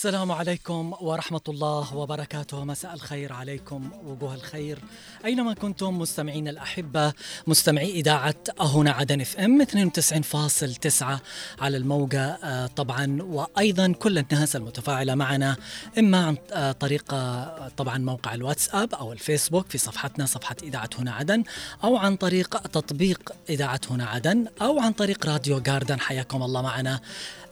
السلام 0.00 0.32
عليكم 0.32 0.92
ورحمة 1.00 1.40
الله 1.48 1.96
وبركاته. 1.96 2.64
مساء 2.64 2.94
الخير 2.94 3.32
عليكم 3.32 3.90
وجوه 4.04 4.34
الخير. 4.34 4.78
أينما 5.24 5.54
كنتم 5.54 5.98
مستمعين 5.98 6.48
الأحبة 6.48 7.12
مستمعي 7.46 7.90
إذاعة 7.90 8.34
هنا 8.60 8.90
عدن 8.90 9.20
إف 9.20 9.36
إم 9.36 9.62
92.9 9.62 11.20
على 11.60 11.76
الموجة 11.76 12.20
آه، 12.20 12.66
طبعا. 12.66 13.22
وأيضا 13.22 13.92
كل 13.92 14.18
الناس 14.18 14.56
المتفاعلة 14.56 15.14
معنا 15.14 15.56
إما 15.98 16.26
عن 16.26 16.36
آه، 16.52 16.72
طريق 16.72 17.14
آه، 17.14 17.70
طبعا 17.76 17.98
موقع 17.98 18.34
الواتساب 18.34 18.94
أو 18.94 19.12
الفيسبوك 19.12 19.66
في 19.68 19.78
صفحتنا 19.78 20.26
صفحة 20.26 20.56
إذاعة 20.62 20.90
هنا 20.98 21.12
عدن 21.12 21.44
أو 21.84 21.96
عن 21.96 22.16
طريق 22.16 22.58
تطبيق 22.58 23.32
إذاعة 23.50 23.80
هنا 23.90 24.06
عدن 24.06 24.46
أو 24.62 24.80
عن 24.80 24.92
طريق 24.92 25.26
راديو 25.26 25.60
جاردن 25.60 26.00
حياكم 26.00 26.42
الله 26.42 26.62
معنا. 26.62 27.00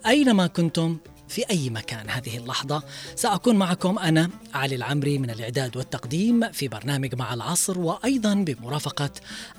أينما 0.06 0.46
كنتم 0.46 0.98
في 1.28 1.50
أي 1.50 1.70
مكان 1.70 2.10
هذه 2.10 2.36
اللحظة. 2.36 2.82
سأكون 3.16 3.56
معكم 3.56 3.98
أنا 3.98 4.30
علي 4.54 4.74
العمري 4.74 5.18
من 5.18 5.30
الإعداد 5.30 5.76
والتقديم 5.76 6.52
في 6.52 6.68
برنامج 6.68 7.14
مع 7.14 7.34
العصر 7.34 7.78
وأيضا 7.78 8.34
بمرافقة 8.34 9.10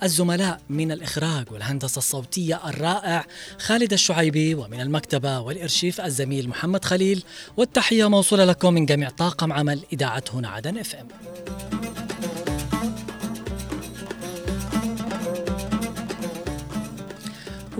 الزملاء 0.02 0.60
من 0.70 0.92
الإخراج 0.92 1.52
والهندسة 1.52 1.98
الصوتية 1.98 2.60
الرائع 2.68 3.26
خالد 3.58 3.92
الشعيبي 3.92 4.54
ومن 4.54 4.80
المكتبة 4.80 5.40
والإرشيف 5.40 6.00
الزميل 6.00 6.48
محمد 6.48 6.84
خليل. 6.84 7.24
والتحية 7.56 8.08
موصولة 8.08 8.44
لكم 8.44 8.74
من 8.74 8.86
جميع 8.86 9.10
طاقم 9.10 9.52
عمل 9.52 9.80
إذاعة 9.92 10.24
هنا 10.34 10.48
عدن 10.48 10.78
إف 10.78 10.94
إم. 10.94 11.79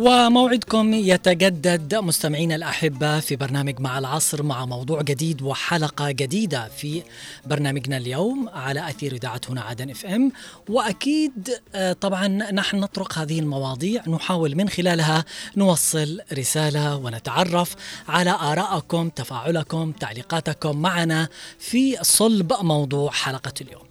وموعدكم 0.00 0.92
يتجدد. 0.94 1.94
مستمعينا 1.94 2.54
الأحبة 2.54 3.20
في 3.20 3.36
برنامج 3.36 3.80
مع 3.80 3.98
العصر 3.98 4.42
مع 4.42 4.66
موضوع 4.66 5.02
جديد 5.02 5.42
وحلقة 5.42 6.10
جديدة 6.10 6.68
في 6.68 7.02
برنامجنا 7.46 7.96
اليوم 7.96 8.48
على 8.48 8.88
أثير 8.88 9.12
إذاعة 9.12 9.40
هنا 9.48 9.60
عدن 9.60 9.90
إف 9.90 10.06
إم. 10.06 10.32
وأكيد 10.68 11.58
آه، 11.74 11.92
طبعا 11.92 12.28
نحن 12.28 12.76
نطرق 12.76 13.18
هذه 13.18 13.38
المواضيع 13.38 14.02
نحاول 14.08 14.56
من 14.56 14.68
خلالها 14.68 15.24
نوصل 15.56 16.20
رسالة 16.32 16.96
ونتعرف 16.96 17.74
على 18.08 18.30
آرائكم 18.30 19.08
تفاعلكم 19.08 19.92
تعليقاتكم 19.92 20.76
معنا 20.76 21.28
في 21.58 21.96
صلب 22.02 22.52
موضوع 22.60 23.10
حلقة 23.10 23.54
اليوم. 23.60 23.84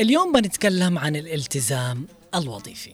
اليوم 0.00 0.32
بنتكلم 0.32 0.98
عن 0.98 1.16
الالتزام 1.16 2.06
الوظيفي. 2.34 2.92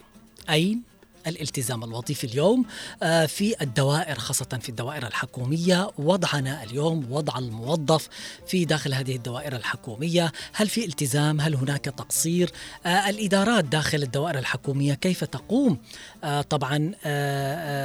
أين؟ 0.50 0.91
الالتزام 1.26 1.84
الوظيفي 1.84 2.24
اليوم 2.24 2.64
آه، 3.02 3.26
في 3.26 3.62
الدوائر 3.62 4.18
خاصة 4.18 4.58
في 4.62 4.68
الدوائر 4.68 5.06
الحكومية. 5.06 5.90
وضعنا 5.98 6.62
اليوم 6.62 7.06
وضع 7.10 7.38
الموظف 7.38 8.08
في 8.46 8.64
داخل 8.64 8.94
هذه 8.94 9.16
الدوائر 9.16 9.56
الحكومية. 9.56 10.32
هل 10.52 10.68
في 10.68 10.84
التزام؟ 10.84 11.40
هل 11.40 11.54
هناك 11.54 11.84
تقصير؟ 11.84 12.50
آه، 12.86 13.08
الإدارات 13.08 13.64
داخل 13.64 14.02
الدوائر 14.02 14.38
الحكومية 14.38 14.94
كيف 14.94 15.24
تقوم؟ 15.24 15.78
آه، 16.24 16.42
طبعا 16.42 16.92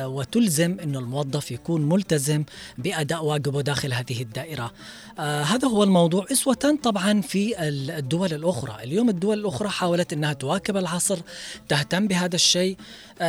وتلزم 0.08 0.78
أن 0.80 0.96
الموظف 0.96 1.52
يكون 1.52 1.90
ملتزم 1.90 2.44
بأداء 2.78 3.26
واجبه 3.26 3.62
داخل 3.62 3.94
هذه 3.94 4.22
الدائرة. 4.22 4.72
هذا 5.20 5.68
هو 5.68 5.84
الموضوع. 5.84 6.26
أسوة 6.32 6.78
طبعا 6.84 7.22
في 7.22 7.56
الدول 7.60 8.34
الأخرى. 8.34 8.84
اليوم 8.84 9.10
الدول 9.10 9.40
الأخرى 9.40 9.70
حاولت 9.70 10.14
أنها 10.14 10.34
تواكب 10.34 10.78
العصر 10.78 11.20
تهتم 11.68 12.08
بهذا 12.08 12.36
الشيء. 12.36 12.78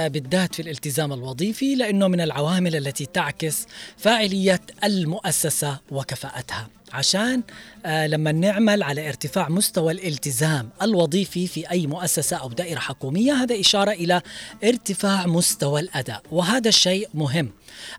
بالذات 0.07 0.55
في 0.55 0.63
الالتزام 0.63 1.13
الوظيفي 1.13 1.75
لأنه 1.75 2.09
من 2.09 2.21
العوامل 2.21 2.77
التي 2.77 3.07
تعكس 3.07 3.67
فاعلية 3.97 4.61
المؤسسة 4.85 5.79
وكفاءتها. 5.91 6.69
عشان 6.93 7.43
آه 7.87 8.07
لما 8.07 8.33
نعمل 8.33 8.83
على 8.83 9.09
ارتفاع 9.09 9.49
مستوى 9.49 9.93
الالتزام 9.93 10.69
الوظيفي 10.83 11.47
في 11.47 11.71
أي 11.71 11.87
مؤسسة 11.87 12.37
أو 12.37 12.49
دائرة 12.49 12.79
حكومية 12.79 13.33
هذا 13.33 13.61
إشارة 13.61 13.91
إلى 13.91 14.23
ارتفاع 14.65 15.27
مستوى 15.27 15.81
الأداء 15.81 16.23
وهذا 16.33 16.69
الشيء 16.69 17.09
مهم 17.15 17.51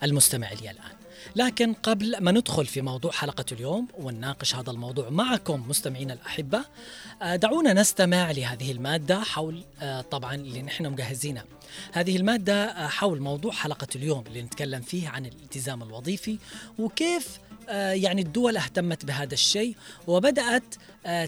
المستمع 0.03 0.51
لي 0.51 0.71
الآن. 0.71 0.99
لكن 1.35 1.73
قبل 1.73 2.17
ما 2.19 2.31
ندخل 2.31 2.65
في 2.65 2.81
موضوع 2.81 3.11
حلقة 3.11 3.45
اليوم 3.51 3.87
ونناقش 3.99 4.55
هذا 4.55 4.71
الموضوع 4.71 5.09
معكم 5.09 5.65
مستمعينا 5.69 6.13
الأحبة 6.13 6.61
آه، 7.21 7.35
دعونا 7.35 7.73
نستمع 7.73 8.31
لهذه 8.31 8.71
المادة 8.71 9.19
حول 9.19 9.63
آه، 9.81 10.01
طبعا 10.01 10.35
اللي 10.35 10.61
نحن 10.61 10.85
مجهزينها. 10.85 11.45
هذه 11.91 12.17
المادة 12.17 12.65
آه، 12.65 12.87
حول 12.87 13.21
موضوع 13.21 13.51
حلقة 13.51 13.87
اليوم 13.95 14.23
اللي 14.27 14.41
نتكلم 14.41 14.81
فيه 14.81 15.09
عن 15.09 15.25
الالتزام 15.25 15.83
الوظيفي 15.83 16.37
وكيف 16.79 17.39
يعني 17.77 18.21
الدول 18.21 18.57
اهتمت 18.57 19.05
بهذا 19.05 19.33
الشيء 19.33 19.75
وبدأت 20.07 20.75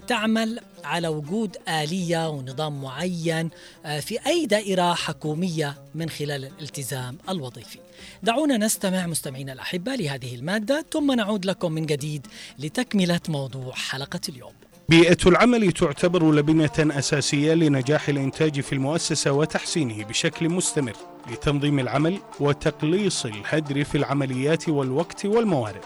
تعمل 0.06 0.60
على 0.84 1.08
وجود 1.08 1.56
آلية 1.68 2.28
ونظام 2.28 2.82
معين 2.82 3.50
في 4.00 4.26
أي 4.26 4.46
دائرة 4.46 4.94
حكومية 4.94 5.74
من 5.94 6.10
خلال 6.10 6.44
الالتزام 6.44 7.18
الوظيفي. 7.28 7.78
دعونا 8.22 8.56
نستمع 8.56 9.06
مستمعينا 9.06 9.52
الأحبة 9.52 9.94
لهذه 9.94 10.34
المادة 10.34 10.86
ثم 10.92 11.12
نعود 11.12 11.44
لكم 11.44 11.72
من 11.72 11.86
جديد 11.86 12.26
لتكملة 12.58 13.20
موضوع 13.28 13.74
حلقة 13.74 14.20
اليوم. 14.28 14.61
بيئة 14.88 15.16
العمل 15.26 15.72
تعتبر 15.72 16.32
لبنة 16.34 16.70
أساسية 16.98 17.54
لنجاح 17.54 18.08
الإنتاج 18.08 18.60
في 18.60 18.72
المؤسسة 18.72 19.32
وتحسينه 19.32 20.04
بشكل 20.04 20.48
مستمر 20.48 20.92
لتنظيم 21.32 21.78
العمل 21.78 22.18
وتقليص 22.40 23.26
الهدر 23.26 23.84
في 23.84 23.98
العمليات 23.98 24.68
والوقت 24.68 25.26
والموارد. 25.26 25.84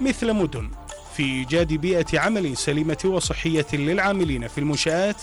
مثل 0.00 0.32
مدن 0.32 0.70
في 1.16 1.22
إيجاد 1.22 1.72
بيئة 1.72 2.18
عمل 2.20 2.56
سليمة 2.56 2.98
وصحية 3.04 3.66
للعاملين 3.72 4.48
في 4.48 4.58
المنشآت 4.58 5.16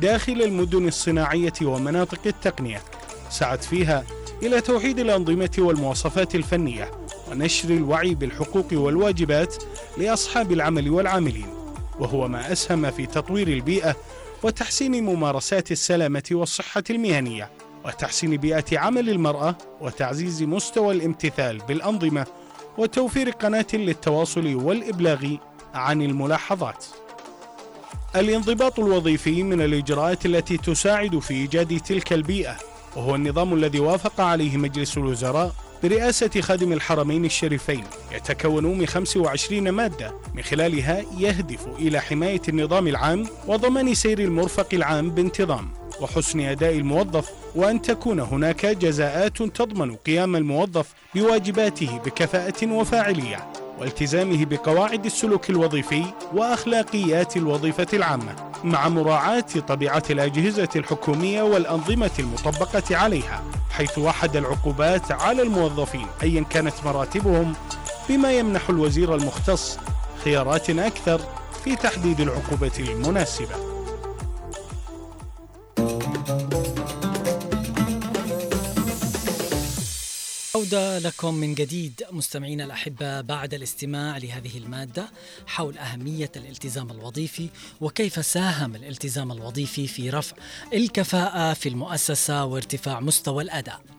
داخل 0.00 0.42
المدن 0.42 0.88
الصناعية 0.88 1.52
ومناطق 1.62 2.20
التقنية 2.26 2.82
سعت 3.30 3.64
فيها 3.64 4.04
إلى 4.42 4.60
توحيد 4.60 4.98
الأنظمة 4.98 5.50
والمواصفات 5.58 6.34
الفنية 6.34 6.90
ونشر 7.30 7.70
الوعي 7.70 8.14
بالحقوق 8.14 8.66
والواجبات 8.72 9.64
لأصحاب 9.98 10.52
العمل 10.52 10.90
والعاملين 10.90 11.46
وهو 11.98 12.28
ما 12.28 12.52
أسهم 12.52 12.90
في 12.90 13.06
تطوير 13.06 13.48
البيئة 13.48 13.96
وتحسين 14.42 15.04
ممارسات 15.04 15.72
السلامة 15.72 16.22
والصحة 16.30 16.84
المهنية 16.90 17.50
وتحسين 17.84 18.36
بيئة 18.36 18.78
عمل 18.78 19.10
المرأة 19.10 19.56
وتعزيز 19.80 20.42
مستوى 20.42 20.94
الامتثال 20.94 21.58
بالأنظمة 21.58 22.26
وتوفير 22.78 23.30
قناة 23.30 23.66
للتواصل 23.74 24.54
والإبلاغ 24.54 25.26
عن 25.74 26.02
الملاحظات. 26.02 26.84
الانضباط 28.16 28.80
الوظيفي 28.80 29.42
من 29.42 29.60
الإجراءات 29.60 30.26
التي 30.26 30.56
تساعد 30.56 31.18
في 31.18 31.34
إيجاد 31.34 31.80
تلك 31.80 32.12
البيئة 32.12 32.56
وهو 32.96 33.14
النظام 33.14 33.54
الذي 33.54 33.80
وافق 33.80 34.20
عليه 34.20 34.56
مجلس 34.56 34.98
الوزراء 34.98 35.54
برئاسة 35.82 36.40
خادم 36.40 36.72
الحرمين 36.72 37.24
الشريفين. 37.24 37.84
يتكون 38.12 38.64
من 38.64 38.86
25 38.86 39.70
مادة. 39.70 40.14
من 40.34 40.42
خلالها 40.42 41.04
يهدف 41.18 41.66
إلى 41.78 42.00
حماية 42.00 42.42
النظام 42.48 42.88
العام 42.88 43.26
وضمان 43.46 43.94
سير 43.94 44.18
المرفق 44.18 44.68
العام 44.72 45.10
بانتظام. 45.10 45.68
وحسن 46.00 46.40
أداء 46.40 46.72
الموظف 46.72 47.30
وأن 47.54 47.82
تكون 47.82 48.20
هناك 48.20 48.66
جزاءات 48.66 49.42
تضمن 49.42 49.96
قيام 49.96 50.36
الموظف 50.36 50.94
بواجباته 51.14 51.98
بكفاءة 52.04 52.66
وفاعلية. 52.66 53.52
والتزامه 53.80 54.44
بقواعد 54.44 55.04
السلوك 55.04 55.50
الوظيفي 55.50 56.04
وأخلاقيات 56.34 57.36
الوظيفة 57.36 57.86
العامة 57.92 58.34
مع 58.64 58.88
مراعاة 58.88 59.46
طبيعة 59.68 60.02
الأجهزة 60.10 60.68
الحكومية 60.76 61.42
والأنظمة 61.42 62.10
المطبقة 62.18 62.96
عليها 62.96 63.42
حيث 63.70 63.98
وحد 63.98 64.36
العقوبات 64.36 65.12
على 65.12 65.42
الموظفين 65.42 66.06
ايا 66.22 66.42
كانت 66.42 66.74
مراتبهم 66.84 67.52
بما 68.08 68.32
يمنح 68.32 68.68
الوزير 68.68 69.14
المختص 69.14 69.78
خيارات 70.24 70.70
أكثر 70.70 71.20
في 71.64 71.76
تحديد 71.76 72.20
العقوبة 72.20 72.72
المناسبة. 72.78 73.75
عودة 80.56 80.98
لكم 80.98 81.34
من 81.34 81.54
جديد 81.54 82.02
مستمعينا 82.10 82.64
الأحبة 82.64 83.20
بعد 83.20 83.54
الاستماع 83.54 84.18
لهذه 84.18 84.58
المادة 84.58 85.10
حول 85.46 85.78
أهمية 85.78 86.30
الالتزام 86.36 86.90
الوظيفي 86.90 87.48
وكيف 87.80 88.26
ساهم 88.26 88.74
الالتزام 88.74 89.32
الوظيفي 89.32 89.86
في 89.86 90.10
رفع 90.10 90.36
الكفاءة 90.72 91.54
في 91.54 91.68
المؤسسة 91.68 92.44
وارتفاع 92.44 93.00
مستوى 93.00 93.42
الأداء. 93.42 93.95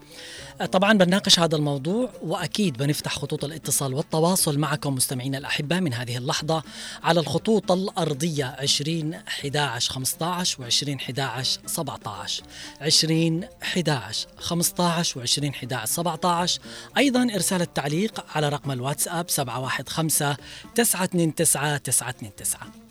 طبعا 0.71 0.93
بنناقش 0.93 1.39
هذا 1.39 1.55
الموضوع 1.55 2.09
وأكيد 2.21 2.77
بنفتح 2.77 3.19
خطوط 3.19 3.45
الاتصال 3.45 3.93
والتواصل 3.93 4.59
معكم 4.59 4.95
مستمعينا 4.95 5.37
الاحباء 5.37 5.81
من 5.81 5.93
هذه 5.93 6.17
اللحظة 6.17 6.63
على 7.03 7.19
الخطوط 7.19 7.71
الأرضية 7.71 8.55
20 8.59 9.13
11 9.13 9.93
15 9.93 10.57
و20 10.57 10.89
11 10.89 11.61
17 11.65 12.43
20 12.81 13.43
11 13.63 14.27
15 14.37 15.25
و20 15.25 15.43
11 15.43 15.85
17 15.85 16.27
19 16.27 16.59
أيضا 16.97 17.23
إرسال 17.33 17.61
التعليق 17.61 18.25
على 18.35 18.49
رقم 18.49 18.71
الواتساب 18.71 19.29
715 19.29 20.37
929 20.75 21.35
929 21.35 22.86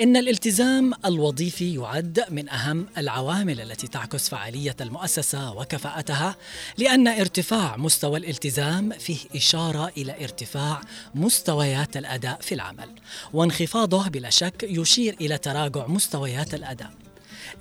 إن 0.00 0.16
الالتزام 0.16 0.92
الوظيفي 1.04 1.74
يعد 1.74 2.24
من 2.30 2.48
أهم 2.48 2.86
العوامل 2.98 3.60
التي 3.60 3.86
تعكس 3.86 4.28
فعالية 4.28 4.76
المؤسسة 4.80 5.52
وكفاءتها 5.52 6.36
لأن 6.78 7.08
ارتفاع 7.08 7.76
مستوى 7.76 8.18
الالتزام 8.18 8.90
فيه 8.90 9.18
إشارة 9.36 9.92
إلى 9.96 10.24
ارتفاع 10.24 10.80
مستويات 11.14 11.96
الأداء 11.96 12.38
في 12.40 12.54
العمل 12.54 12.90
وانخفاضه 13.32 14.08
بلا 14.08 14.30
شك 14.30 14.62
يشير 14.62 15.16
إلى 15.20 15.38
تراجع 15.38 15.86
مستويات 15.86 16.54
الأداء. 16.54 16.90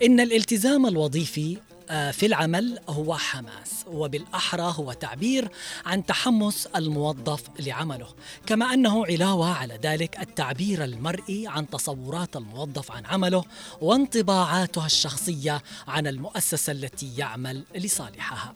إن 0.03 0.19
الالتزام 0.19 0.85
الوظيفي 0.85 1.57
في 1.91 2.25
العمل 2.25 2.79
هو 2.89 3.15
حماس 3.17 3.85
وبالأحرى 3.88 4.73
هو 4.77 4.93
تعبير 4.93 5.51
عن 5.85 6.05
تحمس 6.05 6.65
الموظف 6.65 7.43
لعمله 7.59 8.07
كما 8.45 8.73
أنه 8.73 9.05
علاوة 9.05 9.53
على 9.53 9.79
ذلك 9.83 10.19
التعبير 10.19 10.83
المرئي 10.83 11.47
عن 11.47 11.69
تصورات 11.69 12.35
الموظف 12.35 12.91
عن 12.91 13.05
عمله 13.05 13.43
وانطباعاته 13.81 14.85
الشخصية 14.85 15.63
عن 15.88 16.07
المؤسسة 16.07 16.71
التي 16.71 17.17
يعمل 17.17 17.63
لصالحها. 17.75 18.53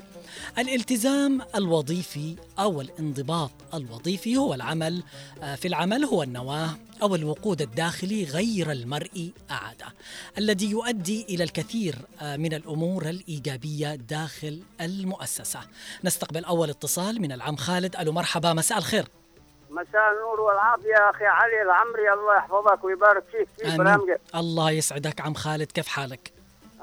الالتزام 0.57 1.41
الوظيفي 1.55 2.35
أو 2.59 2.81
الانضباط 2.81 3.51
الوظيفي 3.73 4.37
هو 4.37 4.53
العمل 4.53 5.03
آه، 5.43 5.55
في 5.55 5.67
العمل 5.67 6.05
هو 6.05 6.23
النواة 6.23 6.77
أو 7.01 7.15
الوقود 7.15 7.61
الداخلي 7.61 8.23
غير 8.23 8.71
المرئي 8.71 9.33
أعاده 9.51 9.85
الذي 10.37 10.71
يؤدي 10.71 11.25
إلى 11.29 11.43
الكثير 11.43 11.95
آه، 12.21 12.37
من 12.37 12.53
الأمور 12.53 13.09
الإيجابية 13.09 13.95
داخل 13.95 14.61
المؤسسة. 14.81 15.59
نستقبل 16.03 16.45
أول 16.45 16.69
اتصال 16.69 17.21
من 17.21 17.31
العم 17.31 17.55
خالد. 17.55 17.95
ألو 17.95 18.11
مرحبا 18.11 18.53
مساء 18.53 18.77
الخير. 18.77 19.05
مساء 19.69 20.13
النور 20.13 20.39
والعافية 20.41 21.09
أخي 21.09 21.25
علي 21.25 21.61
العمري. 21.61 22.13
الله 22.13 22.35
يحفظك 22.37 22.83
ويبارك 22.83 23.23
فيك 23.31 23.69
في 23.69 23.77
برامجك. 23.77 24.21
الله 24.35 24.71
يسعدك 24.71 25.21
عم 25.21 25.33
خالد. 25.33 25.71
كيف 25.71 25.87
حالك؟ 25.87 26.31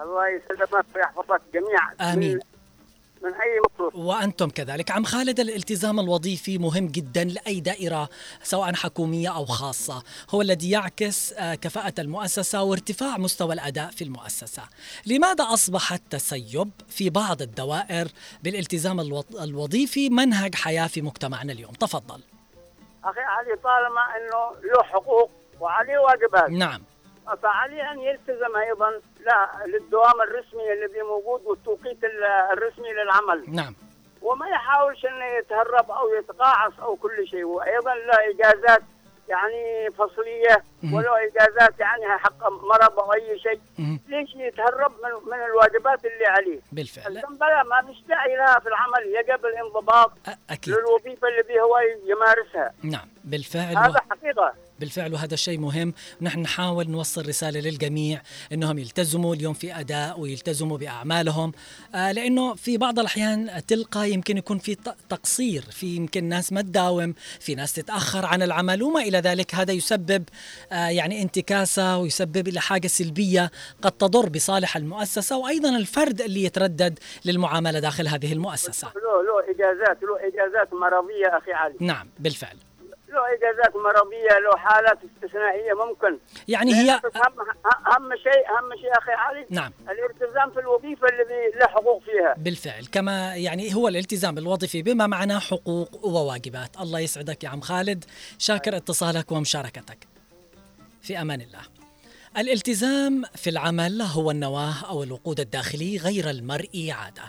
الله 0.02 0.28
يسلمك 0.28 0.86
ويحفظك 0.96 1.40
جميعا. 1.54 2.12
آمين. 2.12 2.40
من 3.22 3.34
أي 3.34 3.60
مطلوب. 3.64 3.94
وأنتم 3.94 4.50
كذلك. 4.50 4.90
عم 4.90 5.04
خالد 5.04 5.40
الالتزام 5.40 6.00
الوظيفي 6.00 6.58
مهم 6.58 6.86
جدا 6.86 7.24
لأي 7.24 7.60
دائرة 7.60 8.08
سواء 8.42 8.74
حكومية 8.74 9.36
أو 9.36 9.44
خاصة. 9.44 10.02
هو 10.30 10.42
الذي 10.42 10.70
يعكس 10.70 11.32
آه، 11.32 11.54
كفاءة 11.54 11.94
المؤسسة 11.98 12.62
وارتفاع 12.62 13.18
مستوى 13.18 13.54
الأداء 13.54 13.90
في 13.90 14.04
المؤسسة. 14.04 14.62
لماذا 15.06 15.44
أصبح 15.44 15.92
التسيب 15.92 16.70
في 16.88 17.10
بعض 17.10 17.42
الدوائر 17.42 18.08
بالالتزام 18.42 19.00
الوظيفي 19.40 20.10
منهج 20.10 20.54
حياة 20.54 20.86
في 20.86 21.02
مجتمعنا 21.02 21.52
اليوم؟ 21.52 21.72
تفضل. 21.72 22.20
أخي 23.04 23.20
علي 23.20 23.56
طالما 23.64 24.00
أنه 24.16 24.70
له 24.72 24.82
حقوق 24.82 25.30
وعليه 25.60 25.98
واجبات. 25.98 26.50
نعم. 26.50 26.82
فعليه 27.42 27.92
أن 27.92 28.00
يلتزم 28.00 28.56
أيضا 28.56 28.90
لا 29.20 29.50
للدوام 29.66 30.20
الرسمي 30.20 30.72
الذي 30.72 31.02
موجود 31.02 31.42
والتوقيت 31.44 31.98
الرسمي 32.52 32.92
للعمل. 32.92 33.44
نعم. 33.48 33.74
وما 34.22 34.48
يحاولش 34.48 35.04
انه 35.04 35.24
يتهرب 35.24 35.90
أو 35.90 36.14
يتقاعس 36.14 36.72
أو 36.82 36.96
كل 36.96 37.28
شيء. 37.28 37.44
وأيضا 37.44 37.94
له 37.94 38.14
إجازات 38.30 38.82
يعني 39.28 39.90
فصلية 39.90 40.64
ولو 40.94 41.14
إجازات 41.14 41.80
يعني 41.80 42.18
حق 42.18 42.48
مرض 42.48 43.00
أو 43.00 43.12
أي 43.12 43.38
شيء. 43.38 43.60
ليش 44.08 44.34
يتهرب 44.34 44.92
من 44.92 45.30
من 45.32 45.42
الواجبات 45.42 46.04
اللي 46.04 46.26
عليه؟ 46.26 46.60
بالفعل. 46.72 47.22
بلا 47.30 47.62
ما 47.62 47.80
مش 47.80 48.02
داعي 48.08 48.36
لها 48.36 48.58
في 48.58 48.68
العمل. 48.68 49.06
يجب 49.06 49.46
الانضباط 49.46 50.12
أكيد. 50.50 50.74
للوظيفة 50.74 51.28
اللي 51.28 51.60
هو 51.60 51.78
يمارسها. 52.04 52.74
نعم 52.82 53.08
بالفعل. 53.24 53.76
هذا 53.76 54.00
حقيقة. 54.10 54.54
بالفعل 54.82 55.14
وهذا 55.14 55.34
الشيء 55.34 55.58
مهم. 55.58 55.94
ونحن 56.20 56.40
نحاول 56.40 56.90
نوصل 56.90 57.28
رسالة 57.28 57.60
للجميع 57.60 58.22
أنهم 58.52 58.78
يلتزموا 58.78 59.34
اليوم 59.34 59.54
في 59.54 59.80
أداء 59.80 60.20
ويلتزموا 60.20 60.78
بأعمالهم. 60.78 61.52
آه 61.94 62.12
لأنه 62.12 62.54
في 62.54 62.78
بعض 62.78 62.98
الأحيان 62.98 63.62
تلقى 63.66 64.10
يمكن 64.10 64.36
يكون 64.38 64.58
في 64.58 64.74
تقصير 65.08 65.62
في 65.70 65.96
يمكن 65.96 66.24
ناس 66.24 66.52
ما 66.52 66.62
تداوم 66.62 67.14
في 67.40 67.54
ناس 67.54 67.72
تتأخر 67.72 68.26
عن 68.26 68.42
العمل 68.42 68.82
وما 68.82 69.00
إلى 69.00 69.18
ذلك. 69.18 69.54
هذا 69.54 69.72
يسبب 69.72 70.24
آه 70.72 70.88
يعني 70.88 71.22
انتكاسة 71.22 71.98
ويسبب 71.98 72.48
إلى 72.48 72.60
حاجة 72.60 72.86
سلبية 72.86 73.50
قد 73.82 73.92
تضر 73.92 74.28
بصالح 74.28 74.76
المؤسسة 74.76 75.38
وأيضا 75.38 75.76
الفرد 75.76 76.20
اللي 76.20 76.44
يتردد 76.44 76.98
للمعاملة 77.24 77.78
داخل 77.78 78.08
هذه 78.08 78.32
المؤسسة. 78.32 78.88
له 78.88 79.22
له 79.22 79.54
إجازات 79.54 79.98
له 80.02 80.16
إجازات 80.28 80.74
مرضية 80.74 81.38
أخي 81.38 81.52
علي. 81.52 81.74
نعم 81.80 82.08
بالفعل. 82.18 82.56
له 83.12 83.20
إجازات 83.34 83.76
مرضية 83.76 84.38
له 84.38 84.56
حالات 84.56 84.98
استثنائية 85.04 85.72
ممكن. 85.72 86.18
يعني 86.48 86.74
هي 86.74 86.90
اهم 86.90 87.34
اهم 87.86 88.16
شيء 88.16 88.42
اهم 88.58 88.76
شيء 88.80 88.98
أخي 88.98 89.12
علي 89.12 89.46
نعم. 89.50 89.72
الالتزام 89.90 90.50
في 90.50 90.60
الوظيفة 90.60 91.08
الذي 91.08 91.58
له 91.60 91.66
حقوق 91.66 92.02
فيها. 92.02 92.34
بالفعل. 92.36 92.86
كما 92.92 93.36
يعني 93.36 93.74
هو 93.74 93.88
الالتزام 93.88 94.38
الوظيفي 94.38 94.82
بما 94.82 95.06
معناه 95.06 95.38
حقوق 95.38 96.06
وواجبات. 96.06 96.80
الله 96.80 97.00
يسعدك 97.00 97.44
يا 97.44 97.48
عم 97.48 97.60
خالد. 97.60 98.04
شاكر 98.38 98.76
اتصالك 98.76 99.32
ومشاركتك. 99.32 99.98
في 101.02 101.20
أمان 101.20 101.40
الله. 101.40 101.71
الالتزام 102.36 103.22
في 103.34 103.50
العمل 103.50 104.02
هو 104.02 104.30
النواة 104.30 104.74
أو 104.84 105.02
الوقود 105.02 105.40
الداخلي 105.40 105.96
غير 105.96 106.30
المرئي 106.30 106.92
عادة 106.92 107.22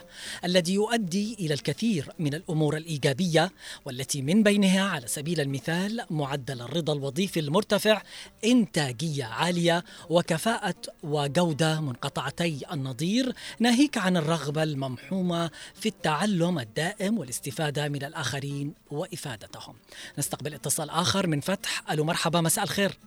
الذي 0.44 0.74
يؤدي 0.74 1.36
إلى 1.40 1.54
الكثير 1.54 2.12
من 2.18 2.34
الأمور 2.34 2.76
الإيجابية 2.76 3.52
والتي 3.84 4.22
من 4.22 4.42
بينها 4.42 4.88
على 4.88 5.06
سبيل 5.06 5.40
المثال 5.40 6.04
معدل 6.10 6.60
الرضا 6.60 6.92
الوظيفي 6.92 7.40
المرتفع 7.40 8.02
إنتاجية 8.44 9.24
عالية 9.24 9.84
وكفاءة 10.10 10.74
وجودة 11.02 11.80
منقطعتي 11.80 12.60
النظير 12.72 13.32
ناهيك 13.58 13.98
عن 13.98 14.16
الرغبة 14.16 14.62
الممحومة 14.62 15.50
في 15.74 15.88
التعلم 15.88 16.58
الدائم 16.58 17.18
والاستفادة 17.18 17.88
من 17.88 18.04
الآخرين 18.04 18.74
وإفادتهم. 18.90 19.76
نستقبل 20.18 20.54
اتصال 20.54 20.90
آخر 20.90 21.26
من 21.26 21.40
فتح. 21.40 21.90
ألو 21.90 22.04
مرحبا 22.04 22.40
مساء 22.40 22.64
الخير. 22.64 22.98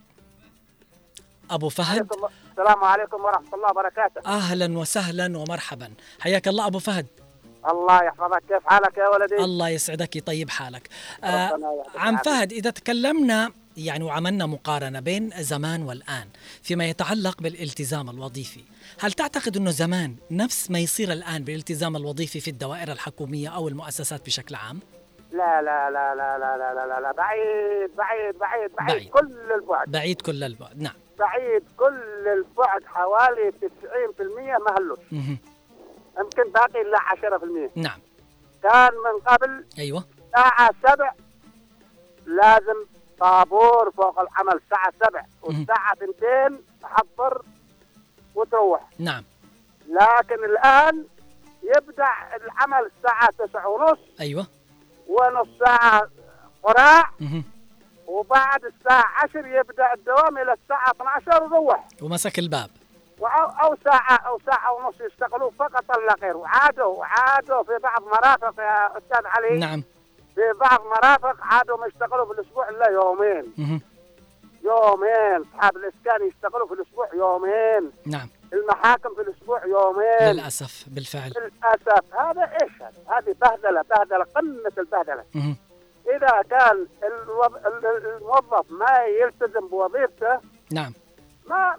أبو 1.52 1.70
فهد. 1.70 2.08
السلام 2.52 2.84
عليكم 2.84 3.24
ورحمة 3.24 3.54
الله 3.54 3.70
وبركاته. 3.72 4.22
أهلا 4.26 4.78
وسهلا 4.78 5.38
ومرحبا. 5.38 5.94
حياك 6.20 6.48
الله 6.48 6.68
أبو 6.68 6.80
فهد. 6.80 7.06
الله 7.70 8.04
يحفظك. 8.04 8.44
كيف 8.50 8.66
حالك 8.66 8.98
يا 8.98 9.08
ولدي؟ 9.08 9.36
الله 9.36 9.70
يسعدك. 9.70 10.16
يطيب 10.16 10.50
حالك. 10.50 10.90
آه 11.24 11.60
عم 11.96 12.18
فهد 12.18 12.52
إذا 12.52 12.70
تكلمنا 12.70 13.52
يعني 13.78 14.04
وعملنا 14.04 14.46
مقارنة 14.46 15.00
بين 15.00 15.30
زمان 15.40 15.84
والآن 15.84 16.28
فيما 16.64 16.86
يتعلق 16.86 17.42
بالالتزام 17.42 18.10
الوظيفي 18.10 18.64
هل 19.00 19.12
تعتقد 19.12 19.58
أنه 19.58 19.72
زمان 19.72 20.16
نفس 20.32 20.72
ما 20.72 20.80
يصير 20.80 21.12
الآن 21.12 21.44
بالالتزام 21.44 21.96
الوظيفي 21.96 22.40
في 22.40 22.50
الدوائر 22.50 22.92
الحكومية 22.92 23.50
أو 23.50 23.68
المؤسسات 23.68 24.26
بشكل 24.26 24.56
عام؟ 24.56 24.80
لا 25.32 25.62
لا 25.62 25.90
لا 25.90 26.16
لا 26.16 26.38
لا 26.38 26.58
لا 26.58 26.86
لا, 26.88 27.00
لا 27.00 27.12
بعيد 27.12 27.96
بعيد 27.98 28.40
بعيد 28.40 28.72
بعيد, 28.76 28.90
بعيد. 28.90 29.10
كل 29.10 29.54
البعد. 29.56 29.92
بعيد 29.92 30.22
كل 30.22 30.44
البعد. 30.44 30.82
نعم. 30.82 30.94
بعيد 31.20 31.64
كل 31.78 32.28
البعد 32.28 32.84
حوالي 32.86 33.52
90% 33.52 34.22
ما 34.40 34.76
هلوش 34.78 35.00
يمكن 36.20 36.52
باقي 36.52 36.82
إلا 36.82 36.98
10% 36.98 37.72
نعم. 37.76 38.00
كان 38.64 38.92
من 38.94 39.22
قبل 39.28 39.66
أيوه. 39.80 40.04
الساعة 40.26 40.72
7 40.84 41.16
لازم 42.26 42.86
طابور 43.20 43.92
فوق 43.92 44.20
العمل 44.20 44.62
الساعة 44.66 44.94
7 45.10 45.26
والساعة 45.42 45.94
2 45.94 46.60
تحضر 46.82 47.42
وتروح. 48.36 48.82
نعم. 49.00 49.24
لكن 49.88 50.46
الآن 50.46 51.06
يبدأ 51.64 52.08
العمل 52.36 52.92
الساعة 52.98 53.30
9 53.48 53.68
ونص 53.68 54.00
أيوه. 54.20 54.48
ونص 55.08 55.48
ساعة 55.66 56.10
قراع 56.64 57.12
وبعد 58.08 58.66
الساعة 58.66 59.06
10 59.24 59.48
يبدأ 59.48 59.94
الدوام 59.94 60.38
إلى 60.38 60.54
الساعة 60.54 60.92
12 60.92 61.44
وروح. 61.44 61.88
ومسك 62.02 62.40
الباب. 62.40 62.70
أو 63.64 63.76
ساعة 63.84 64.18
أو 64.28 64.40
ساعة 64.46 64.74
ونص 64.74 64.96
يشتغلوا 65.02 65.52
فقط 65.60 65.98
لا 65.98 66.16
غير 66.22 66.38
وعادوا 66.38 67.06
عادوا 67.06 67.64
في 67.64 67.78
بعض 67.84 68.04
مرافق 68.04 68.60
يا 68.60 68.98
أستاذ 68.98 69.26
علي. 69.26 69.60
نعم. 69.60 69.84
في 70.36 70.42
بعض 70.60 70.80
مرافق 70.86 71.38
عادوا 71.42 71.78
ما 71.78 71.88
يشتغلوا 71.88 72.26
في 72.26 72.32
الأسبوع 72.32 72.70
إلا 72.70 72.90
يومين. 72.90 73.54
مه. 73.58 73.80
يومين. 74.64 75.46
أصحاب 75.56 75.78
الإسكان 75.78 76.28
يشتغلوا 76.28 76.68
في 76.68 76.74
الأسبوع 76.74 77.10
يومين. 77.14 77.92
نعم. 78.06 78.30
المحاكم 78.54 79.16
في 79.16 79.22
الأسبوع 79.22 79.66
يومين. 79.66 80.34
للأسف 80.34 80.86
بالفعل. 80.88 81.30
للأسف. 81.38 82.16
هذا 82.16 82.42
إيش 82.62 82.72
هذه 83.10 83.36
بهدلة 83.42 83.82
بهدلة 83.82 84.26
قمة 84.36 84.72
البهدلة. 84.78 85.24
مه. 85.36 85.56
إذا 86.16 86.42
كان 86.50 86.88
الموظف 87.04 88.72
ما 88.72 88.98
يلتزم 89.22 89.68
بوظيفته 89.68 90.40
نعم. 90.72 90.94
ما 91.50 91.76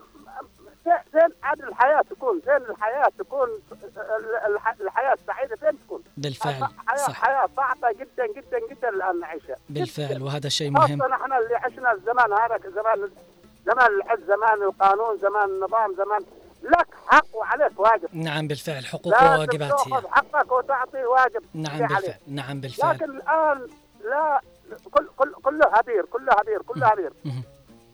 فين 0.84 1.28
عاد 1.42 1.60
الحياة 1.60 2.00
تكون 2.10 2.40
فين 2.40 2.56
الحياة 2.56 3.08
تكون 3.18 3.48
الح- 4.46 4.74
الحياة 4.80 5.12
السعيده 5.12 5.56
فين 5.56 5.78
تكون؟ 5.86 6.02
بالفعل 6.16 6.54
حياة 6.86 6.96
صح. 7.06 7.12
حياة 7.24 7.48
صعبة 7.56 7.92
جدا 7.92 8.26
جدا 8.26 8.58
جدا 8.70 8.88
الآن 8.88 9.20
نعيشها. 9.20 9.56
بالفعل 9.68 10.22
وهذا 10.22 10.48
شيء 10.48 10.70
مهم. 10.70 10.82
خاصة 10.82 11.06
نحن 11.06 11.32
اللي 11.32 11.54
عشنا 11.56 11.92
الزمان 11.92 12.32
هذا 12.32 12.58
زمان 12.70 13.10
زمان 13.66 13.92
الحج 13.96 14.20
زمان 14.20 14.62
القانون 14.62 15.18
زمان 15.18 15.48
النظام 15.50 15.94
زمان 15.94 16.20
لك 16.62 16.86
حق 17.06 17.26
وعليك 17.36 17.80
واجب. 17.80 18.08
نعم 18.12 18.48
بالفعل 18.48 18.86
حقوق 18.86 19.22
وواجبات 19.22 19.88
هي 19.88 20.02
حقك 20.10 20.52
وتعطي 20.52 21.04
واجب 21.04 21.42
نعم 21.54 21.74
اللي 21.74 21.84
عليك. 21.94 22.06
بالفعل 22.06 22.20
نعم 22.26 22.60
بالفعل. 22.60 22.94
لكن 22.96 23.10
الآن 23.10 23.68
لا 24.10 24.40
كل 24.94 25.08
كل 25.16 25.32
كله 25.42 25.66
هبير 25.66 26.04
كله 26.04 26.32
هبير 26.32 26.62
كله 26.62 26.86
هبير. 26.86 27.12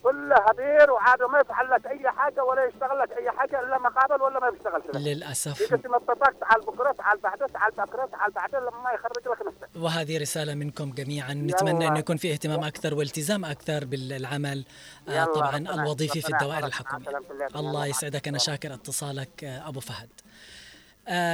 كله 0.03 0.37
هبير 0.49 0.91
وعاد 0.91 1.23
ما 1.23 1.39
يفعل 1.41 1.71
لك 1.71 1.87
أي 1.87 2.11
حاجة 2.11 2.45
ولا 2.45 2.65
يشتغل 2.65 2.99
لك 2.99 3.13
أي 3.13 3.31
حاجة 3.31 3.61
إلا 3.61 3.79
مقابل 3.79 4.23
ولا 4.23 4.41
ما 4.41 4.51
بيشتغل 4.51 4.83
لك 4.89 4.97
للأسف 4.97 5.61
يجي 5.61 5.83
ينططك 5.85 6.35
تعال 6.41 6.61
بكرة 6.61 6.93
تعال 6.93 7.19
بعده 7.19 7.47
تعال 7.47 7.73
بكرة 7.73 8.07
تعال 8.07 8.33
بعده 8.33 8.61
لما 8.61 8.71
ما 8.85 8.91
يخرج 8.91 9.29
لك 9.29 9.47
نفسك. 9.47 9.69
وهذه 9.77 10.19
رسالة 10.21 10.55
منكم 10.55 10.91
جميعا. 10.91 11.35
نتمنى 11.35 11.89
أنه 11.89 11.99
يكون 11.99 12.17
في 12.17 12.33
اهتمام 12.33 12.65
أكثر 12.65 12.95
والتزام 12.95 13.45
أكثر 13.45 13.85
بالعمل. 13.85 14.65
آه، 15.09 15.25
طبعا 15.25 15.57
الوظيفي 15.57 16.21
في 16.21 16.29
الدوائر 16.29 16.67
السلامة. 16.67 17.27
الله 17.57 17.87
يسعدك. 17.87 18.29
مع 18.29 18.39
شاكر 18.39 18.75
أتصالك 18.75 19.45
آه، 19.45 19.69
أبو 19.69 19.81
فهد. 19.81 20.09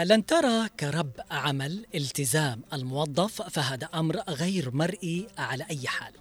لن 0.05 0.27
ترى 0.27 0.69
كرب 0.81 1.11
عمل 1.31 1.87
التزام 1.95 2.63
الموظف 2.73 3.43
فهذا 3.43 3.89
أمر 3.95 4.17
غير 4.17 4.71
مرئي 4.75 5.29
على 5.39 5.67
أي 5.71 5.89
حال. 5.89 6.13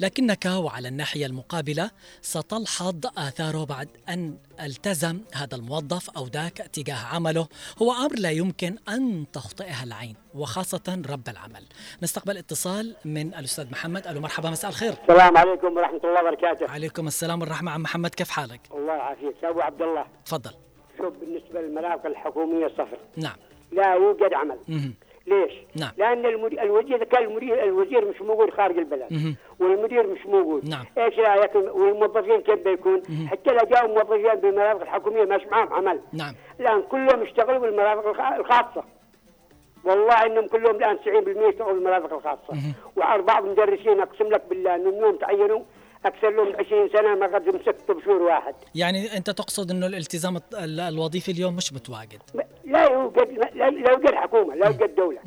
لكنك 0.00 0.44
وعلى 0.44 0.88
الناحية 0.88 1.26
المقابلة 1.26 1.90
ستلحظ 2.22 3.00
آثاره 3.18 3.64
بعد 3.64 3.88
أن 4.08 4.38
التزم 4.60 5.20
هذا 5.34 5.56
الموظف 5.56 6.10
أو 6.10 6.26
ذاك 6.26 6.56
تجاه 6.56 6.96
عمله. 6.96 7.48
هو 7.82 7.92
أمر 7.92 8.18
لا 8.18 8.30
يمكن 8.30 8.76
أن 8.88 9.26
تخطئها 9.32 9.84
العين 9.84 10.16
وخاصة 10.34 11.02
رب 11.08 11.28
العمل. 11.28 11.64
نستقبل 12.02 12.36
اتصال 12.36 12.96
من 13.04 13.34
الأستاذ 13.34 13.70
محمد. 13.70 14.06
ألو 14.06 14.20
مرحبا 14.20 14.50
مساء 14.50 14.70
الخير. 14.70 14.92
السلام 15.02 15.36
عليكم 15.36 15.76
ورحمة 15.76 16.00
الله 16.04 16.20
وبركاته. 16.20 16.70
عليكم 16.70 17.06
السلام 17.06 17.40
والرحمة. 17.40 17.70
عم 17.70 17.82
محمد 17.82 18.10
كيف 18.10 18.30
حالك؟ 18.30 18.60
الله 18.74 18.94
يعافيك. 18.94 19.44
أبو 19.44 19.60
عبد 19.60 19.82
الله. 19.82 20.06
تفضل. 20.24 20.65
شوف 20.98 21.12
بالنسبة 21.20 21.60
للمرافق 21.60 22.06
الحكومية 22.06 22.68
صفر 22.68 22.96
نعم 23.16 23.36
لا 23.72 23.94
يوجد 23.94 24.34
عمل 24.34 24.58
مهم. 24.68 24.94
ليش؟ 25.26 25.52
نعم. 25.80 25.90
لأن 25.98 26.26
المدير 26.26 26.62
الوزير 26.62 27.04
كان 27.04 27.24
المدير 27.24 27.62
الوزير 27.64 28.08
مش 28.08 28.22
موجود 28.22 28.50
خارج 28.50 28.78
البلد 28.78 29.06
مهم. 29.12 29.36
والمدير 29.60 30.06
مش 30.06 30.26
موجود 30.26 30.68
نعم. 30.68 30.84
إيش 30.98 31.18
رأيك 31.18 31.54
والموظفين 31.54 32.40
كيف 32.40 32.64
بيكون؟ 32.64 33.02
حتى 33.30 33.50
لو 33.50 33.64
جاءوا 33.70 33.88
موظفين 33.88 34.34
بالمرافق 34.40 34.80
الحكومية 34.82 35.24
مش 35.24 35.42
معهم 35.50 35.72
عمل 35.72 36.00
نعم 36.12 36.34
الآن 36.60 36.82
كلهم 36.82 37.22
يشتغلوا 37.22 37.58
بالمرافق 37.58 38.08
الخ- 38.08 38.38
الخاصة 38.40 38.84
والله 39.84 40.26
إنهم 40.26 40.46
كلهم 40.46 40.76
الآن 40.76 40.96
90% 40.98 41.08
يشتغلوا 41.48 41.72
بالمرافق 41.72 42.12
الخاصة 42.14 42.62
واربع 42.96 43.40
مدرسين 43.40 44.00
أقسم 44.00 44.24
لك 44.28 44.42
بالله 44.50 44.74
إنهم 44.74 44.94
يوم 44.94 45.16
تعينوا 45.16 45.60
أكثر 46.04 46.30
لهم 46.30 46.56
20 46.66 46.88
سنة 46.88 47.14
ما 47.14 47.26
قد 47.26 47.48
مسكت 47.48 47.90
بشهور 47.90 48.22
واحد. 48.22 48.54
يعني 48.74 49.16
أنت 49.16 49.30
تقصد 49.30 49.70
أنه 49.70 49.86
الالتزام 49.86 50.38
الوظيفي 50.88 51.30
اليوم 51.32 51.56
مش 51.56 51.72
متواجد؟ 51.72 52.22
لا 52.64 52.84
يوجد 52.92 53.38
لا 53.54 53.66
يوجد 53.66 54.14
حكومة 54.14 54.54
لا 54.54 54.66
يوجد 54.66 54.94
دولة. 54.94 55.18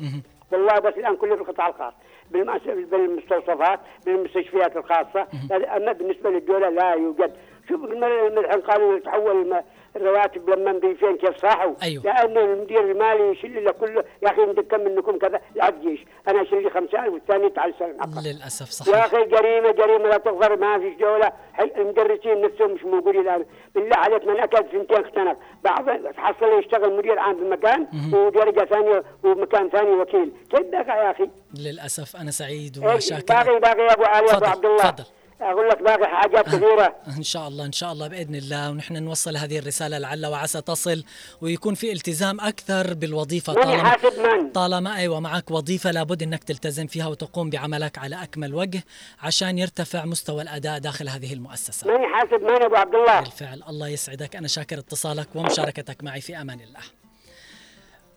والله 0.52 0.78
بس 0.78 0.94
الآن 0.96 1.16
كله 1.16 1.34
في 1.36 1.40
القطاع 1.42 1.68
الخاص 1.68 1.92
بالمس- 2.30 2.90
بالمستوصفات 2.90 3.80
بالمستشفيات 4.06 4.76
الخاصة. 4.76 5.26
أما 5.76 5.92
بالنسبة 5.92 6.30
للدولة 6.30 6.68
لا 6.68 6.94
يوجد. 6.94 7.32
شوف 7.70 7.84
الحين 7.84 8.62
قالوا 8.62 8.96
يتحول 8.96 9.42
الم- 9.42 9.62
الرواتب 9.96 10.50
لما 10.50 10.72
بيفين 10.72 11.16
كيف 11.16 11.36
صاحوا. 11.36 11.74
أيوه. 11.82 12.04
لأن 12.04 12.38
المدير 12.38 12.80
المالي 12.90 13.30
يشيل 13.30 13.64
له 13.64 13.70
كله 13.72 14.04
يا 14.22 14.28
أخي 14.28 14.42
انت 14.42 14.60
كم 14.60 14.80
منكم 14.80 15.18
كذا؟ 15.18 15.40
لا 15.54 15.70
تجيش. 15.70 16.00
أنا 16.28 16.42
أشيل 16.42 16.62
لي 16.62 16.70
5000 16.70 17.12
والثاني 17.12 17.50
تعال 17.50 17.74
سلم. 17.78 17.96
حقك 18.00 18.24
للأسف 18.26 18.66
يا 18.66 18.84
صحيح 18.92 19.04
أخي 19.04 19.24
جريمه 19.24 19.70
جريمة 19.70 20.08
لا 20.08 20.16
تغفر 20.16 20.56
ما 20.56 20.78
فيش 20.78 20.94
دوله 21.00 21.32
حي- 21.52 21.72
المدرسين 21.76 22.40
نفسهم 22.42 22.70
مش 22.70 22.84
موجودين 22.84 23.20
الآن. 23.20 23.44
بالله 23.74 23.96
عليك 23.96 24.26
من 24.26 24.40
اكل 24.40 24.64
سنتين 24.72 24.96
اختنق. 25.04 25.36
بعض 25.64 25.84
تحصل 26.16 26.58
يشتغل 26.58 26.96
مدير 26.96 27.18
عام 27.18 27.36
بمكان 27.36 27.86
ودرجة 28.14 28.64
ثانية 28.64 29.02
ومكان 29.24 29.68
ثاني 29.70 29.90
وكيل. 29.90 30.32
كيف 30.50 30.64
يا 31.04 31.10
أخي؟ 31.10 31.30
للأسف 31.58 32.16
أنا 32.16 32.30
سعيد 32.30 32.78
وشاكر 32.78 33.24
باقي 33.34 33.60
باقي 33.60 33.82
يا 33.82 33.92
أبو 33.92 34.04
علي 34.04 34.30
ابو 34.32 34.46
عبد 34.46 34.66
الله. 34.66 34.90
تفضل. 34.90 35.04
أقول 35.40 35.68
لك 35.68 35.82
باقي 35.82 36.06
حاجات 36.06 36.46
كثيرة. 36.46 36.96
إن 37.16 37.22
شاء 37.22 37.48
الله 37.48 37.64
إن 37.64 37.72
شاء 37.72 37.92
الله 37.92 38.08
بإذن 38.08 38.34
الله. 38.34 38.70
ونحن 38.70 39.02
نوصل 39.02 39.36
هذه 39.36 39.58
الرسالة 39.58 39.98
لعل 39.98 40.26
وعسى 40.26 40.60
تصل 40.60 41.04
ويكون 41.40 41.74
في 41.74 41.92
التزام 41.92 42.40
أكثر 42.40 42.94
بالوظيفة 42.94 43.52
من 43.52 43.62
طالما 43.62 43.74
يحاسب 43.74 44.20
من؟ 44.20 44.52
طالما 44.52 44.96
أيوة 44.96 45.20
معك 45.20 45.50
وظيفة 45.50 45.90
لابد 45.90 46.22
أنك 46.22 46.44
تلتزم 46.44 46.86
فيها 46.86 47.06
وتقوم 47.06 47.50
بعملك 47.50 47.98
على 47.98 48.22
أكمل 48.22 48.54
وجه 48.54 48.84
عشان 49.22 49.58
يرتفع 49.58 50.04
مستوى 50.04 50.42
الأداء 50.42 50.78
داخل 50.78 51.08
هذه 51.08 51.32
المؤسسة. 51.32 51.86
من 51.86 52.02
يحاسب 52.02 52.42
من 52.42 52.62
أبو 52.62 52.76
عبد 52.76 52.94
الله؟ 52.94 53.20
بالفعل 53.20 53.62
الله 53.68 53.88
يسعدك. 53.88 54.36
أنا 54.36 54.48
شاكر 54.48 54.78
اتصالك 54.78 55.28
ومشاركتك 55.34 56.04
معي 56.04 56.20
في 56.20 56.40
أمان 56.40 56.60
الله. 56.60 56.99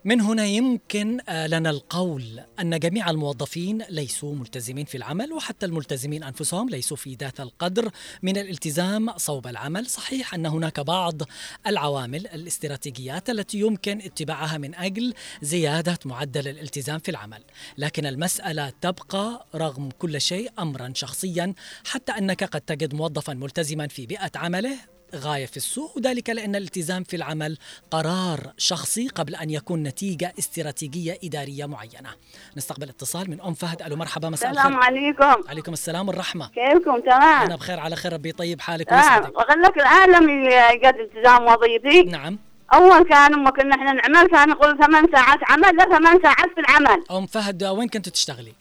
من 0.06 0.20
هنا 0.20 0.44
يمكن 0.44 1.20
آه، 1.28 1.46
لنا 1.46 1.70
القول 1.70 2.40
أن 2.60 2.78
جميع 2.78 3.10
الموظفين 3.10 3.82
ليسوا 3.90 4.34
ملتزمين 4.34 4.84
في 4.84 4.96
العمل 4.96 5.32
وحتى 5.32 5.66
الملتزمين 5.66 6.22
أنفسهم 6.22 6.68
ليسوا 6.68 6.96
في 6.96 7.14
ذات 7.14 7.40
القدر 7.40 7.90
من 8.22 8.36
الالتزام 8.36 9.18
صوب 9.18 9.46
العمل. 9.46 9.86
صحيح 9.86 10.34
أن 10.34 10.46
هناك 10.46 10.80
بعض 10.80 11.22
العوامل 11.66 12.26
الاستراتيجيات 12.26 13.30
التي 13.30 13.58
يمكن 13.58 13.98
اتباعها 13.98 14.58
من 14.58 14.74
أجل 14.74 15.14
زيادة 15.42 15.98
معدل 16.04 16.48
الالتزام 16.48 16.98
في 16.98 17.10
العمل. 17.10 17.42
لكن 17.78 18.06
المسألة 18.06 18.72
تبقى 18.80 19.46
رغم 19.54 19.88
كل 19.98 20.20
شيء 20.20 20.50
أمرا 20.58 20.92
شخصيا 20.94 21.54
حتى 21.84 22.12
أنك 22.12 22.44
قد 22.44 22.60
تجد 22.60 22.94
موظفا 22.94 23.34
ملتزما 23.34 23.88
في 23.88 24.06
بيئة 24.06 24.30
عمله 24.34 24.93
غاية 25.14 25.46
في 25.46 25.56
السوء 25.56 25.90
وذلك 25.96 26.30
لأن 26.30 26.56
الالتزام 26.56 27.04
في 27.04 27.16
العمل 27.16 27.58
قرار 27.90 28.52
شخصي 28.56 29.08
قبل 29.08 29.34
أن 29.34 29.50
يكون 29.50 29.82
نتيجة 29.82 30.32
استراتيجية 30.38 31.18
إدارية 31.24 31.66
معينة. 31.66 32.10
نستقبل 32.56 32.88
اتصال 32.88 33.30
من 33.30 33.40
أم 33.40 33.54
فهد. 33.54 33.82
ألو 33.82 33.96
مرحبا 33.96 34.28
مساء 34.28 34.50
السلام 34.50 34.66
الخير 34.66 34.82
عليكم. 34.82 35.48
عليكم 35.48 35.72
السلام 35.72 36.08
والرحمة. 36.08 36.48
كيفكم؟ 36.48 36.90
أنا 36.90 37.44
تمام 37.46 37.56
بخير 37.56 37.80
على 37.80 37.96
خير 37.96 38.12
ربي. 38.12 38.28
يطيب 38.28 38.60
حالك 38.60 38.92
ويسعدك 38.92 39.36
وقال 39.38 39.62
لك 39.62 39.76
الآن 39.76 40.10
لما 40.10 40.68
قد 40.70 40.94
التزام 41.00 41.46
وظيفي 41.46 42.02
نعم. 42.02 42.38
أول 42.74 43.08
كان 43.08 43.32
لما 43.32 43.50
كنا 43.50 43.74
إحنا 43.74 43.92
نعمل 43.92 44.28
كان 44.28 44.50
يقول 44.50 44.78
ثمان 44.78 45.06
ساعات 45.12 45.38
عمل 45.42 45.76
لا 45.76 45.84
ثمان 45.84 46.22
ساعات 46.22 46.50
في 46.54 46.60
العمل. 46.60 47.04
أم 47.10 47.26
فهد 47.26 47.64
وين 47.64 47.88
كنت 47.88 48.08
تشتغلي؟ 48.08 48.52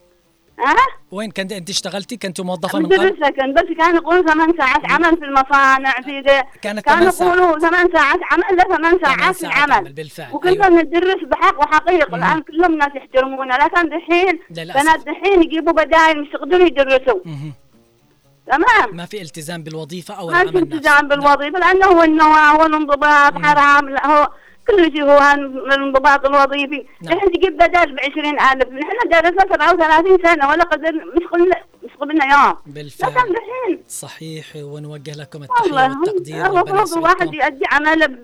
ها 0.59 0.75
وين 1.11 1.31
كنت 1.31 1.51
أنت 1.51 1.69
اشتغلتي؟ 1.69 2.17
كنت 2.17 2.41
موظفة 2.41 2.79
من 2.79 2.85
قبل؟ 2.85 3.29
كان 3.29 3.53
بس 3.53 3.63
كان 3.77 3.95
يقول 3.95 4.25
ثمان 4.25 4.53
ساعات 4.57 4.91
عمل 4.91 5.17
في 5.17 5.25
المصانع 5.25 6.01
في 6.01 6.21
ده 6.21 6.45
كانت 6.61 6.85
كانوا. 6.85 7.11
يقولوا 7.11 7.59
ثمان 7.59 7.89
ساعات 7.93 8.19
عمل 8.31 8.57
لا 8.57 8.75
ثمان 8.75 8.99
ساعات 9.03 9.45
عمل، 9.45 9.69
العمل 9.69 9.93
بالفعل، 9.93 10.33
وكنا 10.33 10.51
أيوة. 10.51 10.81
ندرس 10.81 11.23
بحق 11.23 11.59
وحقيق 11.59 12.15
الآن 12.15 12.41
كلهم 12.41 12.77
ناس 12.77 12.89
يحترمونا 12.95 13.53
لكن 13.53 13.89
دحين. 13.89 14.39
بنات 14.49 15.05
دحين 15.05 15.43
يجيبوا 15.43 15.73
بدائل 15.73 16.21
مش 16.21 16.27
يقدروا 16.33 16.65
يدرسوا. 16.65 17.19
تمام 18.47 18.95
ما 18.95 19.05
في 19.05 19.21
التزام 19.21 19.63
بالوظيفة 19.63 20.13
أو 20.13 20.27
ما 20.27 20.39
في 20.39 20.45
نفسه. 20.45 20.59
التزام 20.59 21.07
لأنه 21.59 21.85
هو 21.85 22.03
النواة 22.03 22.51
هو 22.51 22.65
الانضباط 22.65 23.45
حرام 23.45 23.89
لا 23.89 24.07
هو 24.07 24.29
كل 24.67 24.83
شيء 24.91 25.03
هو 25.03 25.33
الانضباط 25.65 26.25
الوظيفي. 26.25 26.85
نعم. 27.01 27.17
نحن 27.17 27.31
تجيب 27.31 27.57
بدل 27.57 27.95
ب 27.95 27.99
20000 27.99 28.67
نحن 28.67 29.09
درسنا 29.11 29.55
37 29.55 30.17
سنة 30.23 30.49
ولا 30.49 30.63
قدر 30.63 30.91
مش 30.93 31.27
قلنا 31.99 32.25
يوم 32.33 32.55
بالفعل. 32.65 33.13
صحيح 33.87 34.45
ونوجه 34.55 35.11
لكم 35.21 35.43
التحية 35.43 35.63
والله 35.63 35.99
والتقدير 35.99 36.43
ربنا 36.45 36.59
المفروض 36.59 36.97
الواحد 36.97 37.33
يؤدي 37.33 37.65
عمله 37.71 38.17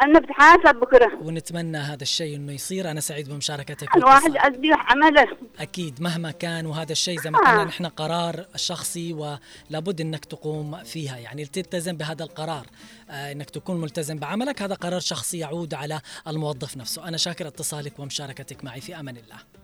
ب... 0.00 0.02
أنه 0.02 0.18
بتحاسب 0.18 0.76
بكرة 0.76 1.18
ونتمنى 1.22 1.78
هذا 1.78 2.02
الشيء 2.02 2.36
إنه 2.36 2.52
يصير. 2.52 2.90
أنا 2.90 3.00
سعيد 3.00 3.28
بمشاركتك 3.28 3.96
الواحد. 3.96 4.34
يؤدي 4.34 4.70
عمله. 4.72 5.28
أكيد 5.58 6.02
مهما 6.02 6.30
كان 6.30 6.66
وهذا 6.66 6.92
الشيء 6.92 7.20
زي 7.20 7.30
ما 7.30 7.38
آه. 7.38 7.50
قلنا 7.50 7.64
نحن 7.64 7.86
قرار 7.86 8.46
شخصي 8.56 9.12
ولابد 9.12 10.00
إنك 10.00 10.24
تقوم 10.24 10.84
فيها. 10.84 11.18
يعني 11.18 11.44
تلتزم 11.44 11.96
بهذا 11.96 12.24
القرار. 12.24 12.66
آه 13.10 13.32
إنك 13.32 13.50
تكون 13.50 13.80
ملتزم 13.80 14.18
بعملك. 14.18 14.62
هذا 14.62 14.74
قرار 14.74 15.00
شخصي 15.00 15.38
يعود 15.38 15.74
على 15.74 16.00
الموظف 16.28 16.76
نفسه. 16.76 17.08
أنا 17.08 17.16
شاكر 17.16 17.48
اتصالك 17.48 17.98
ومشاركتك 17.98 18.64
معي. 18.64 18.80
في 18.80 19.00
أمان 19.00 19.16
الله. 19.16 19.59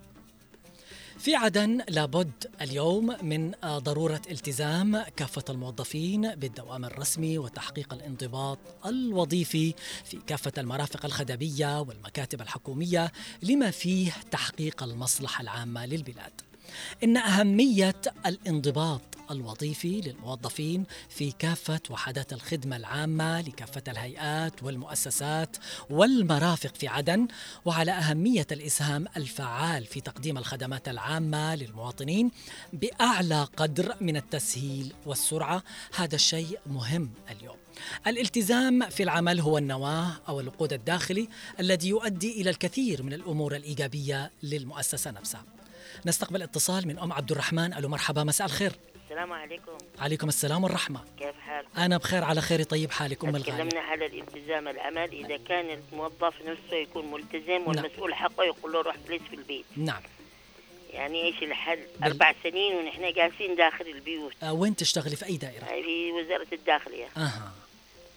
في 1.26 1.35
عدن 1.35 1.83
لابد 1.88 2.33
اليوم 2.61 3.16
من 3.23 3.52
ضرورة 3.64 4.23
التزام 4.30 5.02
كافة 5.16 5.45
الموظفين 5.49 6.35
بالدوام 6.35 6.85
الرسمي 6.85 7.38
وتحقيق 7.38 7.95
الانضباط 7.95 8.59
الوظيفي 8.87 9.75
في 10.04 10.18
كافة 10.26 10.52
المرافق 10.59 11.04
الخدمية 11.04 11.80
والمكاتب 11.80 12.40
الحكومية 12.40 13.12
لما 13.42 13.71
فيه 13.71 14.12
تحقيق 14.30 14.83
المصلحة 14.83 15.42
العامة 15.42 15.87
للبلاد. 15.87 16.33
إن 17.04 17.16
أهمية 17.16 18.00
الانضباط 18.26 19.15
الوظيفي 19.30 20.00
للموظفين 20.00 20.85
في 21.09 21.30
كافة 21.30 21.80
وحدات 21.90 22.33
الخدمة 22.33 22.76
العامة 22.76 23.40
لكافة 23.40 23.83
الهيئات 23.88 24.62
والمؤسسات 24.62 25.56
والمرافق 25.90 26.75
في 26.75 26.88
عدن 26.88 27.28
وعلى 27.64 27.92
أهمية 27.92 28.47
الإسهام 28.52 29.06
الفعال 29.16 29.85
في 29.85 30.00
تقديم 30.00 30.38
الخدمات 30.38 30.88
العامة 30.88 31.54
للمواطنين 31.54 32.30
بأعلى 32.73 33.49
قدر 33.56 33.97
من 34.00 34.16
التسهيل 34.16 34.92
والسرعة 35.06 35.62
هذا 35.97 36.14
الشيء 36.14 36.59
مهم 36.66 37.11
اليوم 37.30 37.56
الالتزام 38.06 38.90
في 38.90 39.02
العمل 39.02 39.40
هو 39.40 39.59
النواة 39.59 40.12
أو 40.28 40.40
الوقود 40.40 40.73
الداخلي 40.73 41.28
الذي 41.61 41.88
يؤدي 41.88 42.40
إلى 42.40 42.50
الكثير 42.50 43.02
من 43.02 43.12
الأمور 43.12 43.56
الإيجابية 43.56 44.30
للمؤسسة 44.42 45.11
نفسها. 45.11 45.55
نستقبل 46.06 46.42
اتصال 46.42 46.88
من 46.88 46.98
أم 46.98 47.12
عبد 47.12 47.30
الرحمن 47.30 47.75
ألو 47.75 47.88
مرحبا 47.88 48.25
مساء 48.25 48.46
الخير. 48.46 48.72
السلام 49.04 49.32
عليكم 49.32 49.78
عليكم 49.98 50.28
السلام 50.28 50.64
والرحمة. 50.64 51.00
كيف 51.18 51.34
حالك؟ 51.40 51.68
أنا 51.76 51.96
بخير 51.96 52.25
على 52.25 52.40
خير 52.40 52.62
طيب 52.62 52.90
حالك 52.90 53.25
ام 53.25 53.36
الغالي. 53.36 53.52
تكلمنا 53.52 53.80
على 53.80 54.06
الالتزام 54.06 54.68
العمل 54.68 55.25
إذا 55.25 55.36
كان 55.36 55.78
الموظف 55.92 56.34
نفسه 56.46 56.76
يكون 56.76 57.10
ملتزم 57.10 57.52
نعم. 57.52 57.68
والمسؤول 57.68 58.14
حقه 58.14 58.44
يقول 58.44 58.72
له 58.72 58.82
روح 58.82 58.96
جلس 59.08 59.22
في 59.30 59.36
البيت 59.36 59.64
نعم. 59.76 60.02
يعني 60.92 61.22
إيش 61.22 61.42
الحل؟ 61.42 61.78
أربع 62.04 62.34
سنين 62.42 62.76
ونحن 62.76 63.12
جالسين 63.12 63.56
داخل 63.56 63.86
البيوت 63.86 64.32
آه 64.42 64.52
وين 64.52 64.76
تشتغلي 64.76 65.16
في 65.16 65.26
أي 65.26 65.36
دائرة؟ 65.36 65.64
هاي 65.64 65.82
في 65.82 66.12
وزارة 66.12 66.46
الداخلية 66.52 67.06
أها. 67.16 67.52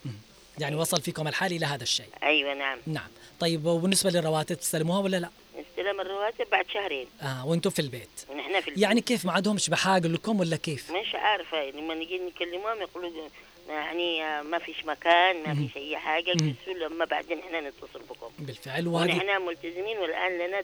مم. 0.06 0.12
يعني 0.60 0.76
وصل 0.76 1.02
فيكم 1.02 1.28
الحال 1.28 1.54
إلى 1.54 1.66
هذا 1.66 1.84
الشيء. 1.84 2.10
أيوه 2.24 2.54
نعم 2.54 2.78
نعم. 2.88 3.08
طيب 3.40 3.66
وبالنسبة 3.66 4.10
للرواتب 4.10 4.56
تستلموها 4.56 5.00
ولا 5.00 5.18
لا؟ 5.18 5.30
نستلم 5.80 6.02
الرواتب 6.02 6.50
بعد 6.52 6.66
شهرين. 6.74 7.08
آه 7.22 7.48
وأنتم 7.48 7.70
في 7.70 7.80
البيت. 7.80 8.10
ونحن 8.30 8.62
في 8.62 8.68
البيت. 8.68 8.84
يعني 8.84 9.02
كيف 9.02 9.26
ما 9.26 9.32
عندهمش 9.32 9.70
بحاجة 9.70 10.08
لكم 10.08 10.40
ولا 10.40 10.56
كيف؟ 10.56 10.92
مش 10.92 11.16
عارفة 11.16 11.70
لما 11.70 11.96
نجي 11.96 12.20
نكلمهم 12.20 12.82
يقولوا 12.82 13.12
يعني 13.70 14.42
ما 14.44 14.60
فيش 14.60 14.86
مكان 14.86 15.44
ما 15.44 15.56
فيش 15.56 15.78
أي 15.78 15.98
حاجة. 15.98 16.38
لما 16.68 17.06
بعدين 17.06 17.40
إحنا 17.40 17.62
نتصل 17.62 18.00
بكم. 18.10 18.30
بالفعل 18.40 18.88
وهذه 18.88 19.14
ونحن 19.14 19.42
ملتزمين 19.42 19.98
والآن 19.98 20.38
لنا 20.38 20.62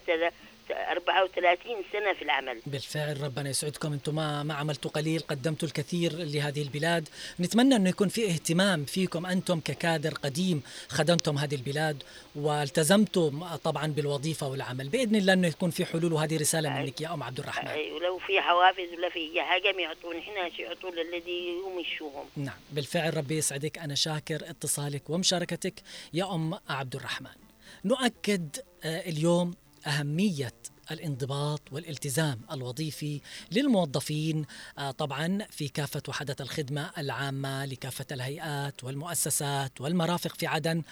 34 0.70 1.76
سنة 1.92 2.12
في 2.12 2.22
العمل. 2.22 2.60
بالفعل 2.66 3.20
ربنا 3.20 3.50
يسعدكم. 3.50 3.92
أنتم 3.92 4.14
ما 4.14 4.42
ما 4.42 4.54
عملتوا 4.54 4.90
قليل 4.90 5.20
قدمتوا 5.20 5.68
الكثير 5.68 6.12
لهذه 6.12 6.62
البلاد. 6.62 7.08
نتمنى 7.40 7.76
أنه 7.76 7.88
يكون 7.88 8.08
في 8.08 8.26
اهتمام 8.26 8.84
فيكم 8.84 9.26
أنتم 9.26 9.60
ككادر 9.60 10.14
قديم 10.14 10.62
خدمتم 10.88 11.38
هذه 11.38 11.54
البلاد 11.54 12.02
والتزمتم 12.34 13.44
طبعا 13.56 13.86
بالوظيفة 13.86 14.48
والعمل. 14.48 14.88
بإذن 14.88 15.16
الله 15.16 15.32
أنه 15.32 15.48
يكون 15.48 15.70
في 15.70 15.84
حلول 15.84 16.12
وهذه 16.12 16.36
رسالة 16.36 16.70
منك 16.70 17.00
يا 17.00 17.14
أم 17.14 17.22
عبد 17.22 17.38
الرحمن. 17.38 17.68
أي 17.68 17.92
ولو 17.92 18.18
في 18.18 18.40
حوافز 18.40 18.92
ولا 18.98 19.08
في 19.08 19.18
أي 19.18 19.42
حاجة 19.42 19.72
ما 19.72 19.82
يعطون. 19.82 20.16
إحنا 20.16 20.50
يعطوا 20.58 20.90
للذي 20.90 21.54
يمشوهم 21.66 22.24
نعم. 22.36 22.56
بالفعل 22.72 23.16
ربي 23.16 23.38
يسعدك. 23.38 23.78
أنا 23.78 23.94
شاكر 23.94 24.50
اتصالك 24.50 25.10
ومشاركتك 25.10 25.74
يا 26.12 26.34
أم 26.34 26.58
عبد 26.68 26.96
الرحمن. 26.96 27.36
نؤكد 27.84 28.56
آه، 28.84 29.08
اليوم 29.08 29.54
أهمية 29.86 30.52
الانضباط 30.90 31.60
والالتزام 31.72 32.40
الوظيفي 32.52 33.20
للموظفين. 33.52 34.46
آه، 34.78 34.90
طبعا 34.90 35.38
في 35.50 35.68
كافة 35.68 36.02
وحدات 36.08 36.40
الخدمة 36.40 36.90
العامة 36.98 37.64
لكافة 37.64 38.06
الهيئات 38.12 38.84
والمؤسسات 38.84 39.80
والمرافق 39.80 40.36
في 40.36 40.46
عدن 40.46 40.82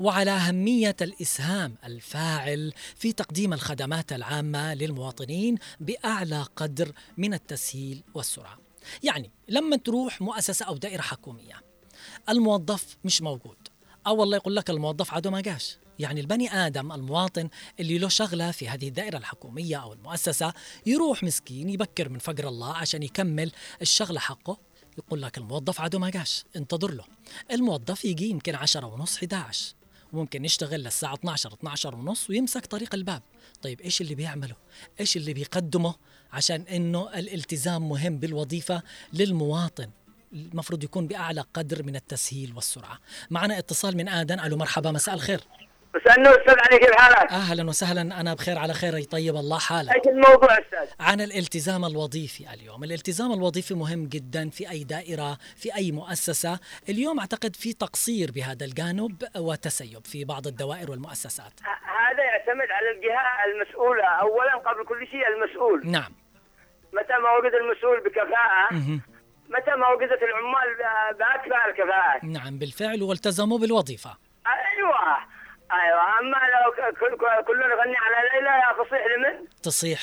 وعلى 0.00 0.30
أهمية 0.30 0.96
الإسهام 1.00 1.74
الفاعل 1.84 2.72
في 2.96 3.12
تقديم 3.12 3.52
الخدمات 3.52 4.12
العامة 4.12 4.74
للمواطنين 4.74 5.58
بأعلى 5.80 6.46
قدر 6.56 6.92
من 7.16 7.34
التسهيل 7.34 8.02
والسرعة. 8.14 8.58
يعني 9.02 9.30
لما 9.48 9.76
تروح 9.76 10.20
مؤسسة 10.20 10.66
أو 10.66 10.76
دائرة 10.76 11.02
حكومية 11.02 11.62
الموظف 12.28 12.96
مش 13.04 13.22
موجود. 13.22 13.56
أو 14.06 14.16
والله 14.16 14.36
يقول 14.36 14.56
لك 14.56 14.70
الموظف 14.70 15.14
عدو 15.14 15.30
ما 15.30 15.40
جاش. 15.40 15.76
يعني 15.98 16.20
البني 16.20 16.52
آدم 16.52 16.92
المواطن 16.92 17.48
اللي 17.80 17.98
له 17.98 18.08
شغلة 18.08 18.50
في 18.50 18.68
هذه 18.68 18.88
الدائرة 18.88 19.18
الحكومية 19.18 19.76
أو 19.76 19.92
المؤسسة 19.92 20.52
يروح 20.86 21.22
مسكين 21.22 21.68
يبكر 21.68 22.08
من 22.08 22.18
فقر 22.18 22.48
الله 22.48 22.74
عشان 22.74 23.02
يكمل 23.02 23.52
الشغلة 23.82 24.20
حقه. 24.20 24.58
يقول 24.98 25.22
لك 25.22 25.38
الموظف 25.38 25.80
عدو 25.80 25.98
ما 25.98 26.10
جاش 26.10 26.44
انتظر 26.56 26.90
له. 26.90 27.04
الموظف 27.50 28.04
يجي 28.04 28.28
يمكن 28.30 28.54
عشرة 28.54 28.86
ونص 28.86 29.16
11 29.16 29.74
وممكن 30.12 30.44
يشتغل 30.44 30.80
للساعة 30.80 31.14
12 31.14 31.52
12 31.52 31.94
ونص 31.94 32.30
ويمسك 32.30 32.66
طريق 32.66 32.94
الباب. 32.94 33.22
طيب 33.62 33.80
إيش 33.80 34.00
اللي 34.00 34.14
بيعمله؟ 34.14 34.56
إيش 35.00 35.16
اللي 35.16 35.32
بيقدمه 35.34 35.94
عشان 36.32 36.60
إنه 36.62 37.08
الالتزام 37.14 37.88
مهم 37.88 38.18
بالوظيفة 38.18 38.82
للمواطن؟ 39.12 39.90
المفروض 40.32 40.84
يكون 40.84 41.06
بأعلى 41.06 41.44
قدر 41.54 41.82
من 41.82 41.96
التسهيل 41.96 42.52
والسرعة. 42.54 42.98
معنا 43.30 43.58
اتصال 43.58 43.96
من 43.96 44.08
آدن. 44.08 44.40
ألو 44.40 44.56
مرحبا 44.56 44.90
مساء 44.90 45.14
الخير. 45.14 45.40
بس 45.94 46.12
أنه 46.18 46.30
أستاذ 46.30 46.54
علي 46.58 46.78
كيف 46.78 46.90
حالك؟ 46.94 47.32
أهلا 47.32 47.68
وسهلا 47.68 48.00
أنا 48.20 48.34
بخير 48.34 48.58
على 48.58 48.72
خير. 48.72 48.96
يطيب 48.96 49.36
الله 49.36 49.58
حالك. 49.58 49.96
إيش 49.96 50.06
الموضوع 50.06 50.52
أستاذ؟ 50.52 50.88
عن 51.00 51.20
الالتزام 51.20 51.84
الوظيفي 51.84 52.54
اليوم. 52.54 52.84
الالتزام 52.84 53.32
الوظيفي 53.32 53.74
مهم 53.74 54.06
جدا 54.06 54.50
في 54.50 54.70
أي 54.70 54.84
دائرة 54.84 55.38
في 55.56 55.74
أي 55.76 55.92
مؤسسة. 55.92 56.58
اليوم 56.88 57.20
أعتقد 57.20 57.56
في 57.56 57.72
تقصير 57.72 58.30
بهذا 58.32 58.64
الجانب 58.64 59.22
وتسيب 59.36 60.04
في 60.04 60.24
بعض 60.24 60.46
الدوائر 60.46 60.90
والمؤسسات. 60.90 61.52
هذا 61.84 62.22
يعتمد 62.24 62.68
على 62.70 62.90
الجهة 62.90 63.24
المسؤولة. 63.54 64.04
اولا 64.04 64.54
قبل 64.56 64.84
كل 64.88 65.06
شيء 65.06 65.22
المسؤول. 65.28 65.90
نعم. 65.90 66.12
متى 66.92 67.12
ما 67.22 67.30
وجد 67.38 67.54
المسؤول 67.54 68.00
بكفاءة. 68.00 68.74
متى 69.48 69.70
ما 69.76 69.88
وجدت 69.88 70.22
العمال 70.22 70.68
ب- 70.78 71.18
باكفأ 71.18 71.68
الكفاءات 71.70 72.24
نعم 72.24 72.58
بالفعل 72.58 73.02
والتزموا 73.02 73.58
بالوظيفة. 73.58 74.16
أيوه. 74.46 75.33
أيوه. 75.82 76.18
أما 76.20 76.36
لو 76.54 76.72
كلنا 77.46 77.66
نغني 77.66 77.96
على 77.96 78.16
ليلى 78.32 78.48
يا 78.48 78.84
فصيح 78.84 79.02
لمن؟ 79.06 79.46
تصيح. 79.62 80.00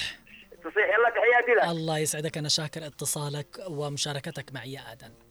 تصيح. 0.63 0.85
يلا 0.95 1.09
تحياتي 1.09 1.51
لك. 1.51 1.63
الله 1.63 1.97
يسعدك. 1.97 2.37
أنا 2.37 2.49
شاكر 2.49 2.85
اتصالك 2.85 3.47
ومشاركتك 3.69 4.53
معي 4.53 4.73
يا 4.73 4.81
آدم. 4.91 5.30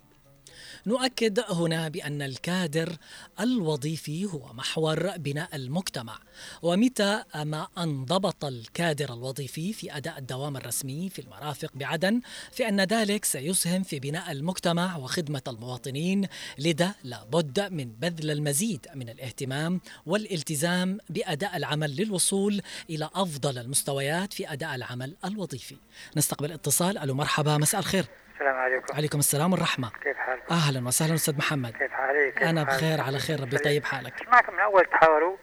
نؤكد 0.86 1.40
هنا 1.48 1.88
بأن 1.88 2.22
الكادر 2.22 2.96
الوظيفي 3.40 4.24
هو 4.24 4.52
محور 4.52 5.16
بناء 5.16 5.56
المجتمع. 5.56 6.18
ومتى 6.62 7.22
ما 7.34 7.68
انضبط 7.78 8.44
الكادر 8.44 9.14
الوظيفي 9.14 9.72
في 9.72 9.96
أداء 9.96 10.18
الدوام 10.18 10.56
الرسمي 10.56 11.10
في 11.10 11.18
المرافق 11.18 11.70
بعدن 11.74 12.20
فإن 12.52 12.80
ذلك 12.80 13.24
سيسهم 13.24 13.82
في 13.82 14.00
بناء 14.00 14.32
المجتمع 14.32 14.96
وخدمة 14.96 15.42
المواطنين 15.48 16.26
لذا 16.58 16.94
لابد 17.04 17.60
من 17.72 17.92
بذل 17.92 18.30
المزيد 18.30 18.86
من 18.94 19.08
الاهتمام 19.08 19.80
والالتزام 20.06 20.98
بأداء 21.10 21.56
العمل 21.56 21.96
للوصول 21.96 22.62
إلى 22.90 23.10
أفضل 23.14 23.58
المستويات 23.58 24.32
في 24.32 24.52
أداء 24.52 24.74
العمل 24.74 25.16
الوظيفي. 25.24 25.76
نستقبل 26.16 26.52
اتصال. 26.52 26.98
ألو 26.98 27.14
مرحبا. 27.14 27.58
مساء 27.58 27.80
الخير. 27.80 28.06
السلام 28.40 28.57
عليكم. 28.57 28.94
عليكم 28.96 29.18
السلام 29.18 29.53
والرحمة. 29.53 29.90
كيف 30.03 30.16
حالكم؟ 30.16 30.55
أهلا 30.55 30.87
وسهلا 30.87 31.14
أستاذ 31.14 31.38
محمد. 31.38 31.76
كيف 31.76 31.92
حالك؟ 31.92 32.35
كيف 32.35 32.48
أنا 32.48 32.64
حالك؟ 32.64 32.79
بخير 32.79 33.00
على 33.00 33.18
خير 33.18 33.40
ربي 33.40 33.57
يطيب 33.57 33.85
حالك. 33.85 34.29
معكم 34.29 34.53
من 34.53 34.61
أول 34.61 34.85
تحاوروا. 34.85 35.37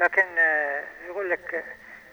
لكن 0.00 0.24
آه، 0.38 0.84
يقول 1.08 1.30
لك 1.30 1.54
آه، 1.54 1.64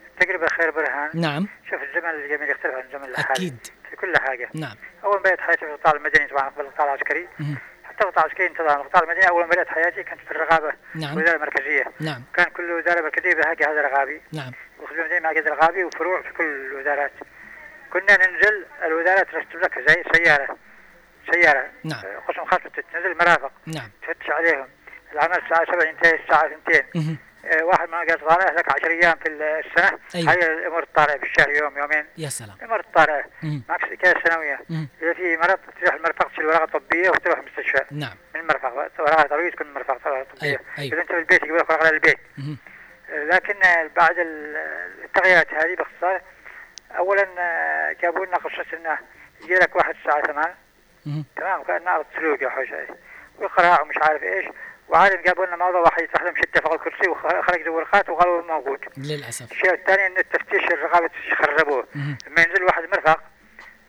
التجربة 0.08 0.48
خير 0.48 0.72
برهان. 0.72 1.10
نعم. 1.13 1.48
شوف 1.70 1.82
الزمن 1.82 2.10
الجميل 2.10 2.50
يختلف 2.50 2.74
عن 2.76 2.84
الزمن 2.84 3.10
الحالي. 3.10 3.32
أكيد. 3.32 3.58
في 3.89 3.96
كل 3.96 4.13
حاجة. 4.17 4.50
نعم. 4.54 4.76
أول 5.04 5.15
ما 5.15 5.22
بدأت 5.22 5.39
حياتي 5.39 5.65
في 5.65 5.72
القطاع 5.72 5.93
المدني 5.93 6.28
طبعا 6.28 6.50
قبل 6.50 6.65
القطاع 6.65 6.86
العسكري. 6.86 7.28
حتى 7.84 8.04
القطاع 8.04 8.26
العسكري 8.26 8.48
انتظر 8.48 8.82
القطاع 8.82 9.04
المدني 9.04 9.30
أول 9.30 9.43
ما 9.43 9.50
بدأت 9.50 9.67
حياتي 9.67 10.04
كانت 10.04 10.22
في 10.22 10.32
الرغابة 10.32 10.74
نعم. 10.96 11.17
الوزارة 11.17 11.36
المركزية. 11.36 11.86
نعم. 12.00 12.24
كان 12.34 12.46
كل 12.46 12.72
وزارة 12.72 13.02
مركزية 13.02 13.34
بها 13.36 13.54
جهاز 13.54 13.78
رغابي 13.78 14.22
نعم. 14.34 14.52
المدنية 14.91 15.20
مع 15.20 15.32
جهاز 15.32 15.48
رغابي 15.48 15.84
وفروع 15.84 16.22
في 16.22 16.34
كل 16.34 16.43
الوزارات. 16.43 17.12
كنا 17.99 18.27
ننزل 18.27 18.65
الوزارات 18.86 19.27
ترتب 19.31 19.60
لك 19.60 19.79
زي 19.89 20.03
سيارة 20.13 20.57
سيارة. 21.33 21.67
نعم. 21.83 22.01
قسم 22.27 22.45
خاص 22.45 22.60
تنزل 22.93 23.17
مرافق. 23.17 23.51
نعم. 23.65 23.89
تفتش 24.01 24.29
عليهم. 24.29 24.67
العمل 25.13 25.38
الساعة 25.43 25.65
7 25.65 25.83
ينتهي 25.83 26.15
الساعة 26.23 26.45
2 26.45 26.83
مهم. 26.95 27.17
آه، 27.45 27.63
واحد 27.63 27.89
ما 27.89 27.97
قال 27.97 28.19
طالع 28.19 28.51
لك 28.51 28.71
10 28.71 28.88
أيام 28.91 29.15
في 29.17 29.27
السنة. 29.29 29.99
أيوة. 30.15 30.31
هاي 30.31 30.53
الأمور 30.53 30.83
الطارئة 30.83 31.17
في 31.17 31.23
الشهر 31.23 31.49
يوم 31.49 31.77
يومين. 31.77 32.05
يا 32.17 32.29
سلام. 32.29 32.55
الأمور 32.60 32.79
الطارئة 32.79 33.25
مهم. 33.43 33.63
معك 33.69 33.93
كاس 33.93 34.15
سنوية. 34.27 34.60
مهم. 34.69 34.88
إذا 35.01 35.13
في 35.13 35.38
مرض 35.38 35.60
تروح 35.81 35.93
المرفق 35.95 36.31
تشيل 36.31 36.45
ورقة 36.45 36.65
طبية 36.79 37.10
وتروح 37.10 37.39
المستشفى 37.39 37.86
نعم. 37.91 38.15
من 38.36 38.41
المرفق. 38.41 38.73
ورقة 38.99 39.23
طبية 39.27 39.49
تكون 39.49 39.67
المرفق 39.67 40.07
ورقة 40.07 40.23
طبية. 40.23 40.47
أيوة، 40.47 40.60
أيوة. 40.79 40.93
إذا 40.93 41.01
أنت 41.01 41.12
في 41.12 41.17
البيت 41.19 41.43
يقول 41.43 41.60
لك 41.60 41.69
ورقة 41.69 41.91
للبيت. 41.91 42.17
مهم. 42.38 42.57
آه، 43.10 43.23
لكن 43.23 43.63
آه، 43.63 43.89
بعد 43.95 44.19
ال- 44.19 44.57
التغييرات 45.03 45.53
هذه 45.53 45.75
باختصار 45.75 46.21
أولا 46.97 47.28
آه، 47.39 47.95
جابوا 48.02 48.26
لنا 48.26 48.38
قصة 48.38 48.65
إنه 48.78 48.97
يجي 49.43 49.56
لك 49.56 49.76
واحد 49.76 49.95
الساعة 49.95 50.21
8 50.21 50.56
مهم. 51.06 51.26
تمام؟ 51.36 51.60
وكان 51.62 51.84
نعرض 51.84 52.06
سلوك 52.15 52.41
يا 52.41 52.50
حوش 52.50 52.71
هاي 52.71 52.88
وقراء 53.38 53.82
ومش 53.84 53.95
عارف 53.97 54.23
إيش. 54.23 54.45
وعالم 54.89 55.21
جابوا 55.21 55.45
لنا 55.45 55.56
موضوع 55.56 55.82
واحد 55.82 56.08
لهم 56.21 56.34
شدة 56.36 56.62
فوق 56.62 56.73
الكرسي 56.73 57.10
وخرج 57.10 57.62
ذو 57.65 57.76
ورقات 57.76 58.10
وقالوا 58.10 58.41
موجود 58.41 58.80
للأسف. 58.97 59.52
الشيء 59.52 59.73
الثاني 59.73 60.06
إن 60.08 60.17
التفتيش 60.17 60.63
الرقابة 60.71 61.10
خربوه. 61.38 61.88
لما 61.95 62.41
ينزل 62.41 62.63
واحد 62.63 62.84
مرفق. 62.84 63.19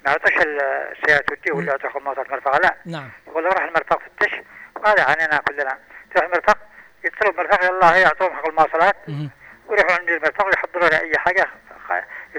ما 0.05 0.11
يعطيش 0.11 0.35
السيارة 0.37 1.23
توديه 1.23 1.53
ولا 1.53 1.77
تاخذ 1.77 2.01
مواصلات 2.03 2.27
المرفق 2.27 2.63
لا. 2.63 2.77
نعم. 2.87 3.11
يقول 3.27 3.45
له 3.45 3.51
روح 3.51 3.63
المرفق 3.63 3.99
فتش. 4.03 4.31
وهذا 4.77 5.03
عنينا 5.05 5.39
كلنا؟ 5.49 5.79
تروح 6.15 6.25
المرفق. 6.25 6.59
يتصلوا 7.05 7.33
بالمرفق 7.33 7.65
يلا 7.65 7.95
هي 7.97 8.01
يعطوهم 8.01 8.37
حق 8.37 8.47
المواصلات. 8.49 8.97
ويروحوا 9.69 9.93
عند 9.99 10.09
المرفق 10.09 10.47
ويحضروا 10.47 10.89
له 10.89 11.01
أي 11.01 11.19
حاجة. 11.19 11.47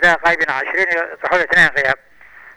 اذا 0.04 0.18
غايبين 0.26 0.50
20 0.50 0.74
يطرحوا 1.14 1.38
له 1.38 1.44
اثنين 1.44 1.68
غياب 1.68 1.96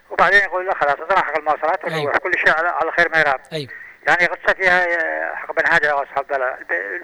وبعدين 0.09 0.39
يقول 0.39 0.65
له 0.65 0.73
خلاص 0.73 0.95
اطلع 0.99 1.21
حق 1.21 1.37
المواصلات 1.37 1.85
أيوة. 1.85 2.01
وروح 2.01 2.17
كل 2.17 2.31
شيء 2.37 2.53
على, 2.57 2.67
على 2.67 2.91
خير 2.91 3.09
ما 3.11 3.19
يرام 3.19 3.39
أيوه 3.53 3.69
يعني 4.07 4.25
قصه 4.25 4.53
فيها 4.53 4.85
حق 5.35 5.51
بن 5.55 5.63
هاجر 5.67 5.95
واصحاب 5.95 6.25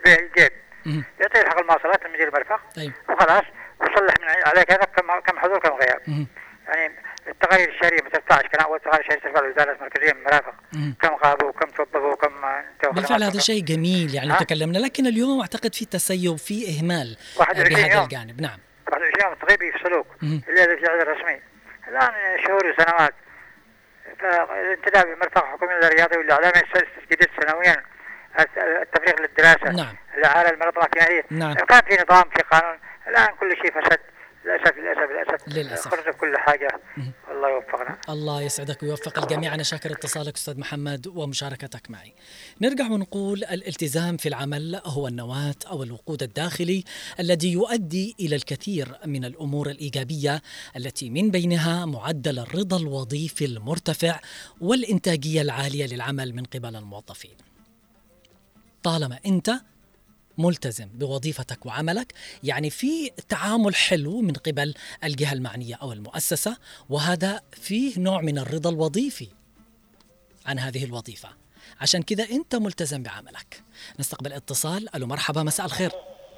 الجيب. 0.08 0.52
يعطيه 1.19 1.49
حق 1.49 1.60
المواصلات 1.60 2.06
من 2.06 2.13
مدير 2.13 2.28
المرفق 2.28 2.60
أيوه 2.78 2.93
وخلاص 3.10 3.43
وصلح 3.82 4.13
من 4.21 4.28
عليك 4.45 4.71
هذا 4.71 4.84
كم 4.84 5.19
كم 5.19 5.39
حضور 5.39 5.60
كم 5.60 5.69
غياب. 5.69 6.28
يعني 6.67 6.93
التغير 7.28 7.69
الشهريه 7.69 8.04
من 8.04 8.10
13 8.10 8.47
كان 8.47 8.62
أول 8.62 8.80
تغير 8.80 9.04
شهري 9.10 9.19
ترفع 9.19 9.39
الوزارة 9.39 9.71
المركزية 9.71 10.13
من 10.13 10.19
المرافق. 10.19 10.54
كم 11.02 11.15
غابوا 11.25 11.49
وكم 11.49 11.69
توظفوا 11.69 12.13
وكم 12.13 12.32
بالفعل 12.91 13.23
هذا 13.23 13.39
شيء 13.39 13.63
جميل 13.63 14.15
يعني؟ 14.15 14.34
تكلمنا 14.34 14.78
لكن 14.78 15.08
اليوم 15.08 15.41
أعتقد 15.41 15.75
في 15.75 15.86
تسيب 15.86 16.36
في 16.36 16.80
إهمال 16.80 17.17
21 17.38 17.82
بهذا. 17.82 18.04
الجانب 18.04 18.41
نعم 18.41 18.60
21 19.29 19.31
يوم 19.31 19.33
تغيب 19.47 19.61
يفصلوك 19.61 20.07
مهم. 20.21 20.41
اللي 20.49 20.61
هذا 20.61 20.75
في 20.75 20.83
العدد 20.85 21.01
الرسمي 21.01 21.41
الآن 21.87 22.11
شهور 22.47 22.65
وسنوات. 22.65 23.13
فالانتداب 24.19 25.07
بالمرفق 25.07 25.43
الحكومي 25.45 25.73
الرياضي 25.73 26.17
والاعلامي 26.17 26.61
تجديد 27.09 27.29
سنويا. 27.41 27.83
الت- 28.39 28.57
التفريغ 28.57 29.21
للدراسة. 29.21 29.71
نعم. 29.83 29.95
الاعاله 30.17 30.49
المنظمه 30.49 30.83
الكيميائيه 30.85 31.23
نعم. 31.31 31.53
كان 31.53 31.81
في 31.81 32.03
نظام 32.03 32.23
في 32.29 32.41
قانون. 32.51 32.79
الآن 33.07 33.27
كل 33.39 33.51
شيء 33.57 33.81
فسد. 33.81 33.99
للاسف 34.49 34.77
للاسف 34.77 35.47
للاسف 35.47 35.57
للأسف. 35.57 35.88
خرجوا 35.88 36.13
كل 36.13 36.38
حاجة. 36.38 36.67
الله 37.31 37.49
يوفقنا. 37.49 37.97
الله 38.09 38.41
يسعدك 38.41 38.83
ويوفق 38.83 39.19
الجميع. 39.19 39.53
أنا 39.53 39.63
شاكر 39.63 39.91
اتصالك 39.91 40.35
أستاذ 40.35 40.59
محمد 40.59 41.07
ومشاركتك 41.07 41.91
معي. 41.91 42.13
نرجع 42.62 42.91
ونقول 42.91 43.43
الالتزام 43.43 44.17
في 44.17 44.29
العمل 44.29 44.81
هو 44.85 45.07
النواة 45.07 45.55
أو 45.67 45.83
الوقود 45.83 46.23
الداخلي 46.23 46.83
الذي 47.19 47.51
يؤدي 47.51 48.15
إلى 48.19 48.35
الكثير 48.35 48.97
من 49.05 49.25
الأمور 49.25 49.69
الإيجابية 49.69 50.41
التي 50.77 51.09
من 51.09 51.31
بينها 51.31 51.85
معدل 51.85 52.39
الرضا 52.39 52.77
الوظيفي 52.77 53.45
المرتفع 53.45 54.19
والإنتاجية 54.62 55.41
العالية 55.41 55.85
للعمل 55.85 56.35
من 56.35 56.43
قبل 56.43 56.75
الموظفين. 56.75 57.38
طالما 58.83 59.19
أنت 59.25 59.51
ملتزم 60.39 60.88
بوظيفتك 60.93 61.65
وعملك. 61.65 62.13
يعني 62.43 62.69
في 62.69 63.10
تعامل 63.30 63.75
حلو 63.75 64.21
من 64.21 64.34
قبل 64.34 64.73
الجهة 65.04 65.34
المعنية 65.34 65.75
أو 65.82 65.93
المؤسسة 65.93 66.58
وهذا 66.89 67.41
فيه 67.52 67.99
نوع 67.99 68.21
من 68.21 68.38
الرضا 68.38 68.69
الوظيفي 68.69 69.28
عن 70.45 70.60
هذه 70.60 70.86
الوظيفة. 70.86 71.30
عشان 71.82 72.04
كذا 72.04 72.23
أنت 72.32 72.56
ملتزم 72.56 73.04
بعملك. 73.04 73.63
نستقبل 73.99 74.34
اتصال. 74.34 74.95
ألو 74.95 75.08
مرحبا 75.08 75.43
مساء 75.43 75.65
الخير. 75.65 75.91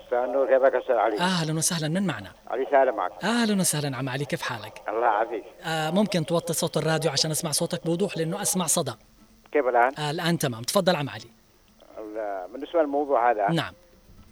مساء 0.08 0.26
النور 0.26 0.48
كيفك 0.48 0.76
أستاذ 0.76 0.96
علي؟ 0.96 1.20
أهلا 1.20 1.54
وسهلا 1.54 1.88
من 1.88 2.08
معنا؟ 2.08 2.34
علي 2.48 2.68
سالم 2.72 2.96
معك. 2.96 3.24
أهلا 3.24 3.62
وسهلا 3.62 3.98
عم 3.98 4.10
علي 4.10 4.26
كيف 4.26 4.42
حالك؟ 4.42 4.82
الله 4.88 5.06
يعافيك. 5.06 5.44
آه 5.64 5.90
ممكن 5.90 6.26
توطي 6.26 6.54
صوت 6.54 6.78
الراديو 6.78 7.12
عشان 7.12 7.32
أسمع 7.32 7.52
صوتك 7.52 7.86
بوضوح 7.86 8.18
لأنه 8.18 8.42
أسمع 8.42 8.66
صدى. 8.68 8.94
كيف 9.52 9.66
الآن؟ 9.66 9.92
آه 9.98 10.12
الآن 10.12 10.38
تمام. 10.38 10.62
تفضل 10.62 10.96
عم 10.96 11.10
علي. 11.10 11.30
ال- 11.98 12.52
بالنسبة 12.54 12.82
للموضوع 12.82 13.32
هذا 13.32 13.52
نعم. 13.52 13.74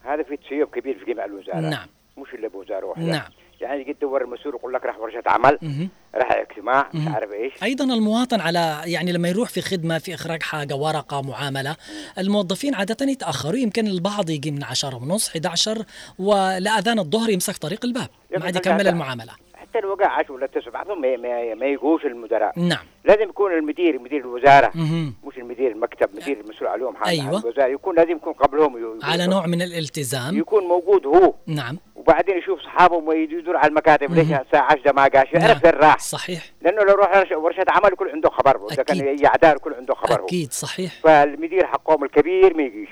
هذا 0.06 0.24
في 0.24 0.38
تسيب 0.38 0.68
كبير 0.68 1.00
في 1.00 1.14
جميع 1.14 1.26
الوزارات. 1.26 1.64
نعم. 1.64 1.88
مش 2.18 2.34
إلا 2.34 2.48
بوزارة 2.48 2.86
واحدة. 2.86 3.06
نعم. 3.06 3.32
يعني 3.62 3.82
يجي 3.82 3.94
تدور 3.94 4.24
المسؤول 4.24 4.56
يقول 4.56 4.74
لك 4.74 4.86
راح 4.86 5.00
ورشة 5.00 5.24
عمل. 5.26 5.90
راح 6.16 6.32
اجتماع 6.32 6.90
مش. 6.94 7.08
عارف 7.08 7.32
إيش. 7.32 7.64
أيضا 7.64 7.86
المواطن 7.86 8.40
على 8.40 8.82
يعني 8.86 9.12
لما 9.12 9.30
يروح 9.30 9.50
في 9.50 9.62
خدمة 9.62 9.98
في 9.98 10.14
إخراج 10.14 10.44
حاجة 10.44 10.76
ورقة 10.76 11.22
معاملة 11.22 11.76
الموظفين 12.18 12.76
عادة 12.76 13.06
يتأخروا. 13.12 13.58
يمكن 13.58 13.88
البعض 13.88 14.30
يجي 14.30 14.52
من 14.52 14.64
10 14.64 14.96
ونص 14.96 15.30
11 15.30 15.86
ولاذان 16.20 17.00
الظهر 17.00 17.30
يمسك 17.30 17.58
طريق 17.58 17.86
الباب. 17.86 18.08
ما 18.38 18.46
عاد 18.46 18.56
يكمل 18.56 18.88
المعاملة. 18.88 19.34
حتى 19.70 19.80
لو 19.80 19.92
وقع 19.92 20.08
10 20.08 20.34
ولا 20.34 20.48
9 20.48 20.72
بعضهم 20.74 21.02
ما, 21.02 21.18
ما, 21.56 21.66
يجوش 21.66 22.06
المدراء. 22.06 22.60
نعم. 22.60 22.86
لازم 23.06 23.30
يكون 23.30 23.52
المدير 23.54 24.00
مدير 24.00 24.20
الوزارة. 24.22 24.72
مهم. 24.76 25.14
مش 25.24 25.38
المدير 25.38 25.72
المكتب 25.72 26.10
مدير 26.16 26.40
المسؤول 26.40 26.68
عليهم 26.70 26.96
حاجة 26.96 27.10
أيوة. 27.10 27.28
عن 27.28 27.36
الوزارة. 27.36 27.68
يكون 27.68 27.96
لازم 27.96 28.12
يكون 28.12 28.34
قبلهم 28.34 28.78
ي- 28.78 29.00
على 29.06 29.28
نوع 29.28 29.46
من 29.46 29.62
الالتزام. 29.62 30.38
يكون 30.38 30.64
موجود 30.64 31.08
هو. 31.08 31.34
نعم. 31.48 31.78
وبعدين 31.96 32.38
يشوف 32.38 32.60
اصحابه 32.60 32.96
ويدور 32.96 33.58
على 33.58 33.70
المكاتب. 33.70 34.14
ليش. 34.14 34.26
الساعة 34.32 34.68
10 34.72 34.92
ما 34.92 35.04
قاش؟ 35.08 35.34
نعم. 35.34 35.44
يعرف 35.44 35.60
فين 35.62 35.70
راح. 35.72 36.00
صحيح. 36.00 36.44
لأنه 36.62 36.84
لو 36.84 36.94
روح 36.94 37.32
ورشه 37.38 37.66
عمل 37.70 37.94
يكون 37.94 38.10
عنده 38.10 38.30
خبر. 38.30 38.68
إذا 38.72 38.84
كان 38.84 39.26
اعداء 39.26 39.56
يكون 39.56 39.74
عنده 39.74 39.94
خبر 39.96 40.22
هو. 40.22 40.26
أكيد. 40.26 40.52
صحيح. 40.54 40.92
فالمدير 41.04 41.66
حقهم 41.66 42.04
الكبير 42.04 42.58
ما 42.58 42.64
يجيش. 42.64 42.90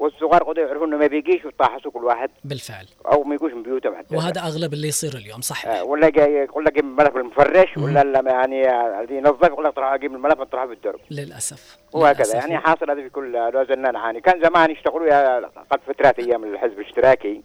والصغار 0.00 0.42
قدروا 0.42 0.66
يعرفوا 0.66 0.86
انه 0.86 0.96
ما 0.96 1.06
بيجيش 1.06 1.44
ويطاحسوا 1.44 1.90
كل 1.90 2.04
واحد 2.04 2.30
بالفعل. 2.44 2.86
أو 3.12 3.22
ما 3.24 3.34
يجوش 3.34 3.52
من 3.52 3.62
بيوتهم 3.62 3.94
حتى. 3.96 4.16
وهذا 4.16 4.40
أغلب 4.40 4.72
اللي 4.72 4.88
يصير 4.88 5.14
اليوم 5.14 5.40
صحيح 5.40 5.72
آه، 5.72 5.84
ولا 5.84 6.10
جاي 6.10 6.32
يقول 6.32 6.64
لك 6.64 6.72
جيب 6.74 6.84
الملف 6.84 7.16
المفرش 7.16 7.76
ولا 7.76 8.02
لما 8.04 8.30
يعني 8.30 8.70
اللي 9.00 9.16
ينظف 9.16 9.42
يقول 9.42 9.64
لك 9.64 9.74
تروح 9.74 9.92
أجيب 9.92 10.14
الملف 10.14 10.40
وتروح 10.40 10.64
بالدرب. 10.64 11.00
للأسف. 11.10 11.78
وهكذا. 11.92 12.34
يعني 12.36 12.58
حاصل 12.58 12.90
هذا 12.90 13.02
في 13.02 13.08
كل 13.08 13.32
لو 13.32 13.64
زلنا 13.64 13.90
نعاني 13.90 14.20
كان 14.20 14.42
زمان 14.42 14.70
يشتغلوا 14.70 15.38
قد 15.70 15.80
فترات 15.86 16.18
أيام 16.18 16.44
الحزب 16.44 16.80
الاشتراكي. 16.80 17.42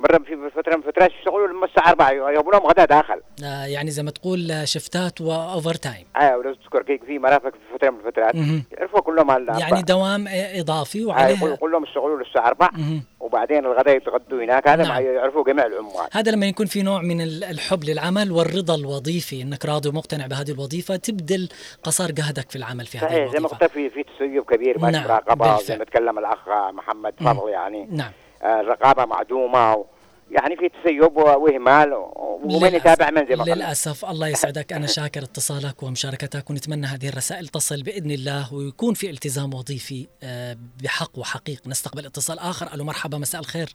مرة 0.00 0.18
في 0.18 0.50
فترة 0.56 0.76
من 0.76 0.82
فترات 0.82 1.10
يشتغلوا 1.18 1.48
لما 1.48 1.66
الساعة 1.66 1.88
4 1.88 2.10
يجيبوا 2.30 2.52
لهم 2.52 2.66
غداء 2.66 2.86
داخل. 2.86 3.20
آه 3.44 3.64
يعني 3.64 3.90
زي 3.90 4.02
ما 4.02 4.10
تقول 4.10 4.50
آه، 4.50 4.64
شفتات 4.64 5.20
واوفر 5.20 5.74
تايم 5.74 6.06
آه 6.16 6.36
ولو 6.38 6.54
تذكر 6.54 6.82
كي- 6.82 6.98
في 7.06 7.18
مرافق 7.18 7.50
في 7.50 7.58
فترة 7.78 7.90
من 7.90 7.98
الفترات. 8.06 8.34
يعرفوا 8.78 9.00
كلهم 9.00 9.30
على 9.30 9.56
يعني 9.60 9.82
دوام 9.82 10.28
آه، 10.28 10.60
إضافي 10.60 11.02
آه، 11.02 11.06
وعليه 11.06 11.44
يقول 11.44 11.72
لهم 11.72 11.82
اشتغلوا 11.84 12.18
للساعة 12.22 12.46
4 12.48 12.70
مهم. 12.72 13.02
وبعدين 13.20 13.66
الغداء 13.66 13.96
يتغدوا 13.96 14.44
هناك. 14.44 14.68
هذا 14.68 14.82
نعم. 14.82 15.02
يعرفوا 15.02 15.44
جميع 15.44 15.66
العمال 15.66 15.90
هذا 16.12 16.30
لما 16.32 16.46
يكون 16.46 16.66
في 16.66 16.82
نوع 16.82 17.02
من 17.02 17.20
ال- 17.20 17.44
الحب 17.44 17.84
للعمل 17.84 18.32
والرضا 18.32 18.74
الوظيفي 18.74 19.42
إنك 19.42 19.64
راضي 19.66 19.88
ومقتنع 19.88 20.26
بهذه 20.26 20.50
الوظيفة 20.50 20.96
تبذل 20.96 21.48
قصار 21.82 22.10
جهدك 22.10 22.50
في 22.50 22.56
العمل 22.56 22.86
في 22.86 22.98
هذه 22.98 23.04
صحيح 23.04 23.16
زي 23.32 23.38
ما 23.38 23.38
الوظيفة. 23.38 23.56
قلت 23.56 23.70
في 23.72 23.90
في 23.90 24.02
تسيب 24.02 24.42
كبير 24.44 24.78
ما 24.78 24.90
نعم، 24.90 25.06
رقابه. 25.06 25.62
زي 25.62 25.76
ما 25.78 25.84
تكلم 25.84 26.18
الأخ 26.18 26.38
محمد. 26.48 27.14
فضل 27.20 27.48
يعني. 27.48 27.88
نعم. 27.90 28.08
آه، 28.08 28.29
الرقابة 28.44 29.04
معدومة 29.04 29.74
و 29.74 29.84
يعني 30.30 30.56
في 30.56 30.68
تسيب 30.68 31.16
وإهمال 31.16 31.92
ومن 31.94 32.60
للأسف- 32.70 32.74
يتابع 32.74 33.10
من 33.10 33.26
زي 33.26 33.36
ما 33.36 33.44
للأسف 33.44 34.04
الله 34.04 34.28
يسعدك. 34.28 34.72
أنا 34.72 34.86
شاكر 34.86 35.22
اتصالك 35.22 35.82
ومشاركتك 35.82 36.50
ونتمنى 36.50 36.86
هذه 36.86 37.08
الرسائل 37.08 37.48
تصل 37.48 37.82
بإذن 37.82 38.10
الله 38.10 38.54
ويكون 38.54 38.94
في 38.94 39.10
التزام 39.10 39.54
وظيفي 39.54 40.06
آه، 40.22 40.56
بحق 40.82 41.18
وحقيق. 41.18 41.60
نستقبل 41.66 42.06
اتصال 42.06 42.38
آخر. 42.38 42.74
ألو 42.74 42.84
مرحبا 42.84 43.18
مساء 43.18 43.40
الخير. 43.40 43.68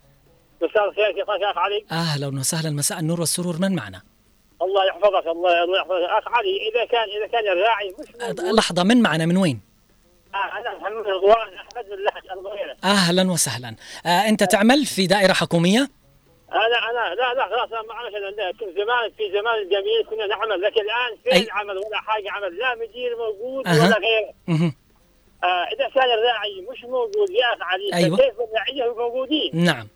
مساء 0.62 0.90
الخير 0.90 1.12
كيفك 1.12 1.42
يا 1.42 1.52
أخ 1.52 1.58
علي؟ 1.58 1.86
أهلا 1.92 2.28
وسهلا. 2.28 2.70
مساء 2.70 3.00
النور 3.00 3.20
والسرور. 3.20 3.56
من 3.60 3.76
معنا؟ 3.76 4.02
الله 4.62 4.86
يحفظك 4.86 5.28
الله 5.28 5.64
الله 5.64 5.78
يحفظك. 5.80 6.28
أخ 6.28 6.28
علي 6.38 6.58
إذا 6.72 6.86
كان 6.86 7.08
إذا 7.18 7.28
كان 7.32 7.58
الراعي 7.58 7.96
مش 8.00 8.40
آه، 8.50 8.52
لحظة 8.52 8.84
من 8.84 9.02
معنا؟ 9.02 9.26
من 9.26 9.38
وين؟ 9.38 9.60
آه، 9.60 9.75
أنا 10.36 10.78
محمد 10.78 11.08
رضوان 11.08 11.54
أحمد 11.54 11.86
من 11.92 12.04
لحج 12.04 12.30
الظهيره 12.38 12.76
أهلا 12.84 13.32
وسهلا 13.32 13.76
آه، 14.06 14.10
أنت 14.30 14.44
تعمل 14.44 14.86
في 14.86 15.08
دائرة 15.08 15.34
حكومية 15.34 15.88
أنا 16.52 16.90
أنا 16.90 17.16
لا 17.16 17.34
لا 17.34 17.46
خلاص 17.46 17.72
أنا 17.74 17.82
ما 17.82 17.94
اعرف 17.94 18.16
أنا 18.16 18.52
كنت 18.52 18.70
زمان 18.78 19.12
في 19.18 19.32
زمان 19.32 19.56
الجميل 19.62 20.06
كنا 20.10 20.26
نعمل 20.28 20.62
لكن 20.62 20.82
الآن 20.82 21.18
فين 21.24 21.34
أي. 21.34 21.48
عمل 21.52 21.78
ولا 21.78 21.98
حاجة 21.98 22.32
عمل 22.32 22.58
لا 22.58 22.76
مدير 22.76 23.12
موجود 23.18 23.68
أها. 23.68 23.86
ولا 23.86 23.98
غيره. 23.98 24.34
آه 25.44 25.64
إذا 25.74 25.90
كان 25.96 26.04
الراعي 26.04 26.66
مش 26.72 26.84
موجود 26.84 27.30
يا 27.30 27.54
اخ 27.54 27.62
علي 27.62 27.94
أيوة. 27.94 28.18
فكيف 28.18 28.34
الرعيه 28.40 28.94
موجودين؟ 28.96 29.52
نعم 29.54 29.88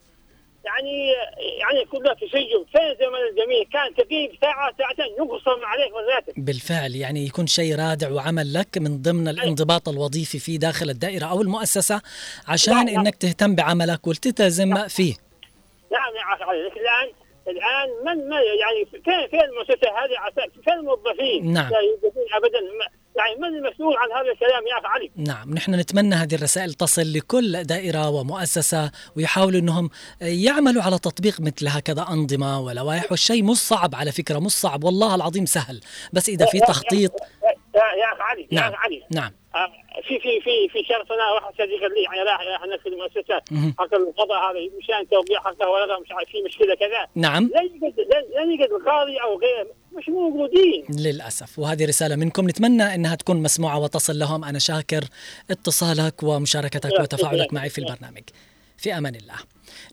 يعني 0.65 1.11
يعني 1.59 1.85
كلها 1.85 2.13
تسيب 2.13 2.65
فين 2.71 2.95
زمن 2.99 3.21
الجميل 3.29 3.65
كان 3.73 3.95
تقيم 3.95 4.31
ساعه 4.41 4.73
ساعتين 4.77 5.05
يقسم 5.05 5.65
عليك 5.65 5.91
من 5.91 6.15
راتب 6.15 6.45
بالفعل 6.45 6.95
يعني 6.95 7.25
يكون 7.25 7.47
شيء 7.47 7.75
رادع 7.75 8.11
وعمل 8.11 8.53
لك 8.53 8.77
من 8.77 9.01
ضمن 9.01 9.27
الانضباط 9.27 9.89
الوظيفي 9.89 10.39
في 10.39 10.57
داخل 10.57 10.89
الدائرة 10.89 11.25
أو 11.25 11.41
المؤسسة 11.41 12.01
عشان 12.47 12.73
نعم. 12.73 12.87
إنك 12.87 13.15
تهتم 13.15 13.55
بعملك 13.55 14.07
وتلتزم 14.07 14.87
فيه. 14.87 15.13
نعم 15.91 16.15
يا 16.15 16.35
اخ 16.35 16.49
علي 16.49 16.63
لكن 16.63 16.81
الآن 16.81 17.13
الآن 17.47 17.89
من 18.05 18.29
ما 18.29 18.41
يعني 18.41 18.85
فين 18.85 19.27
فين 19.29 19.41
المؤسسة 19.41 19.89
هذه؟ 19.89 20.19
عساك 20.19 20.51
فين 20.63 20.73
الموظفين؟ 20.73 21.53
نعم. 21.53 21.71
لا 21.71 21.79
يوجدون 21.79 22.25
ابدا. 22.33 22.59
يعني 23.15 23.35
من 23.39 23.57
المسؤول 23.57 23.95
عن 23.97 24.11
هذا 24.11 24.31
الكلام 24.31 24.67
يا 24.67 24.79
اخ 24.79 24.85
علي؟ 24.85 25.11
نعم 25.15 25.53
نحن 25.53 25.75
نتمنى 25.75 26.15
هذه 26.15 26.35
الرسائل 26.35 26.73
تصل 26.73 27.13
لكل 27.13 27.63
دائرة 27.63 28.09
ومؤسسة 28.09 28.91
ويحاولوا 29.15 29.59
أنهم 29.59 29.89
يعملوا 30.21 30.83
على 30.83 30.99
تطبيق 30.99 31.41
مثل 31.41 31.67
هكذا 31.67 32.05
أنظمة 32.09 32.59
ولوائح 32.59 33.11
والشيء 33.11 33.43
مش 33.43 33.57
صعب 33.57 33.95
على 33.95 34.11
فكرة 34.11 34.39
مش 34.39 34.51
صعب 34.51 34.83
والله 34.83 35.15
العظيم 35.15 35.45
سهل 35.45 35.79
بس 36.13 36.29
إذا 36.29 36.45
في 36.45 36.59
تخطيط 36.59 37.11
يا, 37.75 37.79
يا 37.81 38.13
اخ 38.13 38.21
علي 38.21 38.47
يا 38.51 38.59
نعم 38.59 38.73
اخ 38.73 38.79
علي. 38.79 39.03
نعم. 39.11 39.31
آه 39.55 39.67
في 40.07 40.19
في 40.19 40.39
في 40.43 40.69
في 40.73 40.79
شهر 40.89 41.05
سنه 41.09 41.31
واحد 41.35 41.53
صديق 41.53 41.81
لي 41.93 42.03
يعني 42.03 42.55
إحنا 42.55 42.77
في 42.77 42.89
المؤسسات. 42.89 43.43
حق 43.79 43.93
القضاء 43.93 44.51
هذا 44.51 44.59
مشان 44.79 45.09
توقيع 45.11 45.39
حقه 45.39 45.69
ولا 45.69 45.99
مش 45.99 46.11
عارف 46.11 46.29
في 46.29 46.41
مشكلة 46.45 46.75
كذا. 46.75 47.07
نعم. 47.15 47.49
لا 47.53 47.61
يوجد 47.61 47.99
لا- 47.99 48.41
يوجد 48.41 48.71
القاضي 48.71 49.17
أو 49.23 49.39
غيره 49.39 49.67
مش 49.97 50.09
موجودين. 50.09 50.85
للأسف. 50.89 51.59
وهذه 51.59 51.85
رسالة 51.85 52.15
منكم 52.15 52.49
نتمنى 52.49 52.95
أنها 52.95 53.15
تكون 53.15 53.37
مسموعة 53.43 53.79
وتصل 53.79 54.19
لهم. 54.19 54.43
أنا 54.45 54.59
شاكر 54.59 55.03
اتصالك 55.51 56.23
ومشاركتك 56.23 56.99
وتفاعلك 56.99 57.53
معي 57.53 57.69
في 57.69 57.77
البرنامج. 57.77 58.23
في 58.77 58.97
أمان 58.97 59.15
الله. 59.15 59.35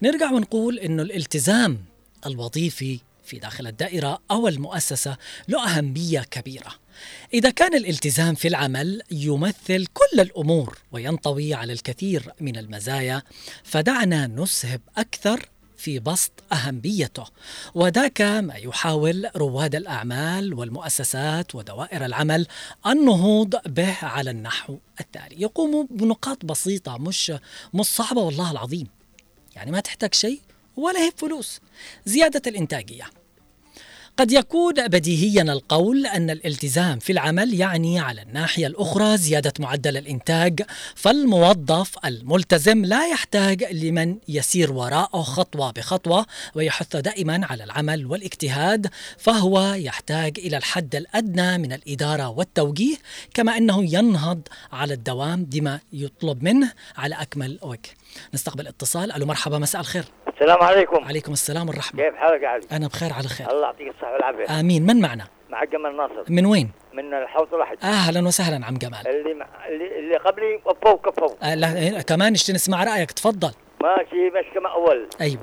نرجع 0.02 0.32
ونقول 0.32 0.78
أنه 0.78 1.02
الالتزام 1.02 1.78
الوظيفي 2.26 3.00
في 3.24 3.38
داخل 3.38 3.66
الدائرة 3.66 4.18
أو 4.30 4.48
المؤسسة 4.48 5.16
له 5.48 5.64
أهمية 5.78 6.20
كبيرة. 6.30 6.72
إذا 7.34 7.50
كان 7.50 7.74
الالتزام 7.74 8.34
في 8.34 8.48
العمل 8.48 9.02
يمثل 9.10 9.86
كل 9.86 10.20
الأمور 10.20 10.78
وينطوي 10.92 11.54
على 11.54 11.72
الكثير 11.72 12.32
من 12.40 12.56
المزايا 12.56 13.22
فدعنا 13.64 14.26
نسهب 14.26 14.80
أكثر 14.96 15.48
في 15.76 15.98
بسط 15.98 16.32
أهميته. 16.52 17.24
وذاك 17.74 18.22
ما 18.22 18.54
يحاول 18.54 19.30
رواد 19.36 19.74
الأعمال 19.74 20.54
والمؤسسات 20.54 21.54
ودوائر 21.54 22.04
العمل 22.04 22.46
النهوض 22.86 23.56
به 23.66 23.96
على 24.02 24.30
النحو 24.30 24.78
التالي. 25.00 25.42
يقوم 25.42 25.88
بنقاط 25.90 26.44
بسيطة 26.44 26.98
مش 26.98 27.32
مش 27.74 27.86
صعبة 27.86 28.20
والله 28.20 28.50
العظيم. 28.50 28.86
يعني 29.56 29.70
ما 29.70 29.80
تحتاج 29.80 30.14
شيء 30.14 30.40
ولا 30.76 31.00
هي 31.00 31.12
فلوس 31.16 31.60
زيادة 32.06 32.42
الإنتاجية. 32.46 33.10
قد 34.18 34.32
يكون 34.32 34.88
بديهيا 34.88 35.42
القول 35.42 36.06
أن 36.06 36.30
الالتزام 36.30 36.98
في 36.98 37.12
العمل 37.12 37.54
يعني 37.54 38.00
على 38.00 38.22
الناحية 38.22 38.66
الأخرى 38.66 39.16
زيادة 39.16 39.52
معدل 39.58 39.96
الإنتاج 39.96 40.62
فالموظف 40.94 41.94
الملتزم 42.04 42.84
لا 42.84 43.08
يحتاج 43.08 43.64
لمن 43.64 44.18
يسير 44.28 44.72
وراءه 44.72 45.22
خطوة 45.22 45.70
بخطوة 45.70 46.26
ويحث 46.54 46.96
دائما 46.96 47.46
على 47.46 47.64
العمل 47.64 48.06
والاجتهاد 48.06 48.86
فهو 49.18 49.72
يحتاج 49.72 50.38
إلى 50.38 50.56
الحد 50.56 50.94
الأدنى 50.94 51.58
من 51.58 51.72
الإدارة 51.72 52.28
والتوجيه 52.28 52.96
كما 53.34 53.56
أنه 53.56 53.94
ينهض 53.94 54.40
على 54.72 54.94
الدوام 54.94 55.44
بما 55.44 55.80
يطلب 55.92 56.42
منه 56.42 56.72
على 56.96 57.14
أكمل 57.14 57.58
وجه. 57.62 57.90
نستقبل 58.34 58.66
اتصال 58.66 59.12
ألو 59.12 59.26
مرحبا 59.26 59.58
مساء 59.58 59.80
الخير. 59.80 60.04
السلام 60.40 60.62
عليكم. 60.62 61.04
عليكم 61.04 61.32
السلام 61.32 61.68
والرحمة. 61.68 62.02
كيف 62.02 62.14
حالك 62.14 62.42
يا 62.42 62.48
علي؟ 62.48 62.62
أنا 62.72 62.88
بخير 62.88 63.12
على 63.12 63.28
خير. 63.28 63.50
الله 63.50 63.62
يعطيك 63.66 63.88
الصحة 63.88 64.12
والعافية. 64.12 64.60
آمين. 64.60 64.86
من 64.86 65.00
معنا؟ 65.00 65.26
مع 65.50 65.64
جمال 65.64 65.96
ناصر. 65.96 66.24
من 66.28 66.46
وين؟ 66.46 66.70
من 66.92 67.14
الحوض 67.14 67.54
الأحد 67.54 67.76
أهلا 67.82 68.26
وسهلا 68.26 68.66
عم 68.66 68.74
جمال. 68.78 69.08
اللي 69.08 69.34
مع... 69.34 69.46
اللي, 69.68 69.98
اللي 69.98 70.16
قبلي 70.16 70.60
وفوا 70.64 70.90
وكفوا 70.90 71.28
آه 71.42 71.54
لا 71.54 72.02
كمان 72.02 72.32
نشتي 72.32 72.52
نسمع 72.52 72.84
رأيك. 72.84 73.10
تفضل. 73.10 73.52
ماشي 73.82 74.30
مش 74.30 74.44
كما 74.54 74.68
أول؟ 74.72 75.08
أيوه. 75.20 75.40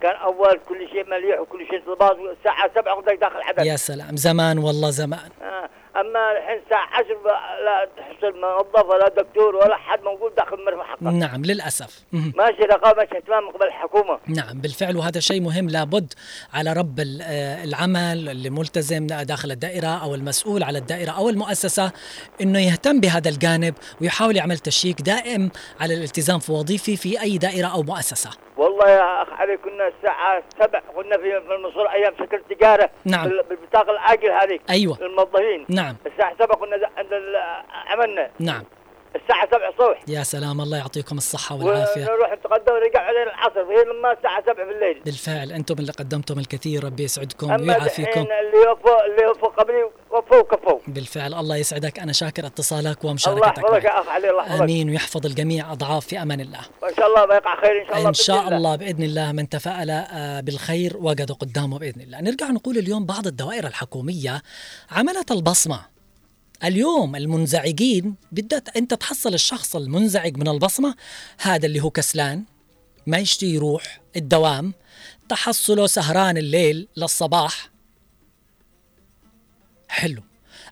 كان 0.00 0.16
أول 0.16 0.60
كل 0.68 0.88
شيء 0.92 1.10
مليح 1.10 1.40
وكل 1.40 1.66
شيء 1.70 1.82
ضباط 1.94 2.16
الساعة 2.38 2.70
7 2.74 2.94
غدك 2.94 3.18
داخل 3.20 3.42
حدث. 3.42 3.66
يا 3.66 3.76
سلام. 3.76 4.16
زمان 4.16 4.58
والله 4.58 4.90
زمان. 4.90 5.30
آه. 5.42 5.68
أما 5.96 6.32
الحين 6.32 6.58
الساعة 6.64 6.86
10 6.92 7.04
لا 7.64 7.88
تحصل 7.96 8.40
موظف 8.40 8.88
ولا 8.88 9.08
دكتور 9.08 9.56
ولا 9.56 9.76
حد 9.76 10.02
موجود 10.02 10.34
داخل 10.34 10.64
مرفأ 10.64 10.82
حقه 10.84 11.10
نعم 11.10 11.42
للأسف. 11.44 12.04
ماشي 12.12 12.34
ماشي 12.36 13.16
اهتمام 13.16 13.48
قبل 13.50 13.66
الحكومة. 13.66 14.18
نعم 14.26 14.60
بالفعل 14.60 14.96
وهذا 14.96 15.20
شيء 15.20 15.40
مهم 15.40 15.68
لابد 15.70 16.12
على 16.54 16.72
رب 16.72 17.00
آه، 17.00 17.64
العمل 17.64 18.28
اللي 18.28 18.50
ملتزم 18.50 19.06
داخل 19.06 19.50
الدائرة 19.50 20.02
أو 20.04 20.14
المسؤول 20.14 20.62
على 20.62 20.78
الدائرة 20.78 21.10
أو 21.10 21.28
المؤسسة 21.28 21.92
أنه 22.40 22.58
يهتم 22.66 23.00
بهذا 23.00 23.28
الجانب 23.28 23.74
ويحاول 24.00 24.36
يعمل 24.36 24.58
تشيك 24.58 25.00
دائم 25.02 25.50
على 25.80 25.94
الالتزام 25.94 26.38
في 26.38 26.52
وظيفي 26.52 26.96
في 26.96 27.20
أي 27.22 27.38
دائرة 27.38 27.66
أو 27.66 27.82
مؤسسة. 27.82 28.30
والله 28.56 28.88
يا 28.90 29.22
أخ 29.22 29.28
علي 29.32 29.56
كنا 29.56 29.88
الساعة 29.88 30.42
7 30.60 30.82
كنا 30.96 31.16
في 31.16 31.36
المنصورة 31.54 31.92
أيام 31.92 32.12
سكر 32.18 32.42
تجارة. 32.50 32.90
نعم. 33.04 33.28
بال- 33.28 33.42
بالبطاقة 33.48 33.90
العاجل 33.92 34.30
هذه. 34.30 34.58
أيوة. 34.70 34.98
الموظفين. 35.02 35.66
نعم. 35.68 35.81
الساعة 36.06 36.34
7 36.38 36.56
كنا 36.56 36.76
ز- 36.78 36.98
عند 36.98 37.12
ال- 37.12 37.36
عملنا 37.88 38.30
نعم. 38.40 38.62
الساعة 39.16 39.48
7 39.50 39.68
الصبح 39.68 40.02
يا 40.08 40.22
سلام 40.22 40.60
الله 40.60 40.76
يعطيكم 40.76 41.16
الصحة 41.16 41.54
والعافية. 41.54 42.02
ونروح 42.02 42.32
نتقدم 42.32 42.72
ونرجع 42.72 43.00
علينا 43.00 43.22
العصر. 43.22 43.68
غير 43.68 43.92
لما 43.92 44.12
الساعة 44.12 44.42
7 44.42 44.66
بالليل. 44.66 45.02
بالفعل 45.04 45.52
أنتم 45.52 45.74
اللي 45.78 45.92
قدمتم 45.92 46.38
الكثير 46.38 46.84
ربي 46.84 47.02
يسعدكم 47.04 47.50
ويعافيكم. 47.50 48.20
اللي 48.20 48.68
وفوا 48.72 49.06
اللي 49.06 49.26
وفوا 49.26 49.48
قبلي 49.48 49.84
وفوا 50.10 50.36
وكفوا 50.38 50.78
بالفعل 50.86 51.34
الله 51.34 51.56
يسعدك. 51.56 51.98
أنا 51.98 52.12
شاكر 52.12 52.46
اتصالك 52.46 52.98
الله 52.98 53.10
ومشاركتك. 53.10 53.46
يحفظك 53.46 53.70
معي. 53.70 53.84
يا 53.84 54.00
أخ 54.00 54.08
علي 54.08 54.30
الله 54.30 54.42
يحفظك. 54.42 54.62
آمين 54.62 54.90
ويحفظ 54.90 55.26
الجميع 55.26 55.72
أضعاف 55.72 56.06
في 56.06 56.22
أمان 56.22 56.40
الله. 56.40 56.60
وإن 56.82 56.94
شاء 56.94 57.06
الله 57.06 57.26
بيقع 57.26 57.60
خير 57.60 57.82
إن 57.82 57.86
شاء 57.86 57.96
الله 57.96 58.08
إن 58.08 58.14
شاء 58.14 58.42
بإذن 58.42 58.56
الله. 58.56 58.76
بإذن 58.76 59.02
الله 59.02 59.32
من 59.32 59.48
تفاءل 59.48 59.90
آه، 59.90 60.40
بالخير 60.40 60.96
وجد 60.96 61.32
قدامه 61.32 61.78
بإذن 61.78 62.00
الله. 62.00 62.20
نرجع 62.20 62.46
نقول 62.50 62.78
اليوم 62.78 63.06
بعض 63.06 63.26
الدوائر 63.26 63.66
الحكومية 63.66 64.42
عملت 64.90 65.30
البصمة. 65.30 65.92
اليوم 66.64 67.16
المنزعجين 67.16 68.14
بدك 68.32 68.76
أنت 68.76 68.94
تحصل 68.94 69.34
الشخص 69.34 69.76
المنزعج 69.76 70.36
من 70.36 70.48
البصمة 70.48 70.94
هذا 71.38 71.66
اللي 71.66 71.80
هو 71.80 71.90
كسلان 71.90 72.44
ما 73.06 73.18
يشتي 73.18 73.46
يروح 73.46 74.00
الدوام 74.16 74.74
تحصله 75.28 75.86
سهران 75.86 76.36
الليل 76.36 76.88
للصباح. 76.96 77.70
حلو. 79.88 80.22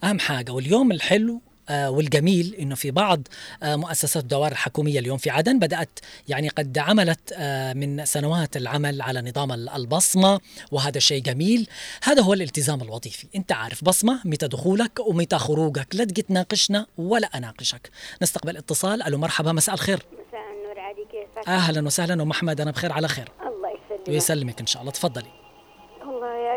أهم 0.04 0.18
حاجة 0.18 0.52
واليوم 0.52 0.92
الحلو 0.92 1.42
والجميل 1.70 2.54
إنه 2.54 2.74
في 2.74 2.90
بعض 2.90 3.28
آه، 3.62 3.76
مؤسسات 3.76 4.22
الدوائر 4.22 4.52
الحكومية 4.52 4.98
اليوم 4.98 5.18
في 5.18 5.30
عدن 5.30 5.58
بدأت 5.58 5.98
يعني 6.28 6.48
قد 6.48 6.78
عملت 6.78 7.20
آه، 7.32 7.72
من 7.72 8.04
سنوات 8.04 8.56
العمل 8.56 9.02
على 9.02 9.22
نظام 9.22 9.52
ال- 9.52 9.68
البصمة 9.68 10.40
وهذا 10.72 10.98
شيء 10.98 11.22
جميل. 11.22 11.68
هذا 12.02 12.22
هو 12.22 12.32
الالتزام 12.32 12.82
الوظيفي. 12.82 13.26
أنت 13.36 13.52
عارف 13.52 13.84
بصمة 13.84 14.20
متى 14.24 14.48
دخولك 14.48 15.00
ومتى 15.00 15.38
خروجك. 15.38 15.86
لا 15.94 16.04
تجي 16.04 16.22
تناقشنا 16.22 16.86
ولا 16.98 17.26
أناقشك. 17.34 17.90
نستقبل 18.22 18.56
اتصال. 18.56 19.02
ألو 19.02 19.18
مرحبا 19.18 19.52
مساء 19.52 19.74
الخير. 19.74 20.02
مساء 20.12 20.40
النور 20.58 20.78
علي 20.78 21.04
كيفك؟ 21.12 21.48
أهلا 21.48 21.86
وسهلا 21.86 22.22
ومحمد 22.22 22.60
أنا 22.60 22.70
بخير 22.70 22.92
على 22.92 23.08
خير. 23.08 23.28
الله 23.42 23.68
يسلمك. 23.68 24.08
ويسلمك 24.08 24.60
إن 24.60 24.66
شاء 24.66 24.82
الله. 24.82 24.92
تفضلي. 24.92 25.39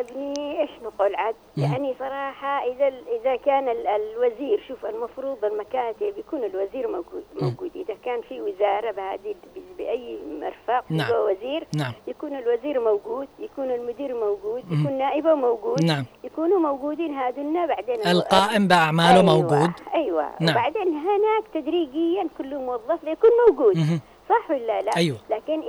ابني 0.10 0.62
إيش 0.62 0.70
نقول 0.84 1.16
عاد؟ 1.16 1.36
يعني 1.58 1.96
صراحة 2.00 2.64
إذا 2.72 2.88
إذا 2.88 3.36
كان 3.36 3.70
ال- 3.70 3.88
الوزير 3.88 4.64
شوف 4.68 4.86
المفروض 4.86 5.46
المكاتب 5.46 6.14
يكون 6.18 6.44
الوزير 6.44 6.88
موجود 6.88 7.24
موجود 7.42 7.72
إذا 7.76 7.96
كان 8.06 8.22
في 8.22 8.42
وزارة 8.42 8.92
بهذه 8.92 9.36
ب- 9.56 9.78
بأي 9.78 10.20
مرفق 10.42 10.84
نعم. 10.90 11.10
جوا 11.10 11.32
وزير 11.32 11.68
نعم. 11.78 11.94
يكون 12.08 12.36
الوزير 12.36 12.80
موجود 12.84 13.28
يكون 13.40 13.72
المدير 13.72 14.14
موجود. 14.20 14.64
يكون 14.72 14.98
نائبه 14.98 15.34
موجود 15.36 15.84
نعم. 15.84 16.06
يكونوا 16.24 16.60
موجودين 16.60 17.14
هذونا 17.14 17.66
بعدين 17.66 17.96
القائم 18.08 18.68
بأعماله 18.68 19.20
أيوة. 19.20 19.24
موجود 19.36 19.72
أيوه 19.96 20.30
نعم. 20.40 20.50
وبعدين 20.56 20.88
هناك 20.88 21.44
تدريجيا 21.54 22.28
كل 22.38 22.56
موظف 22.58 23.04
يكون 23.04 23.30
موجود. 23.50 23.76
صح 24.30 24.52
ولا 24.52 24.82
لا؟ 24.82 24.92
أيوة. 24.98 25.18
لكن 25.30 25.60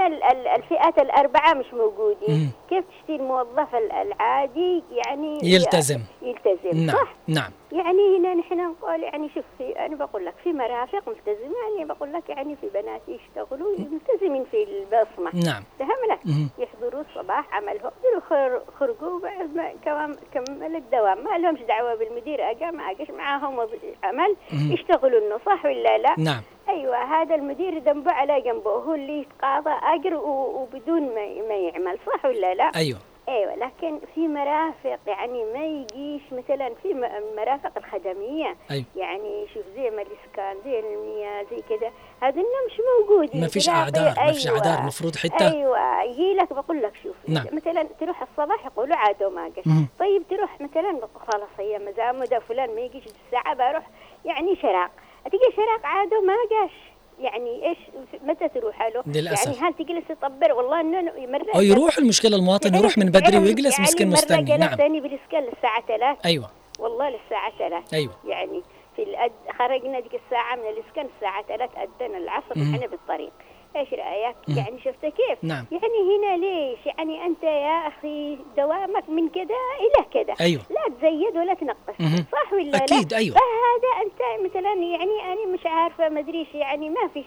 ال- 0.00 0.22
ال- 0.22 0.48
الفئات 0.48 0.98
الأربعة 0.98 1.54
مش 1.54 1.66
موجودين 1.74 2.30
مم. 2.30 2.50
كيف 2.70 2.84
تشتي 2.88 3.16
الموظف 3.16 3.74
ال- 3.74 3.92
العادي 3.92 4.82
يعني 4.90 5.38
يلتزم. 5.42 6.00
يلتزم 6.22 6.86
نعم 6.86 6.96
صح؟ 6.96 7.14
نعم 7.28 7.50
يعني 7.72 8.18
هنا 8.18 8.34
نحن 8.34 8.60
نقول 8.70 9.02
يعني 9.02 9.28
شوف 9.34 9.44
في 9.58 9.78
أنا 9.86 9.96
بقول 9.96 10.26
لك 10.26 10.34
في 10.44 10.52
مرافق 10.52 11.08
ملتزمة 11.08 11.54
يعني 11.76 11.84
بقول 11.88 12.12
لك 12.12 12.28
يعني 12.28 12.56
في 12.56 12.68
بنات 12.74 13.00
يشتغلوا 13.08 13.76
ملتزمين 13.78 14.44
في 14.50 14.62
البصمة 14.62 15.30
نعم 15.44 15.62
فهمنا. 15.78 16.18
يحضروا 16.58 17.02
الصباح 17.10 17.54
عملهم 17.56 17.90
خرجوا 18.80 19.20
بعد 19.20 19.54
ما 19.56 19.72
كمان 19.84 20.16
كمل 20.34 20.76
الدوام 20.76 21.24
ما 21.24 21.38
لهمش 21.38 21.60
دعوة 21.60 21.94
بالمدير 21.94 22.50
اجا 22.50 22.70
ما 22.70 22.90
اجاش 22.90 23.10
معاهم 23.10 23.60
عمل. 24.04 24.36
يشتغلوا 24.52 25.20
انه 25.20 25.38
صح 25.46 25.64
ولا 25.64 25.98
لا؟ 25.98 26.14
نعم 26.18 26.42
أيوه 26.68 26.96
هذا 27.04 27.34
المدير 27.34 27.78
ذنبه 27.78 28.12
على 28.12 28.40
جنبه. 28.40 28.70
هو 28.70 28.94
اللي 28.94 29.20
يتقاضى 29.20 29.70
أجر 29.82 30.14
وبدون 30.16 31.02
ما 31.02 31.26
ما 31.48 31.54
يعمل 31.54 31.98
صح 32.06 32.24
ولا 32.24 32.54
لا؟ 32.54 32.64
أيوه. 32.76 32.98
أيوه 33.28 33.54
لكن 33.54 33.98
في 34.14 34.28
مرافق 34.28 34.98
يعني 35.06 35.44
ما 35.44 35.64
يجيش 35.64 36.22
مثلا 36.32 36.70
في 36.82 36.90
المرافق 36.92 37.72
الخدمية. 37.76 38.56
أيوة. 38.70 38.84
يعني 38.96 39.46
شوف 39.54 39.62
زي 39.76 39.90
ما 39.90 40.02
الإسكان 40.02 40.56
زي 40.64 40.78
المياه 40.80 41.42
زي 41.50 41.62
كذا. 41.68 41.90
هذول 42.22 42.44
مش 42.66 42.80
موجودين 43.00 43.40
ما 43.40 43.46
فيش 43.48 43.68
أعذار، 43.68 44.10
في- 44.10 44.20
ما 44.20 44.32
فيش 44.32 44.46
أعذار، 44.48 44.82
مفروض 44.86 45.16
حتة- 45.16 45.42
أيوه 45.42 46.02
يجي 46.02 46.34
لك 46.34 46.52
بقول 46.52 46.82
لك 46.82 46.92
شوف 47.02 47.16
نعم. 47.28 47.46
مثلا 47.52 47.86
تروح 48.00 48.22
الصباح 48.22 48.66
يقولوا 48.66 48.96
عادوا 48.96 49.30
ما 49.30 49.50
مم. 49.66 49.86
طيب 49.98 50.22
تروح 50.30 50.60
مثلا 50.60 51.00
خلاص 51.26 51.48
هي 51.58 51.78
مزامه 51.78 52.24
ده 52.24 52.38
فلان 52.38 52.74
ما 52.74 52.80
يجيش 52.80 53.04
الساعة 53.06 53.54
بروح 53.54 53.86
يعني 54.24 54.56
شراق. 54.56 54.90
تجي 55.28 55.56
شراق 55.56 55.86
عادوا 55.86 56.20
ما 56.20 56.34
جاش. 56.50 56.72
يعني 57.18 57.68
إيش؟ 57.68 57.78
متى 58.22 58.48
تروح 58.48 58.82
له؟ 58.82 59.02
للأسف. 59.06 59.46
يعني 59.46 59.68
هل 59.68 59.74
تجلس 59.74 60.04
تطبر؟ 60.08 60.52
والله 60.52 60.80
إنه 60.80 61.12
مرة 61.26 61.46
أو 61.54 61.60
يروح 61.60 61.98
المشكلة 61.98 62.36
المواطن 62.36 62.74
يروح 62.74 62.98
من 62.98 63.06
بدري 63.06 63.38
ويجلس 63.38 63.72
يعني 63.72 63.82
مسكين 63.82 64.08
مرة 64.08 64.14
مستني. 64.14 64.42
جلس 64.42 64.58
نعم. 64.60 64.76
ثاني 64.76 65.00
بالاسكان 65.00 65.42
للساعة 65.42 65.86
3 65.86 66.16
أيوة. 66.24 66.50
والله 66.78 67.08
للساعة 67.10 67.52
3 67.58 67.96
أيوة. 67.96 68.12
يعني 68.26 68.62
في 68.96 69.02
الأد... 69.02 69.32
خرجنا 69.58 70.00
ذيك 70.00 70.20
الساعة 70.24 70.56
من 70.56 70.62
الإسكان 70.68 71.08
الساعة 71.16 71.42
3 71.42 71.82
أدنا 71.82 72.18
العصر. 72.18 72.52
إحنا 72.52 72.86
بالطريق. 72.86 73.32
إيش 73.76 73.92
رايك؟ 73.92 74.36
مم. 74.48 74.56
يعني 74.56 74.78
شفت 74.84 75.00
كيف؟ 75.06 75.38
نعم. 75.42 75.64
يعني 75.72 76.16
هنا 76.16 76.36
ليش؟ 76.36 76.78
يعني 76.86 77.24
أنت 77.26 77.42
يا 77.42 77.88
أخي 77.88 78.38
دوامك 78.56 79.08
من 79.08 79.28
كذا 79.28 79.44
إلى 79.80 80.04
كذا 80.24 80.34
أيوة. 80.40 80.62
لا 80.70 80.94
تزيد 80.98 81.36
ولا 81.36 81.54
تنقص 81.54 82.00
مهم. 82.00 82.24
صح 82.32 82.52
ولا 82.52 82.76
أكيد، 82.76 83.12
لا؟ 83.12 83.18
أيوة. 83.18 83.36
فهذا 83.36 84.04
أنت 84.04 84.44
مثلا 84.50 84.72
يعني 84.74 85.32
أنا 85.32 85.46
مش 85.54 85.66
عارفة 85.66 86.08
ما 86.08 86.20
ادريش 86.20 86.54
يعني 86.54 86.90
ما 86.90 87.08
فيش 87.14 87.24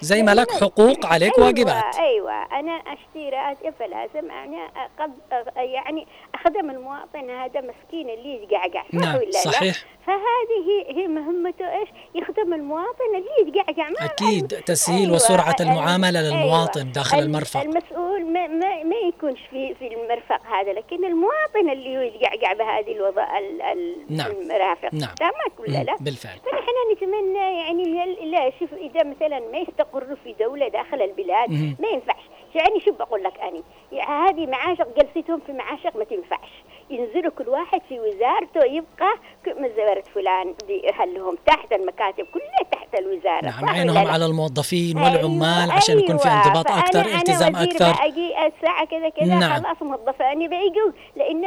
زي 0.00 0.22
ما 0.22 0.34
لك 0.34 0.48
يعني- 0.48 0.60
حقوق 0.60 1.06
عليك 1.06 1.38
أيوة 1.38 1.46
واجبات 1.46 1.96
أيوه 1.98 2.32
أنا 2.32 2.72
أشتري 2.72 3.28
راتب 3.30 3.74
فلازم 3.78 4.30
أنا 4.30 4.68
قد 4.98 5.12
يعني 5.56 6.06
اخدم 6.40 6.70
المواطن 6.70 7.30
هذا 7.30 7.60
مسكين 7.60 8.10
اللي 8.10 8.42
يتقعقع 8.42 8.82
صح 8.82 8.94
نعم، 8.94 9.16
ولا 9.16 9.24
لا؟ 9.24 9.30
صحيح. 9.30 9.76
فهذه 10.06 10.98
هي 10.98 11.06
مهمته 11.08 11.64
إيش؟ 11.78 11.88
يخدم 12.14 12.54
المواطن 12.54 13.10
اللي 13.16 13.48
يتقعقع 13.58 13.90
ما 13.90 14.04
أكيد 14.04 14.46
تسهيل 14.48 15.00
أيوة، 15.04 15.14
وسرعة 15.14 15.52
أ- 15.56 15.60
المعاملة 15.60 16.20
أيوة. 16.20 16.30
للمواطن 16.42 16.92
داخل 16.92 17.18
الم- 17.18 17.26
المرفق 17.26 17.60
المسؤول 17.60 18.24
ما, 18.32 18.46
ما, 18.46 18.82
ما 18.82 18.96
يكونش 19.08 19.38
في 19.50 19.74
في 19.74 19.94
المرفق 19.94 20.46
هذا 20.46 20.72
لكن 20.72 21.04
المواطن 21.04 21.70
اللي 21.72 22.06
يتقعقع 22.06 22.52
بهذه 22.52 22.92
الوضع 22.92 23.38
ال- 23.38 23.62
ال- 23.62 24.16
نعم. 24.16 24.30
المرافق 24.30 24.94
نعم. 24.94 25.14
تمام 25.18 25.32
ولا 25.58 25.84
لا؟ 25.84 25.96
بالفعل 26.00 26.38
فنحن 26.38 26.70
نتمنى 26.92 27.38
يعني 27.58 27.84
لا- 27.84 28.24
لا 28.36 28.52
شوف 28.60 28.72
إذا 28.74 29.04
مثلا 29.04 29.40
ما 29.52 29.58
يستقروا 29.58 30.16
في 30.24 30.32
دولة 30.40 30.68
داخل 30.68 31.02
البلاد. 31.02 31.50
ما 31.80 31.88
ينفعش 31.92 32.22
يعني 32.54 32.80
شو 32.80 32.92
بقول 32.92 33.22
لك 33.24 33.40
أنا 33.40 33.62
يعني 33.92 34.30
هذه 34.30 34.46
معاشق 34.46 34.88
جلستهم 34.96 35.40
في 35.46 35.52
معاشق 35.52 35.96
ما 35.96 36.04
تنفعش 36.04 36.50
ينزلوا 36.90 37.30
كل 37.30 37.48
واحد 37.48 37.80
في 37.88 38.00
وزارته 38.00 38.64
يبقى 38.64 39.14
وزارة 39.46 40.02
فلان 40.14 40.54
دي 40.66 40.82
هلهم 40.94 41.36
تحت 41.46 41.72
المكاتب 41.72 42.26
كلها 42.34 42.70
تحت 42.72 42.98
الوزارة 42.98 43.44
نعم 43.44 43.68
عينهم؟ 43.68 44.06
على 44.06 44.26
الموظفين 44.26 44.98
أيوة، 44.98 45.12
والعمال 45.12 45.70
عشان 45.70 45.98
يكون 45.98 46.16
في 46.18 46.28
أيوة. 46.28 46.46
انضباط 46.46 46.70
أكثر 46.70 47.00
أنا 47.00 47.18
التزام 47.18 47.56
أكثر 47.56 47.92
بأجي 47.92 48.46
الساعة 48.46 48.84
كذا 48.86 49.08
كذا 49.08 49.34
نعم. 49.34 49.62
خلاص 49.62 49.82
موظفة 49.82 50.32
أنا 50.32 50.46
بيجوا 50.46 50.92
لأن 51.16 51.44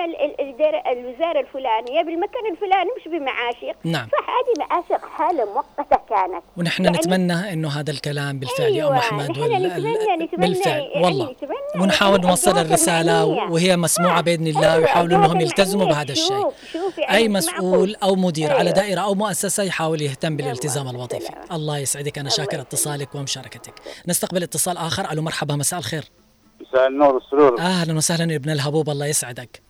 الوزارة 0.88 1.40
الفلانية 1.40 2.02
بالمكان 2.02 2.46
الفلاني 2.52 2.90
مش 2.98 3.08
بمعاشق 3.08 3.76
نعم. 3.84 4.08
صح 4.12 4.23
هذه 4.34 4.66
معاشق 4.70 5.06
حالة 5.06 5.46
مؤقتة 5.54 6.00
كانت 6.10 6.44
ونحن 6.58 6.86
يعني- 6.86 6.98
نتمنى 6.98 7.54
إنه 7.54 7.70
هذا 7.70 7.92
الكلام 7.92 8.40
بالفعل 8.40 8.66
يا 8.72 8.72
أم 8.72 8.76
أيوة، 8.94 8.98
أحمد 8.98 9.30
نحن 9.32 9.42
وال- 9.42 9.72
نتمنى- 9.72 10.24
نتمنى 10.24 10.48
بالفعل 10.48 10.80
يعني 10.82 11.06
والله 11.06 11.32
نتمنى 11.32 11.84
ونحاول 11.84 12.22
نوصل 12.22 12.58
المعنية. 12.58 13.52
وهي 13.52 13.78
مسموعة 13.78 14.22
بإذن 14.22 14.48
الله 14.48 14.62
أيوة، 14.74 14.78
ويحاولوا 14.78 15.18
إنهم 15.18 15.42
يلتزموا. 15.42 15.86
بهذا 15.86 16.12
الشيء 16.12 16.28
شوف- 16.42 16.54
شوف 16.74 16.98
يعني 16.98 17.16
أي 17.18 17.28
مش 17.30 17.44
مسؤول. 17.44 17.96
أو 18.04 18.16
مدير 18.16 18.50
على 18.54 18.62
أيوة. 18.62 18.72
دائرة 18.72 19.02
أو 19.02 19.16
مؤسسة 19.16 19.64
يحاول 19.64 20.02
يهتم 20.02 20.36
بالالتزام 20.38 20.88
أيوة، 20.88 20.96
الوظيفي. 20.98 21.34
الله 21.52 21.78
يسعدك 21.78 22.18
أنا 22.18 22.30
الله 22.30 22.38
شاكر. 22.46 22.62
اتصالك 22.62 23.16
ومشاركتك 23.16 23.74
نستقبل 24.08 24.44
اتصال 24.44 24.78
آخر 24.78 25.12
ألو 25.12 25.22
مرحبا 25.22 25.56
مساء 25.56 25.80
الخير 25.80 26.04
مساء 26.62 26.88
النور 26.88 27.16
والسرور 27.16 27.60
أهلا 27.60 27.98
وسهلا 27.98 28.32
يا 28.32 28.38
ابن 28.38 28.50
الهبوب 28.50 28.90
الله 28.90 29.06
يسعدك 29.06 29.62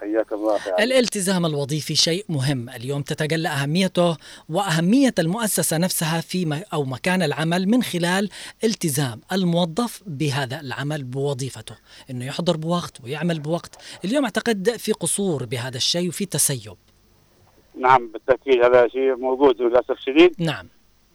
حياك 0.00 0.32
الله 0.32 0.52
عم. 0.52 0.82
الالتزام 0.82 1.46
الوظيفي 1.46 1.94
شيء 1.94 2.24
مهم. 2.28 2.68
اليوم 2.68 3.02
تتجلى 3.02 3.48
أهميته 3.48 4.16
وأهمية 4.48 5.14
المؤسسة 5.18 5.76
نفسها 5.76 6.20
في 6.20 6.64
أو 6.72 6.84
مكان 6.84 7.22
العمل 7.22 7.68
من 7.68 7.82
خلال 7.82 8.30
التزام 8.64 9.20
الموظف 9.32 10.02
بهذا 10.06 10.60
العمل 10.60 11.04
بوظيفته. 11.04 11.76
أنه 12.10 12.24
يحضر 12.24 12.56
بوقت 12.56 13.00
ويعمل 13.04 13.40
بوقت. 13.40 13.76
اليوم 14.04 14.24
أعتقد 14.24 14.70
في 14.70 14.92
قصور 14.92 15.44
بهذا 15.44 15.76
الشيء 15.76 16.08
وفي 16.08 16.26
تسيب. 16.26 16.76
نعم 17.80 18.12
بالتأكيد 18.12 18.64
هذا 18.64 18.88
شيء 18.88 19.16
موجود 19.16 19.62
للاسف 19.62 19.90
الشديد. 19.90 20.34
نعم. 20.38 20.68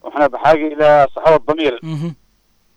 وإحنا 0.04 0.28
بحاجة 0.28 0.68
إلى 0.68 1.08
صحوه 1.16 1.36
الضمير. 1.36 1.80
مهم. 1.84 2.16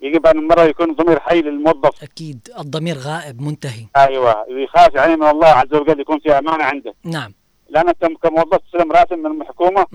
يجب 0.04 0.26
أن 0.26 0.48
مره 0.48 0.62
يكون 0.62 0.94
ضمير 0.94 1.20
حي 1.20 1.42
للموظف. 1.42 2.02
أكيد 2.02 2.48
الضمير 2.58 2.96
غائب 2.98 3.40
منتهي. 3.40 3.86
أيوه 3.96 4.44
ويخاف 4.48 4.94
يعني 4.94 5.16
من 5.16 5.26
الله 5.26 5.48
عز 5.48 5.74
وجل 5.74 6.00
يكون 6.00 6.18
في 6.18 6.38
أمانة 6.38 6.64
عنده. 6.64 6.94
نعم. 7.04 7.32
لأن 7.68 7.88
أنت 7.88 8.06
كموظف 8.22 8.58
تستلم 8.58 8.92
راتب 8.92 9.18
من 9.18 9.42
الحكومة. 9.42 9.86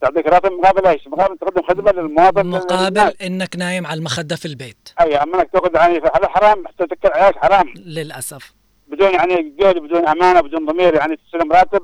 تعطيك 0.00 0.26
راتب 0.26 0.52
مقابل 0.52 0.86
إيش؟ 0.86 1.08
مقابل 1.08 1.38
تقدم 1.38 1.62
خدمة 1.62 1.92
للموظف 1.92 2.38
مقابل 2.38 3.00
للناس. 3.00 3.22
أنك 3.22 3.56
نايم 3.56 3.86
على 3.86 3.98
المخدة 3.98 4.36
في 4.36 4.46
البيت. 4.46 4.88
أيوه 5.00 5.22
أما 5.22 5.40
إنك 5.40 5.50
تأخذ 5.52 5.74
يعني 5.74 5.98
هذا 5.98 6.28
حرام؟ 6.28 6.66
حتى 6.68 6.86
تذكر 6.86 7.12
عيالك 7.12 7.38
حرام. 7.38 7.72
للأسف. 7.76 8.54
بدون 8.88 9.14
يعني 9.14 9.54
جهد 9.60 9.78
بدون 9.78 10.08
أمانة 10.08 10.40
بدون 10.40 10.66
ضمير 10.66 10.94
يعني 10.94 11.16
تستلم 11.16 11.52
راتب 11.52 11.80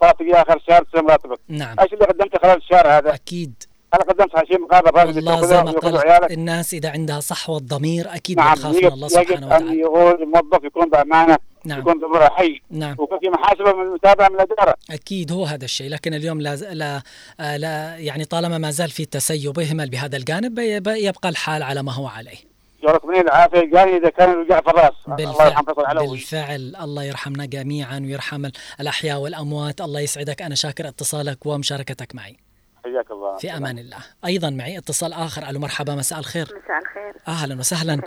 تعطي 0.00 0.34
آخر 0.34 0.56
الشهر 0.56 0.84
تستلم 0.84 1.08
راتبك. 1.08 1.40
نعم. 1.48 1.76
إيش 1.80 1.92
اللي 1.92 2.04
قدمته 2.04 2.38
خلال 2.38 2.56
الشهر 2.56 2.86
هذا؟ 2.86 3.14
أكيد. 3.14 3.62
أنا 3.94 4.02
قدمت 4.02 4.46
شيء 4.48 4.60
مقابل 4.60 4.90
راتب 4.98 5.16
والله 5.16 5.46
زي 5.46 5.62
ما 5.62 5.70
قلت 5.70 6.30
الناس 6.32 6.74
إذا 6.74 6.90
عندها 6.90 7.20
صحوة 7.20 7.58
ضمير 7.58 8.14
أكيد 8.14 8.36
نعم 8.36 8.54
بتخاف 8.54 8.74
من 8.76 8.86
الله 8.86 9.08
سبحانه 9.08 9.36
أن 9.38 9.44
وتعالى. 9.44 9.80
يقول 9.80 10.22
الموظف 10.22 10.64
يكون 10.64 10.90
بأمانة 10.90 11.36
نعم. 11.64 11.78
يكون 11.80 12.00
ضميره 12.00 12.28
حي 12.28 12.60
نعم. 12.70 12.96
ويكون 12.98 13.18
في 13.18 13.28
محاسبة 13.28 13.72
من 13.72 13.82
المتابعة 13.82 14.28
من 14.28 14.34
الإدارة. 14.34 14.74
أكيد 14.90 15.32
هو 15.32 15.44
هذا 15.44 15.64
الشيء 15.64 15.90
لكن 15.90 16.14
اليوم 16.14 16.40
لا, 16.40 16.56
لا, 16.56 17.02
آه، 17.40 17.56
لا 17.56 17.96
يعني 17.96 18.24
طالما 18.24 18.58
ما 18.58 18.70
زال 18.70 18.90
في 18.90 19.04
تسيب 19.04 19.58
ويهمل 19.58 19.90
بهذا 19.90 20.16
الجانب 20.16 20.58
يبقى 20.88 21.28
الحال 21.28 21.62
على 21.62 21.82
ما 21.82 21.92
هو 21.92 22.06
عليه. 22.06 22.36
يعرف 22.82 23.04
منين 23.04 23.20
العافية. 23.20 23.60
جاني 23.72 23.96
إذا 23.96 24.08
كان 24.10 24.30
الوجع 24.30 24.60
في 24.60 24.68
الرأس 24.70 24.92
الله 25.06 25.16
بالفعل 25.16 25.46
يرحم 25.50 25.64
فيصل 25.64 25.84
علوي 25.86 26.08
بالفعل 26.08 26.76
الله 26.80 27.04
يرحمنا 27.04 27.46
جميعا 27.46 27.98
ويرحم 28.00 28.44
ال- 28.46 28.52
الأحياء 28.80 29.18
والأموات. 29.20 29.80
الله 29.80 30.00
يسعدك. 30.00 30.42
أنا 30.42 30.54
شاكر 30.54 30.88
اتصالك 30.88 31.46
ومشاركتك 31.46 32.14
معي. 32.14 32.36
حياك 32.84 33.10
الله. 33.10 33.36
في 33.36 33.56
أمان 33.56 33.78
الله. 33.78 33.98
أيضا 34.24 34.50
معي 34.50 34.78
اتصال 34.78 35.12
آخر. 35.12 35.48
ألو 35.50 35.60
مرحبا. 35.60 35.94
مساء 35.94 36.18
الخير. 36.18 36.44
مساء 36.64 36.78
الخير. 36.78 37.14
أهلا 37.28 37.58
وسهلا. 37.58 38.00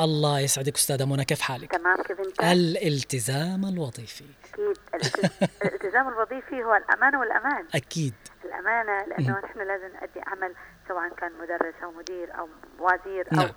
الله 0.00 0.40
يسعدك 0.40 0.76
أستاذة 0.76 1.04
منى. 1.04 1.24
كيف 1.24 1.40
حالك؟ 1.40 1.70
تمام. 1.72 2.02
كيف 2.02 2.20
أنت؟ 2.20 2.40
الالتزام 2.42 3.64
الوظيفي. 3.64 4.24
أكيد. 4.52 4.76
الالتز- 4.94 5.48
الالتزام 5.64 6.08
الوظيفي 6.08 6.64
هو 6.64 6.74
الأمانة 6.74 7.20
والأمان. 7.20 7.66
أكيد. 7.74 8.14
الأمانة 8.44 9.04
لأنه 9.06 9.40
نحن 9.44 9.58
لازم 9.58 9.86
نؤدي 9.94 10.20
عمل 10.26 10.54
سواء 10.88 11.08
كان 11.08 11.32
مدرس 11.42 11.74
أو 11.84 11.90
مدير 11.90 12.38
أو 12.38 12.48
وزير 12.78 13.26
أو 13.32 13.36
نعم. 13.36 13.50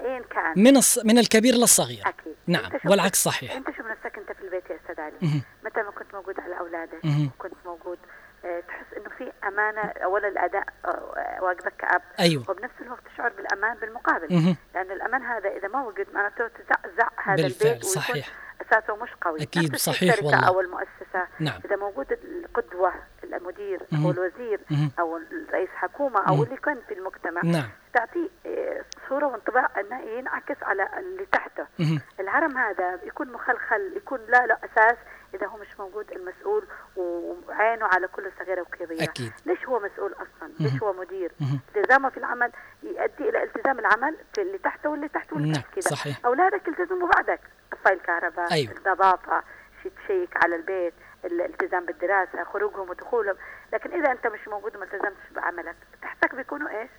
ايا 0.00 0.22
كان. 0.30 0.52
من 0.56 0.76
الص... 0.76 0.98
من 0.98 1.18
الكبير 1.18 1.54
للصغير. 1.54 2.02
أكيد. 2.06 2.34
نعم. 2.46 2.70
والعكس 2.86 3.24
صحيح. 3.24 3.52
أنت 3.52 3.66
شوف 3.66 3.86
نفسك 3.86 4.18
أنت 4.18 4.32
في 4.32 4.44
البيت 4.44 4.70
يا 4.70 4.76
أستاذ 4.76 5.00
علي. 5.00 5.42
متى 5.64 5.82
ما 5.82 5.90
كنت 5.90 6.14
موجود 6.14 6.40
على 6.40 6.58
أولادك. 6.58 7.00
كنت 7.38 7.54
موجود 7.66 7.98
آه، 8.44 8.60
تحس 8.60 8.86
في 9.24 9.48
أمانة 9.48 9.80
اولا 9.80 10.28
الأداء 10.28 10.64
آه، 10.84 11.38
واجبك 11.42 11.72
كأب 11.78 12.02
أيوة. 12.20 12.44
وبنفس 12.48 12.74
الوقت 12.80 13.02
تشعر 13.14 13.32
بالأمان 13.32 13.76
بالمقابل 13.76 14.34
مهم. 14.34 14.56
لأن 14.74 14.90
الأمان 14.90 15.22
هذا 15.22 15.48
إذا 15.48 15.68
ما 15.68 15.82
وجد 15.82 16.06
معناته 16.14 16.48
تزعزع 16.48 17.08
هذا 17.24 17.42
بالفعل، 17.42 17.68
البيت 17.68 17.84
ويكون 17.84 18.02
صحيح. 18.02 18.28
أساسه 18.60 18.96
مش 18.96 19.10
قوي 19.20 19.38
الشيء 19.42 19.76
صحيح 19.76 20.18
والله. 20.18 20.46
أو 20.48 20.60
المؤسسة 20.60 21.26
نعم. 21.38 21.60
إذا 21.64 21.76
موجود 21.76 22.12
القدوة 22.12 22.92
المدير 23.24 23.82
مهم. 23.92 24.04
أو 24.04 24.10
الوزير 24.10 24.60
مهم. 24.70 24.90
أو 24.98 25.20
رئيس 25.52 25.70
حكومة 25.74 26.28
أو 26.28 26.34
مهم. 26.34 26.42
اللي 26.44 26.56
كان 26.56 26.78
في 26.88 26.94
المجتمع 26.94 27.40
نعم 27.44 27.68
تعطيه 27.94 28.28
آه، 28.46 28.84
صورة 29.08 29.26
وانطباع 29.26 29.68
إنه 29.80 30.00
ينعكس 30.00 30.62
على 30.62 30.88
اللي 30.98 31.26
تحته 31.32 31.66
مهم. 31.78 32.00
الهرم 32.20 32.58
هذا 32.58 32.98
يكون 33.04 33.32
مخلخل 33.32 33.96
يكون 33.96 34.20
لا 34.28 34.46
له 34.46 34.56
أساس 34.64 34.96
إذا 35.34 35.46
هو 35.46 35.56
مش 35.56 35.80
موجود 35.80 36.10
المسؤول 36.12 36.66
وعينه 36.96 37.86
على 37.86 38.08
كل 38.08 38.30
صغيرة 38.38 38.60
وكبيرة 38.60 39.02
أكيد. 39.02 39.32
ليش 39.46 39.64
هو 39.68 39.80
مسؤول 39.80 40.12
أصلا 40.12 40.28
مهم. 40.42 40.54
ليش 40.60 40.82
هو 40.82 40.92
مدير. 40.92 41.32
التزامه 41.76 42.08
في 42.10 42.16
العمل 42.16 42.52
يؤدي 42.82 43.28
إلى 43.28 43.42
التزام 43.42 43.78
العمل 43.78 44.16
في 44.34 44.42
اللي 44.42 44.58
تحته 44.58 44.88
واللي 44.90 45.08
تحته 45.08 45.34
واللي 45.36 45.52
نعم، 45.52 45.60
تحت 45.62 45.72
كده 45.74 45.80
صحيح. 45.82 46.20
أولادك 46.26 46.68
يلتزموا 46.68 47.08
بعدك 47.08 47.40
طفاء 47.72 47.92
الكهرباء 47.92 48.52
أيوة. 48.52 48.72
النظافه 48.72 49.42
شي 49.82 49.90
تشيك 49.90 50.44
على 50.44 50.56
البيت 50.56 50.94
الالتزام 51.24 51.86
بالدراسة 51.86 52.44
خروجهم 52.44 52.90
ودخولهم 52.90 53.36
لكن 53.72 53.92
إذا 53.92 54.12
أنت 54.12 54.26
مش 54.26 54.48
موجود 54.48 54.76
وما 54.76 54.84
التزمتش 54.84 55.30
بعملك 55.34 55.76
تحتك 56.02 56.34
بيكونوا 56.34 56.68
إيش 56.68 56.90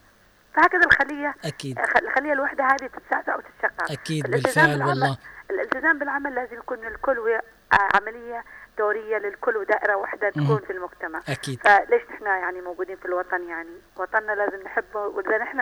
فهكذا 0.53 0.81
الخلية 0.85 1.35
أكيد. 1.45 1.79
خ- 1.79 1.97
الخلية 1.97 2.33
الواحده 2.33 2.63
هذه 2.63 2.87
تتزعزع 2.87 3.35
وتتشقق 3.37 3.85
فالالتزام 3.87 4.65
بالفعل 4.65 4.83
والله. 4.89 5.17
الالتزام 5.51 5.99
بالعمل 5.99 6.35
لازم 6.35 6.57
يكون 6.57 6.77
للكل 6.77 7.19
وهي 7.19 7.41
عملية 7.71 8.43
دورية 8.77 9.17
للكل 9.17 9.57
ودائرة 9.57 9.95
واحدة 9.95 10.29
تكون. 10.29 10.59
في 10.67 10.73
المجتمع. 10.73 11.21
أكيد. 11.29 11.59
فليش 11.59 12.01
نحن 12.11 12.25
يعني 12.25 12.61
موجودين 12.61 12.95
في 12.95 13.05
الوطن؟ 13.05 13.49
يعني 13.49 13.69
وطننا 13.97 14.31
لازم 14.31 14.63
نحبه 14.65 14.99
وإذا 14.99 15.37
نحن 15.37 15.57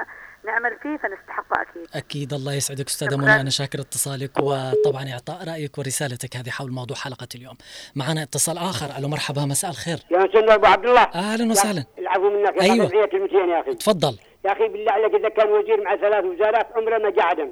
نعمل 0.45 0.77
فيه 0.81 0.97
فنستحقه 0.97 1.61
أكيد. 1.61 1.87
أكيد. 1.95 2.33
الله 2.33 2.53
يسعدك 2.53 2.87
أستاذة 2.87 3.09
شكراً. 3.09 3.21
منى. 3.21 3.41
أنا 3.41 3.49
شاكر 3.49 3.79
اتصالك 3.79 4.31
وطبعا 4.39 5.05
إعطاء 5.13 5.49
رأيك 5.49 5.77
ورسالتك 5.77 6.35
هذه 6.37 6.49
حول 6.49 6.71
موضوع 6.71 6.97
حلقة 6.97 7.27
اليوم. 7.35 7.57
معنا 7.95 8.23
اتصال 8.23 8.57
آخر. 8.57 8.97
ألو 8.97 9.07
مرحبا. 9.07 9.45
مساء 9.45 9.71
الخير. 9.71 9.97
يا 10.11 10.17
مساء 10.17 10.55
أبو 10.55 10.65
عبد 10.65 10.85
الله. 10.85 11.01
أهلا 11.15 11.51
وسهلا. 11.51 11.83
العفو 11.99 12.29
منك. 12.29 12.55
يا 12.55 12.61
أيوة. 12.61 12.91
أيوة. 12.91 13.05
كلمتين 13.07 13.49
يا 13.49 13.61
أخي. 13.61 13.73
تفضل. 13.73 14.19
يا 14.45 14.51
أخي 14.51 14.67
بالله 14.67 14.91
عليك 14.91 15.13
إذا 15.15 15.29
كان 15.29 15.49
وزير 15.49 15.81
مع 15.83 15.95
ثلاث 15.95 16.25
وزارات 16.25 16.67
عمره 16.75 16.97
ما 16.97 17.09
قعدم 17.23 17.51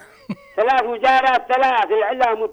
ثلاث 0.56 0.82
وزارات 0.82 1.52
ثلاث 1.52 1.86
الاعلام. 1.90 2.48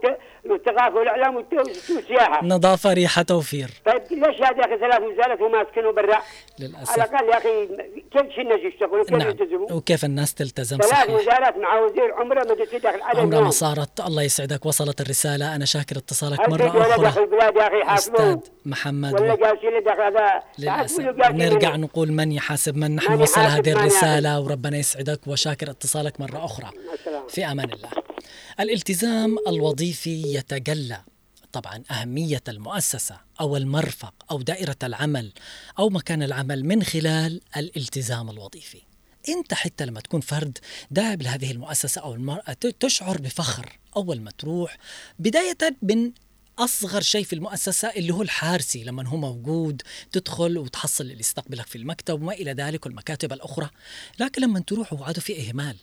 والثقافه 0.52 0.96
والاعلام 0.96 1.36
والسياحه 1.36 2.46
نظافة 2.46 2.94
ريحة 2.94 3.22
توفير. 3.22 3.70
طيب 3.86 4.02
ليش 4.12 4.42
هذا 4.42 4.58
يا 4.58 4.66
أخي 4.66 4.78
ثلاث 4.78 5.02
وزارات 5.02 5.42
وماسكينه 5.42 5.92
برا؟ 5.92 6.22
للأسف. 6.60 7.00
على 7.00 7.04
الأقل 7.04 7.28
يا 7.28 7.38
أخي 7.38 7.68
كيف 8.12 8.40
الناس 8.40 8.60
يشتغلوا؟ 8.60 9.04
كيف 9.04 9.14
نعم. 9.14 9.30
يلتزموا؟ 9.30 9.72
وكيف 9.72 10.06
الناس 10.06 10.34
تلتزم؟ 10.34 10.78
ثلاث 10.78 10.92
صحيح. 10.92 11.10
وزارات 11.10 11.58
مع 11.58 11.80
وزير 11.80 12.14
عمره 12.14 12.44
ما 12.44 12.56
تدخل 12.56 12.88
عدد 12.88 13.20
عمرها 13.20 13.42
ما. 13.42 13.50
صارت. 13.50 14.00
الله 14.00 14.24
يسعدك. 14.24 14.66
وصلت 14.66 15.02
الرسالة. 15.02 15.56
أنا 15.56 15.66
شاكر 15.66 15.98
اتصالك. 15.98 16.40
ولد 16.50 16.62
أخرى. 16.62 17.08
أخي 17.08 17.20
البلاد 17.20 17.56
يا 17.56 17.68
أخي؟ 17.68 17.96
أستاذ 17.96 18.38
محمد 18.66 19.22
ولا. 19.22 19.36
جالسين 19.36 19.84
داخل 19.86 20.02
هذا؟ 20.02 20.44
جالسين 20.60 21.06
نرجع 21.18 21.70
هنا. 21.70 21.78
نقول 21.78 22.12
من 22.12 22.32
يحاسب؟ 22.32 22.78
من 22.78 22.96
نحن 22.96 23.14
يحاسب 23.14 23.40
هذه 23.40 23.74
من 23.74 23.80
الرسالة. 23.80 24.40
وربنا 24.40 24.78
يسعدك. 24.78 25.20
وشاكر 25.28 25.70
اتصالك 25.70 26.22
مرة 26.22 26.46
أخرى. 26.46 26.70
السلام. 26.94 27.28
في 27.28 27.46
أمان 27.46 27.70
الله. 27.74 27.90
الالتزام 28.60 29.38
الوظيفي 29.48 30.22
يتجلى. 30.36 31.02
طبعا 31.52 31.84
أهمية 31.92 32.44
المؤسسة 32.48 33.20
أو 33.42 33.58
المرفق 33.58 34.14
أو 34.32 34.42
دائرة 34.42 34.76
العمل 34.84 35.32
أو 35.80 35.90
مكان 35.90 36.24
العمل 36.24 36.66
من 36.66 36.84
خلال 36.84 37.42
الالتزام 37.58 38.30
الوظيفي. 38.30 38.82
أنت 39.30 39.54
حتى 39.54 39.86
لما 39.86 40.00
تكون 40.02 40.22
فرد 40.22 40.58
داعب 40.92 41.22
لهذه 41.22 41.52
المؤسسة 41.52 42.02
أو 42.02 42.14
المرأة 42.14 42.54
تشعر 42.80 43.18
بفخر 43.22 43.80
أول 43.98 44.22
ما 44.22 44.32
تروح 44.32 44.78
بداية 45.20 45.58
من 45.82 46.12
أصغر 46.60 47.02
شيء 47.02 47.24
في 47.24 47.34
المؤسسة 47.34 47.88
اللي 47.88 48.14
هو 48.14 48.22
الحارسي 48.22 48.84
لما 48.84 49.08
هو 49.08 49.18
موجود 49.18 49.82
تدخل 50.12 50.58
وتحصل 50.58 51.04
اللي 51.04 51.20
يستقبلك 51.20 51.68
في 51.68 51.78
المكتب 51.78 52.22
وما 52.22 52.34
إلى 52.34 52.54
ذلك 52.54 52.86
والمكاتب 52.86 53.34
الأخرى. 53.34 53.70
لكن 54.20 54.42
لما 54.42 54.60
تروح 54.60 54.94
وعادوا 54.94 55.22
في 55.22 55.50
إهمال 55.50 55.78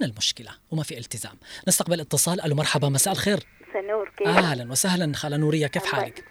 هنا 0.00 0.10
المشكلة؟ 0.10 0.50
وما 0.70 0.82
في 0.82 0.98
التزام. 0.98 1.32
نستقبل 1.68 2.00
اتصال. 2.00 2.40
ألو 2.40 2.54
مرحبا 2.54 2.88
مساء 2.88 3.12
الخير. 3.12 3.38
سنور 3.72 4.10
كيف؟ 4.16 4.28
أهلا 4.28 4.70
وسهلا. 4.70 5.14
خالة 5.14 5.36
نورية 5.36 5.66
كيف 5.66 5.84
حالك؟ 5.84 6.24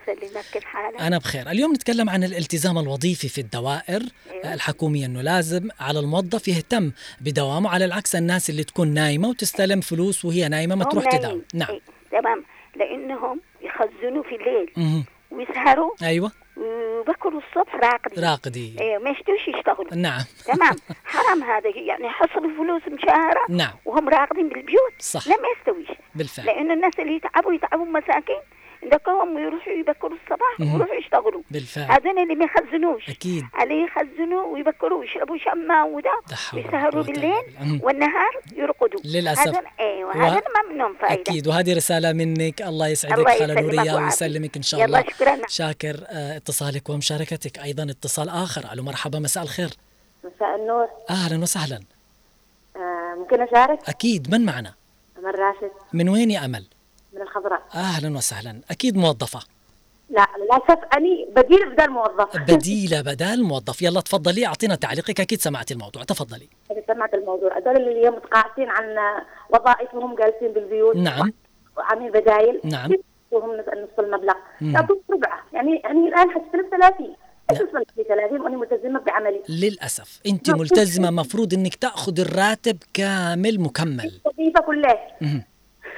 كيف 0.53 0.64
حالك؟ 0.64 1.01
أنا 1.01 1.18
بخير. 1.18 1.51
اليوم 1.51 1.74
نتكلم 1.74 2.10
عن 2.10 2.24
الالتزام 2.24 2.78
الوظيفي 2.78 3.28
في 3.30 3.41
الدوائر. 3.41 4.01
أيوة. 4.32 4.53
الحكومية 4.53 5.06
أنه 5.06 5.22
لازم 5.22 5.70
على 5.80 5.99
الموظف 5.99 6.47
يهتم 6.47 6.91
بدوامه 7.22 7.70
على 7.70 7.86
العكس 7.86 8.16
الناس 8.16 8.49
اللي 8.49 8.64
تكون 8.64 8.88
نايمة 8.88 9.30
وتستلم 9.30 9.82
فلوس 9.82 10.26
وهي 10.26 10.47
نايمة 10.47 10.76
ما 10.76 10.84
تروح. 10.84 11.18
تداوم. 11.18 11.41
نعم. 11.53 11.70
إيه، 11.70 11.82
تمام. 12.12 12.43
لأنهم 12.76 13.41
يخزنوا 13.62 14.24
في 14.24 14.36
الليل. 14.36 15.03
ويسهروا. 15.32 15.91
أيوة. 16.03 16.32
وبكروا 16.58 17.41
الصبح 17.41 17.76
راقدين. 17.76 18.24
راقدي 18.24 18.76
إيه 18.82 18.97
ما 18.97 19.10
يشتوش 19.10 19.47
يشتغلوا. 19.47 19.95
نعم. 19.95 20.22
تمام. 20.53 20.76
حرام 21.06 21.43
هذا 21.43 21.70
يعني 21.76 22.10
حصلوا 22.10 22.51
فلوس 22.58 22.82
مشاهرة 22.88 23.45
نعم. 23.49 23.74
وهم 23.86 24.10
راقدين 24.10 24.49
بالبيوت. 24.49 24.93
صح. 24.99 25.28
لا 25.28 25.36
ما 25.41 25.47
يستويش. 25.58 25.97
بالفعل. 26.16 26.45
لأن 26.45 26.72
الناس 26.72 26.99
اللي 26.99 27.16
يتعبوا 27.16 27.53
يتعبوا 27.53 27.86
مساكين 27.86 28.39
عندكم 28.89 29.36
ويروحوا 29.36 29.73
يبكروا 29.73 30.17
الصباح. 30.23 30.59
ويروحوا 30.73 30.95
يشتغلوا. 30.95 31.41
بالفعل. 31.51 31.91
هذول 31.91 32.19
اللي 32.19 32.36
ما 32.36 32.45
يخزنوش. 32.45 33.09
أكيد. 33.09 33.43
عليه 33.53 33.86
يخزنوا 33.86 34.43
ويبكروا 34.53 34.99
ويشربوا 34.99 35.38
شمة 35.38 35.86
وده 35.86 36.11
ويسهروا 36.53 37.03
بالليل 37.03 37.21
بالله. 37.31 37.63
مم. 37.73 37.79
والنهار 37.83 38.31
يرقدوا. 38.55 38.99
للأسف. 39.05 39.47
هذول 39.47 39.65
أيوه 39.79 40.09
و- 40.17 40.21
هذول 40.21 40.41
ما 40.55 40.73
منهم 40.73 40.95
فائدة 41.01 41.21
أكيد. 41.21 41.47
وهذه 41.47 41.75
رسالة 41.75 42.13
منك. 42.13 42.61
الله 42.61 42.88
يسعدك 42.88 43.17
الله 43.41 43.61
نورية 43.61 43.79
ويعافيك. 43.81 44.03
ويسلمك 44.03 44.55
إن 44.57 44.61
شاء 44.61 44.79
يلا 44.79 44.99
الله. 44.99 45.11
شكرا. 45.13 45.38
شاكر 45.47 45.95
آه، 46.09 46.38
اتصالك 46.38 46.89
ومشاركتك. 46.89 47.59
أيضا 47.59 47.83
اتصال 47.83 48.29
آخر. 48.29 48.73
ألو 48.73 48.83
مرحبا. 48.83 49.19
مساء 49.19 49.43
الخير. 49.43 49.69
مساء 50.23 50.55
النور. 50.55 50.88
أهلا 51.09 51.41
وسهلا. 51.41 51.79
آه 52.75 53.15
ممكن 53.19 53.41
أشارك؟ 53.41 53.79
أكيد. 53.89 54.31
من 54.36 54.45
معنا؟ 54.45 54.73
أمل 55.19 55.39
راشد. 55.39 55.71
من 55.93 56.09
وين 56.09 56.31
يا 56.31 56.45
أمل؟ 56.45 56.65
من 57.16 57.22
الخضراء. 57.22 57.61
أهلا 57.76 58.18
وسهلا. 58.18 58.61
أكيد 58.72 58.97
موظفة. 58.97 59.39
لا 60.09 60.28
للأسف 60.39 60.84
أني 60.97 61.28
بديل 61.36 61.70
بدل 61.76 61.89
موظف. 61.89 62.38
بديلة 62.51 63.01
بدال 63.01 63.43
موظف. 63.43 63.82
يلا 63.82 64.01
تفضلي. 64.01 64.45
أعطينا 64.45 64.76
تعليقك. 64.76 65.20
أكيد 65.20 65.41
سمعتي 65.41 65.74
الموضوع. 65.74 66.03
تفضلي. 66.03 66.47
إذا 66.72 66.82
سمعت 66.88 67.13
الموضوع. 67.13 67.57
هذول 67.57 67.78
اللي 67.78 67.91
اليوم 67.91 68.16
متقاعسين 68.16 68.70
عن 68.70 68.86
وظائفهم 69.49 70.16
جالسين 70.16 70.53
بالبيوت. 70.53 70.95
نعم. 70.95 71.34
وعاملين 71.78 72.11
بدايل. 72.11 72.61
نعم. 72.63 72.91
وهم 73.32 73.51
نص 73.55 73.99
المبلغ. 73.99 74.34
يعطوك 74.61 75.01
ربعه 75.09 75.43
يعني 75.53 75.82
يعني 75.84 76.07
الآن 76.07 76.30
حتستلم 76.32 76.70
30 76.72 77.16
إيش 77.51 77.59
وصلت 77.61 77.88
لي 77.97 78.03
30 78.03 78.41
وأني 78.41 78.55
ملتزمة 78.55 78.99
بعملي. 78.99 79.41
للأسف. 79.49 80.20
أنت 80.28 80.49
ملتزمة. 80.49 81.11
مفروض 81.11 81.53
أنك 81.53 81.76
تأخذ 81.76 82.20
الراتب 82.20 82.78
كامل 82.93 83.59
مكمل. 83.59 84.22
الوظيفة 84.26 84.61
كلها. 84.61 85.18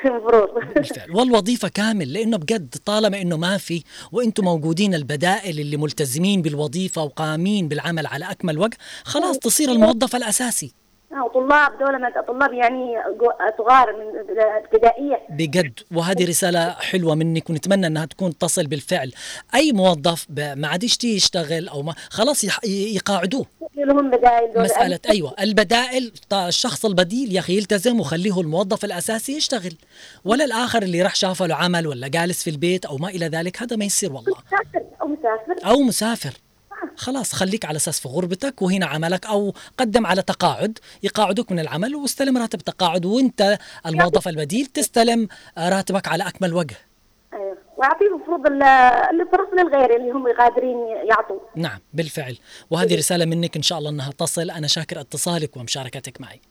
المفروض 0.06 0.74
بالفعل. 0.76 1.12
والوظيفة 1.16 1.68
كامل 1.68 2.14
لأنه 2.14 2.38
بجد 2.38 2.76
طالما 2.86 3.22
أنه 3.22 3.38
ما 3.38 3.58
في 3.58 3.84
وأنتم 4.12 4.43
موجودين 4.43 4.95
البدائل 4.95 5.60
اللي 5.60 5.78
ملتزمين 5.78 6.41
بالوظيفة 6.41 7.04
وقامين 7.04 7.68
بالعمل 7.68 8.08
على 8.08 8.32
أكمل 8.32 8.58
وجه 8.60 8.78
خلاص 9.04 9.38
تصير 9.39 9.72
الموظف 9.72 10.16
الأساسي. 10.16 10.66
آه، 10.66 10.86
وطلاب 11.12 11.80
دولة 11.80 11.97
من 11.97 12.10
طلاب 12.28 12.53
يعني 12.53 12.95
صغار 13.58 13.88
من 13.93 14.05
ابتدائية. 14.39 15.22
بجد 15.30 15.80
وهذه 15.91 16.30
رسالة 16.30 16.70
حلوة 16.72 17.16
منك 17.16 17.49
ونتمنى 17.49 17.88
أنها 17.88 18.05
تكون 18.05 18.38
تصل 18.38 18.68
بالفعل. 18.68 19.12
أي 19.55 19.72
موظف 19.72 20.26
ما 20.30 20.68
عاد 20.68 20.84
يشتي 20.84 21.16
يشتغل 21.16 21.68
أو 21.68 21.82
ما 21.82 21.93
خلاص 22.10 22.43
يقاعدوه. 22.66 23.45
لهم 23.78 24.12
بدايل 24.12 24.53
دول 24.53 24.64
مسألة 24.64 24.99
أيوة. 25.10 25.36
البدائل 25.39 26.12
الشخص 26.34 26.86
البديل 26.86 27.36
يا 27.36 27.39
أخي 27.39 27.58
يلتزم 27.58 27.99
وخليه 27.99 28.41
الموظف 28.41 28.86
الأساسي 28.86 29.38
يشتغل. 29.38 29.74
ولا 30.26 30.45
الآخر 30.45 30.84
اللي 30.84 31.01
راح 31.01 31.16
شافه 31.16 31.45
له 31.45 31.55
عمل 31.55 31.88
ولا 31.88 32.08
جالس 32.08 32.43
في 32.43 32.49
البيت 32.49 32.86
أو 32.86 32.97
ما 32.97 33.10
إلى 33.10 33.28
ذلك 33.28 33.62
هذا 33.62 33.76
ما 33.76 33.86
يصير 33.86 34.14
والله. 34.14 34.34
مسافر. 34.47 34.86
أو 35.01 35.08
مسافر. 35.08 35.70
أو 35.70 35.80
مسافر. 35.80 36.34
خلاص 36.95 37.34
خليك 37.34 37.65
على 37.65 37.75
أساس 37.75 37.99
في 37.99 38.07
غربتك 38.07 38.61
وهنا 38.61 38.86
عملك 38.86 39.25
أو 39.25 39.53
قدم 39.78 40.05
على 40.05 40.21
تقاعد. 40.21 40.80
يقاعدوك 41.03 41.51
من 41.51 41.59
العمل 41.59 41.95
واستلم 41.95 42.38
راتب 42.38 42.59
تقاعد 42.59 43.05
وانت 43.05 43.57
الموظف 43.86 44.28
البديل 44.28 44.65
تستلم 44.65 45.28
راتبك 45.57 46.07
على 46.07 46.28
أكمل 46.28 46.53
وجه. 46.53 46.75
أيوة. 47.34 47.57
ويعطيه 47.78 48.05
المفروض 48.15 48.47
ال- 48.47 48.63
الفرص 49.21 49.47
للغير 49.53 49.95
اللي 49.95 50.11
هم 50.11 50.28
قادرين 50.39 50.78
يعطوا. 51.09 51.39
نعم 51.55 51.80
بالفعل. 51.93 52.38
وهذه 52.69 52.95
رسالة 52.97 53.25
منك 53.25 53.55
إن 53.55 53.61
شاء 53.61 53.80
الله 53.80 53.89
أنها 53.89 54.11
تصل. 54.11 54.49
أنا 54.51 54.67
شاكر 54.67 54.99
اتصالك 54.99 55.57
ومشاركتك 55.57 56.21
معي. 56.21 56.41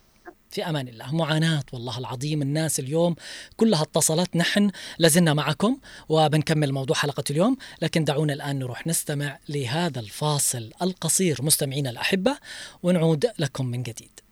في 0.51 0.69
أمان 0.69 0.89
الله. 0.89 1.15
معاناة 1.15 1.65
والله 1.73 1.99
العظيم 1.99 2.43
الناس 2.43 2.81
اليوم 2.81 3.15
كلها 3.57 3.83
اتصلت. 3.83 4.37
نحن 4.37 4.71
لازلنا 4.99 5.35
معكم 5.35 5.79
وبنكمل 6.09 6.73
موضوع 6.73 6.97
حلقة 6.97 7.25
اليوم 7.31 7.57
لكن 7.83 8.05
دعونا 8.05 8.33
الآن 8.33 8.59
نروح 8.59 8.87
نستمع 8.87 9.39
لهذا 9.49 10.01
الفاصل 10.01 10.71
القصير 10.83 11.43
مستمعينا 11.43 11.91
الأحبة 11.91 12.39
ونعود 12.83 13.27
لكم 13.39 13.67
من 13.67 13.83
جديد. 13.83 14.26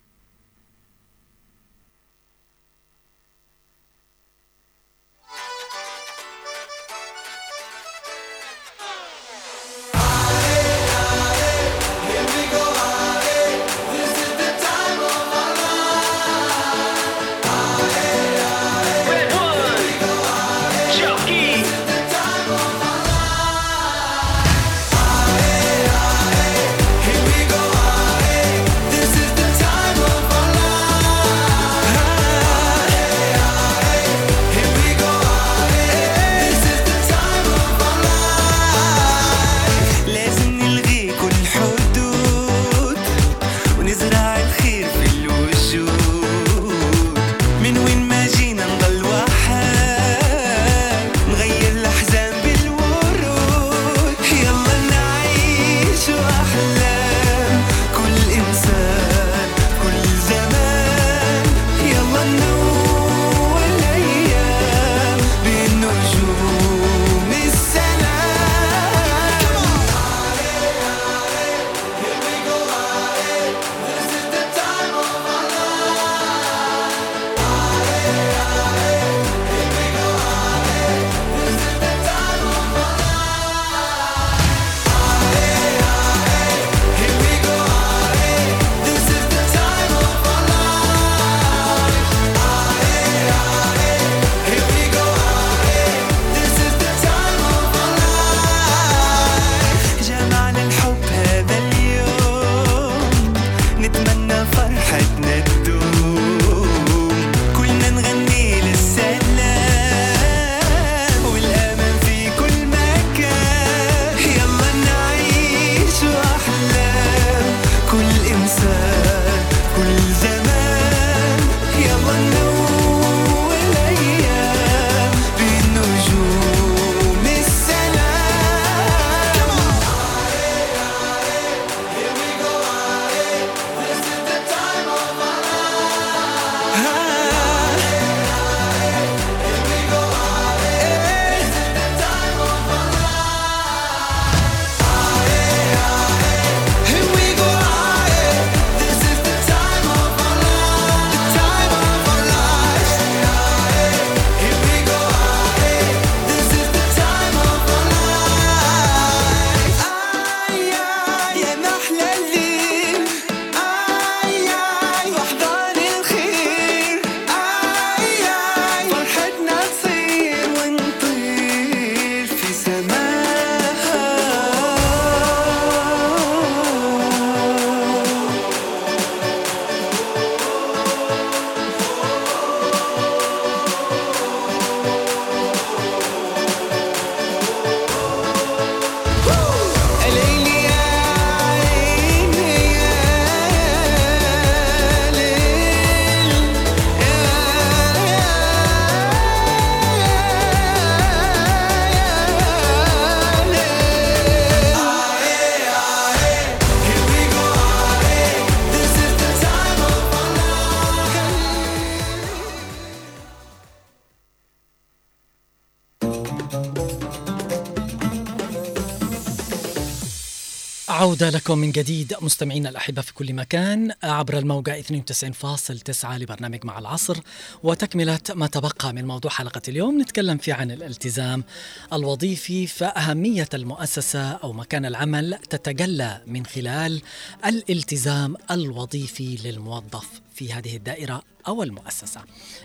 عودة 221.15 221.31
لكم 221.31 221.59
من 221.59 221.73
جديد 221.73 222.15
مستمعينا 222.23 222.69
الأحبة 222.69 223.03
في 223.03 223.15
كل 223.15 223.33
مكان 223.33 223.93
عبر 224.03 224.39
الموجة 224.39 224.83
92.9 224.83 226.05
لبرنامج 226.05 226.65
مع 226.65 226.79
العصر 226.79 227.19
وتكملة 227.63 228.21
ما 228.35 228.47
تبقى 228.47 228.93
من 228.93 229.05
موضوع 229.05 229.31
حلقة 229.31 229.63
اليوم 229.69 230.01
نتكلم 230.01 230.39
فيه 230.39 230.55
عن 230.55 230.71
الالتزام 230.71 231.45
الوظيفي 231.93 232.67
فأهمية 232.67 233.49
المؤسسة 233.55 234.33
أو 234.33 234.53
مكان 234.53 234.87
العمل 234.87 235.39
تتجلى 235.51 236.21
من 236.27 236.47
خلال 236.47 237.03
الالتزام 237.47 238.37
الوظيفي 238.51 239.39
للموظف 239.45 240.09
في 240.35 240.53
هذه 240.53 240.77
الدائرة 240.77 241.23
أو 241.49 241.63
المؤسسة. 241.63 242.21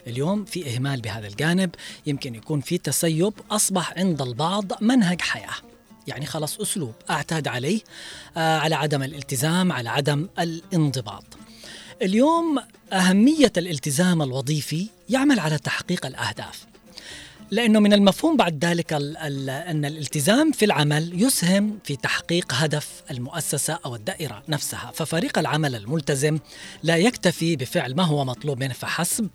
اليوم 0.07 0.45
في 0.45 0.75
إهمال 0.75 1.01
بهذا 1.01 1.27
الجانب 1.27 1.75
يمكن 2.05 2.35
يكون 2.35 2.61
في 2.61 2.77
تسيب 2.77 3.33
أصبح 3.51 3.93
عند 3.97 4.21
البعض 4.21 4.83
منهج 4.83 5.21
حياة. 5.21 5.68
يعني 6.09 6.25
خلاص 6.25 6.59
أسلوب 6.59 6.93
أعتاد 7.09 7.47
عليه 7.47 7.81
آه 8.37 8.57
على 8.57 8.75
عدم 8.75 9.03
الالتزام 9.03 9.71
على 9.71 9.89
عدم 9.89 10.27
الانضباط. 10.39 11.23
اليوم 12.01 12.59
أهمية 12.93 13.51
الالتزام 13.57 14.21
الوظيفي 14.21 14.87
يعمل 15.09 15.39
على 15.39 15.57
تحقيق 15.57 16.05
الأهداف. 16.05 16.65
لأنه 17.51 17.79
من 17.79 17.93
المفهوم 17.93 18.37
بعد 18.37 18.65
ذلك 18.65 18.93
ال 18.93 19.17
ال 19.17 19.49
أن 19.49 19.85
الالتزام 19.85 20.51
في 20.51 20.65
العمل 20.65 21.23
يسهم 21.23 21.79
في 21.83 21.95
تحقيق 21.95 22.53
هدف 22.53 23.03
المؤسسة 23.11 23.79
أو 23.85 23.95
الدائرة 23.95 24.43
نفسها. 24.49 24.91
ففريق 24.95 25.39
العمل 25.39 25.75
الملتزم 25.75 26.39
لا 26.83 26.97
يكتفي 26.97 27.55
بفعل 27.55 27.95
ما 27.95 28.03
هو 28.03 28.25
مطلوب 28.25 28.59
منه 28.59 28.73
فحسب 28.73 29.29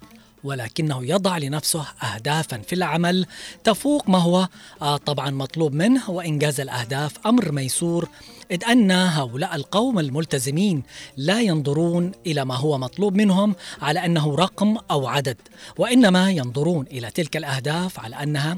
ولكنه 0.45 1.05
يضع 1.05 1.39
لنفسه 1.39 1.87
اهدافا 2.03 2.59
في 2.59 2.75
العمل. 2.75 3.27
تفوق 3.65 4.09
ما 4.09 4.19
هو 4.19 4.49
آه 4.83 4.97
طبعا 4.97 5.31
مطلوب 5.31 5.73
منه 5.73 6.11
وإنجاز 6.11 6.61
الأهداف 6.61 7.27
أمر 7.27 7.53
ميسور 7.53 8.09
إذ 8.51 8.65
أن 8.65 8.91
هؤلاء 8.91 9.55
القوم 9.55 9.99
الملتزمين 9.99 10.83
لا 11.17 11.41
ينظرون 11.41 12.13
إلى 12.27 12.45
ما 12.45 12.57
هو 12.57 12.79
مطلوب 12.79 13.15
منهم 13.15 13.55
على 13.83 14.05
أنه 14.05 14.35
رقم 14.35 14.77
أو 14.91 15.07
عدد 15.07 15.37
وإنما 15.79 16.31
ينظرون 16.31 16.87
إلى 16.87 17.11
تلك 17.11 17.37
الأهداف 17.37 18.01
على 18.01 18.17
أنها 18.23 18.57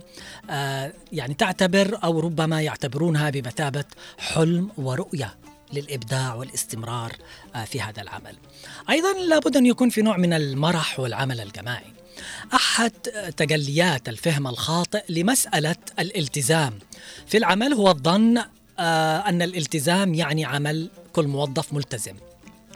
آه 0.50 0.92
يعني 1.12 1.34
تعتبر 1.34 1.98
أو 2.04 2.20
ربما 2.20 2.62
يعتبرونها 2.62 3.30
بمثابة 3.30 3.84
حلم 4.18 4.70
ورؤية. 4.78 5.34
للإبداع 5.72 6.34
والاستمرار 6.34 7.12
آه، 7.54 7.64
في 7.64 7.80
هذا 7.80 8.02
العمل. 8.02 8.36
أيضا 8.90 9.12
لابد 9.12 9.56
أن 9.56 9.66
يكون 9.66 9.88
في 9.88 10.02
نوع 10.02 10.16
من 10.16 10.32
المرح 10.32 11.00
والعمل 11.00 11.40
الجماعي. 11.40 11.92
أحد 12.54 12.92
تجليات 13.36 14.08
الفهم 14.08 14.46
الخاطئ 14.46 15.04
لمسألة 15.08 15.76
الالتزام 15.98 16.78
في 17.26 17.36
العمل 17.36 17.72
هو 17.72 17.90
الظن 17.90 18.38
آه، 18.78 19.18
أن 19.18 19.42
الالتزام 19.42 20.14
يعني 20.14 20.44
عمل 20.44 20.90
كل 21.12 21.26
موظف 21.26 21.72
ملتزم. 21.72 22.14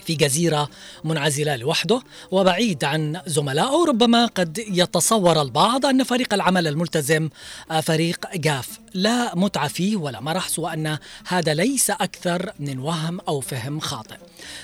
في 0.01 0.15
جزيرة 0.15 0.69
منعزلة 1.05 1.57
لوحده 1.57 2.03
وبعيد 2.31 2.85
عن 2.85 3.21
زملائه 3.27 3.85
ربما 3.89 4.27
قد 4.27 4.59
يتصور 4.59 5.43
البعض 5.43 5.87
أن 5.87 6.05
فريق 6.05 6.35
العمل 6.35 6.67
الملتزم 6.67 7.29
آه، 7.71 7.81
فريق 7.81 8.37
جاف 8.37 8.79
لا 8.95 9.35
متعة 9.35 9.69
فيه 9.69 9.97
ولا 9.97 10.21
مرح 10.21 10.49
سوى 10.49 10.73
أن 10.73 10.99
هذا 11.27 11.55
ليس 11.55 11.91
أكثر 11.91 12.53
من 12.61 12.79
وهم 12.79 13.21
أو 13.21 13.41
فهم 13.41 13.81
خاطئ. 13.81 14.17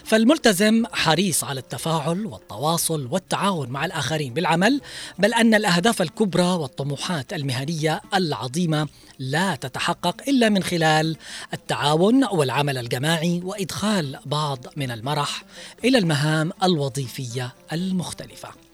فالملتزم 0.05 0.85
حريص 0.93 1.45
على 1.45 1.61
التفاعل 1.61 2.27
والتواصل 2.27 3.09
والتعاون 3.11 3.69
مع 3.69 3.85
الآخرين 3.85 4.35
بالعمل 4.35 4.81
بل 5.19 5.35
أن 5.35 5.55
الأهداف 5.55 6.03
الكبرى 6.03 6.47
والطموحات 6.47 7.33
المهنية 7.33 8.01
العظيمة 8.15 8.89
لا 9.19 9.55
تتحقق 9.55 10.17
إلا 10.29 10.49
من 10.49 10.63
خلال 10.63 11.17
التعاون 11.53 12.25
والعمل 12.25 12.79
الجماعي 12.79 13.41
وإدخال 13.45 14.19
بعض 14.27 14.67
من 14.77 14.91
المرح 14.91 15.43
إلى 15.85 15.99
المهام 15.99 16.53
الوظيفية 16.63 17.55
المختلفة. 17.73 18.66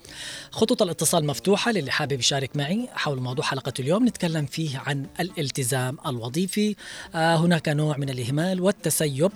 خطوط 0.52 0.82
الاتصال 0.82 1.26
مفتوحة 1.26 1.72
للي 1.72 1.90
حابب 1.90 2.20
يشارك 2.20 2.56
معي 2.56 2.88
حول 2.92 3.20
موضوع 3.20 3.44
حلقة 3.44 3.72
اليوم. 3.78 4.06
نتكلم 4.06 4.46
فيه 4.46 4.78
عن 4.78 5.06
الالتزام 5.20 5.98
الوظيفي. 6.06 6.76
آه 7.14 7.36
هناك 7.36 7.68
نوع 7.68 7.96
من 7.96 8.10
الإهمال 8.10 8.60
والتسيب 8.60 9.32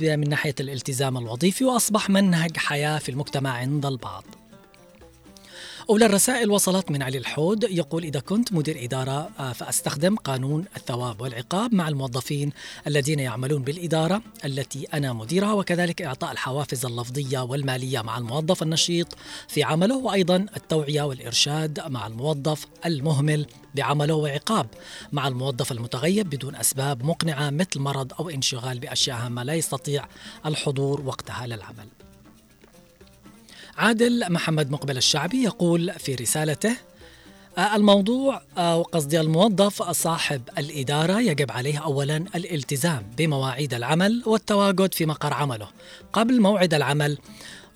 من 0.00 0.28
ناحية 0.28 0.54
الالتزام 0.60 1.18
الوظيفي 1.18 1.64
وأصبح 1.64 2.10
منهج 2.10 2.56
حياة 2.56 2.98
في 2.98 3.08
المجتمع 3.08 3.50
عند 3.50 3.86
البعض. 3.86 4.24
أولى 5.90 6.06
الرسائل 6.06 6.50
وصلت 6.50 6.90
من 6.90 7.02
علي 7.02 7.18
الحود 7.18 7.62
يقول 7.62 8.04
إذا 8.04 8.20
كنت 8.20 8.52
مدير 8.52 8.84
إدارة 8.84 9.30
آه، 9.38 9.52
فأستخدم 9.52 10.16
قانون 10.16 10.64
الثواب 10.76 11.20
والعقاب 11.20 11.74
مع 11.74 11.88
الموظفين 11.88 12.52
الذين 12.86 13.18
يعملون 13.18 13.62
بالإدارة 13.62 14.22
التي 14.44 14.84
أنا 14.94 15.12
مديرها 15.12 15.52
وكذلك 15.52 16.02
إعطاء 16.02 16.32
الحوافز 16.32 16.86
اللفظية 16.86 17.38
والمالية 17.38 18.02
مع 18.02 18.18
الموظف 18.18 18.62
النشيط 18.62 19.16
في 19.48 19.62
عمله 19.62 19.96
وأيضا 19.96 20.46
التوعية 20.56 21.02
والإرشاد 21.02 21.80
مع 21.86 22.06
الموظف 22.06 22.66
المهمل 22.86 23.46
بعمله 23.74 24.14
وعقاب 24.14 24.66
مع 25.12 25.28
الموظف 25.28 25.72
المتغيب 25.72 26.30
بدون 26.30 26.56
أسباب 26.56 27.04
مقنعة 27.04 27.50
مثل 27.50 27.80
مرض 27.80 28.12
أو 28.20 28.30
انشغال 28.30 28.78
بأشياء 28.78 29.16
هامة 29.16 29.42
لا 29.42 29.54
يستطيع 29.54 30.04
الحضور 30.46 31.00
وقتها 31.00 31.46
للعمل. 31.46 32.07
عادل 33.78 34.32
محمد 34.32 34.70
مقبل 34.70 34.96
الشعبي 34.96 35.42
يقول 35.42 35.92
في 35.92 36.14
رسالته 36.14 36.76
آه، 37.58 37.76
الموضوع 37.76 38.42
آه، 38.58 38.82
قصدي 38.82 39.20
الموظف 39.20 39.82
صاحب 39.82 40.42
الإدارة 40.58 41.20
يجب 41.20 41.50
عليه 41.50 41.78
أولا 41.78 42.16
الالتزام 42.16 43.02
بمواعيد 43.18 43.74
العمل 43.74 44.22
والتواجد 44.26 44.94
في 44.94 45.06
مقر 45.06 45.34
عمله. 45.34 45.68
قبل 46.12 46.40
موعد 46.40 46.74
العمل 46.74 47.18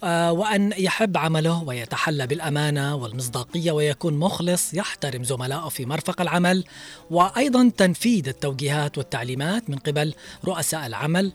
آه، 0.05 0.33
وأن 0.33 0.73
يحب 0.79 1.17
عمله 1.17 1.63
ويتحلى 1.63 2.27
بالأمانة 2.27 2.95
والمصداقية 2.97 3.73
ويكون 3.73 4.15
مخلص 4.15 4.75
يحترم 4.75 5.25
زملائه 5.25 5.69
في 5.69 5.87
مرفق 5.87 6.21
العمل 6.21 6.65
وأيضا 7.11 7.71
تنفيذ 7.77 8.29
التوجيهات 8.29 8.99
والتعليمات 8.99 9.71
من 9.71 9.79
قبل 9.79 10.15
رؤساء 10.45 10.87
العمل 10.87 11.33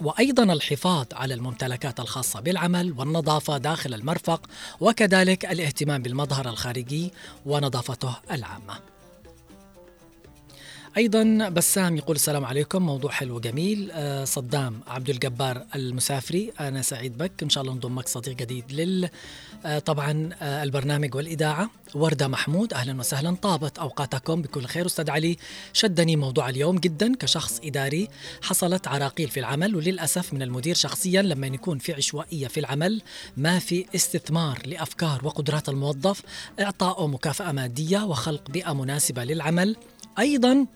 وأيضا 0.00 0.52
الحفاظ 0.52 1.06
على 1.12 1.34
الممتلكات 1.34 2.00
الخاصة 2.00 2.40
بالعمل 2.40 2.92
والنظافة 2.92 3.58
داخل 3.58 3.94
المرفق 3.94 4.46
وكذلك 4.80 5.44
الاهتمام 5.44 6.02
بالمظهر 6.02 6.48
الخارجي 6.48 7.12
ونظافته 7.46 8.16
العامة. 8.30 8.91
أيضا 10.96 11.48
بسام 11.48 11.96
يقول 11.96 12.16
السلام 12.16 12.44
عليكم 12.44 12.82
موضوع 12.82 13.10
حلو 13.10 13.40
جميل 13.40 13.90
آه، 13.92 14.24
صدام 14.24 14.80
عبد 14.86 15.10
الجبار 15.10 15.66
المسافري 15.74 16.52
أنا 16.60 16.82
سعيد 16.82 17.18
بك. 17.18 17.32
إن 17.42 17.48
شاء 17.48 17.62
الله 17.62 17.74
نضمك 17.74 18.08
صديق 18.08 18.36
جديد 18.36 18.72
لل 18.72 19.08
آه، 19.66 19.78
طبعا 19.78 20.30
آه، 20.42 20.62
البرنامج 20.62 21.14
والإذاعة. 21.14 21.70
وردة 21.94 22.28
محمود 22.28 22.72
أهلا 22.72 23.00
وسهلا. 23.00 23.36
طابت 23.42 23.78
أوقاتكم 23.78 24.42
بكل 24.42 24.64
خير. 24.64 24.86
أستاذ 24.86 25.10
علي 25.10 25.36
شدني 25.72 26.16
موضوع 26.16 26.48
اليوم 26.48 26.78
جدا 26.78 27.14
كشخص 27.14 27.60
إداري. 27.64 28.08
حصلت 28.42 28.88
عراقيل 28.88 29.28
في 29.28 29.40
العمل 29.40 29.76
وللأسف 29.76 30.32
من 30.34 30.42
المدير 30.42 30.74
شخصيا 30.74 31.22
لما 31.22 31.46
يكون 31.46 31.78
في 31.78 31.92
عشوائية 31.92 32.48
في 32.48 32.60
العمل 32.60 33.02
ما 33.36 33.58
في 33.58 33.86
استثمار 33.94 34.58
لأفكار 34.66 35.20
وقدرات 35.24 35.68
الموظف 35.68 36.22
اعطائه 36.60 37.06
مكافأة 37.06 37.52
مادية 37.52 38.04
وخلق 38.04 38.50
بيئة 38.50 38.72
مناسبة 38.72 39.24
للعمل. 39.24 39.76
أيضا 40.18 40.66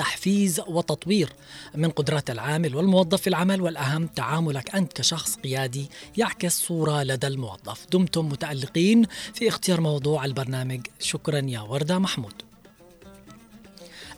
تحفيز 0.00 0.60
وتطوير 0.60 1.32
من 1.74 1.90
قدرات 1.90 2.30
العامل 2.30 2.76
والموظف 2.76 3.20
في 3.20 3.26
العمل 3.26 3.60
والأهم 3.60 4.06
تعاملك 4.06 4.74
أنت 4.74 4.92
كشخص 4.92 5.36
قيادي 5.36 5.90
يعكس 6.16 6.60
صورة 6.60 7.02
لدى 7.02 7.26
الموظف. 7.26 7.86
دمتم 7.92 8.28
متألقين 8.28 9.06
في 9.34 9.48
اختيار 9.48 9.80
موضوع 9.80 10.24
البرنامج. 10.24 10.80
شكرا 11.00 11.38
يا 11.38 11.60
وردة 11.60 11.98
محمود. 11.98 12.32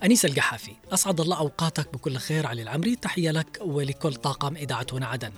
أنيس 0.04 0.24
القحافي 0.24 0.72
أسعد 0.92 1.20
الله 1.20 1.38
أوقاتك 1.38 1.92
بكل 1.92 2.16
خير 2.16 2.46
علي 2.46 2.62
العمري. 2.62 2.96
تحية 2.96 3.30
لك 3.30 3.58
ولكل 3.60 4.14
طاقم 4.14 4.56
إذاعة 4.56 4.86
هنا 4.92 5.06
عدن. 5.06 5.32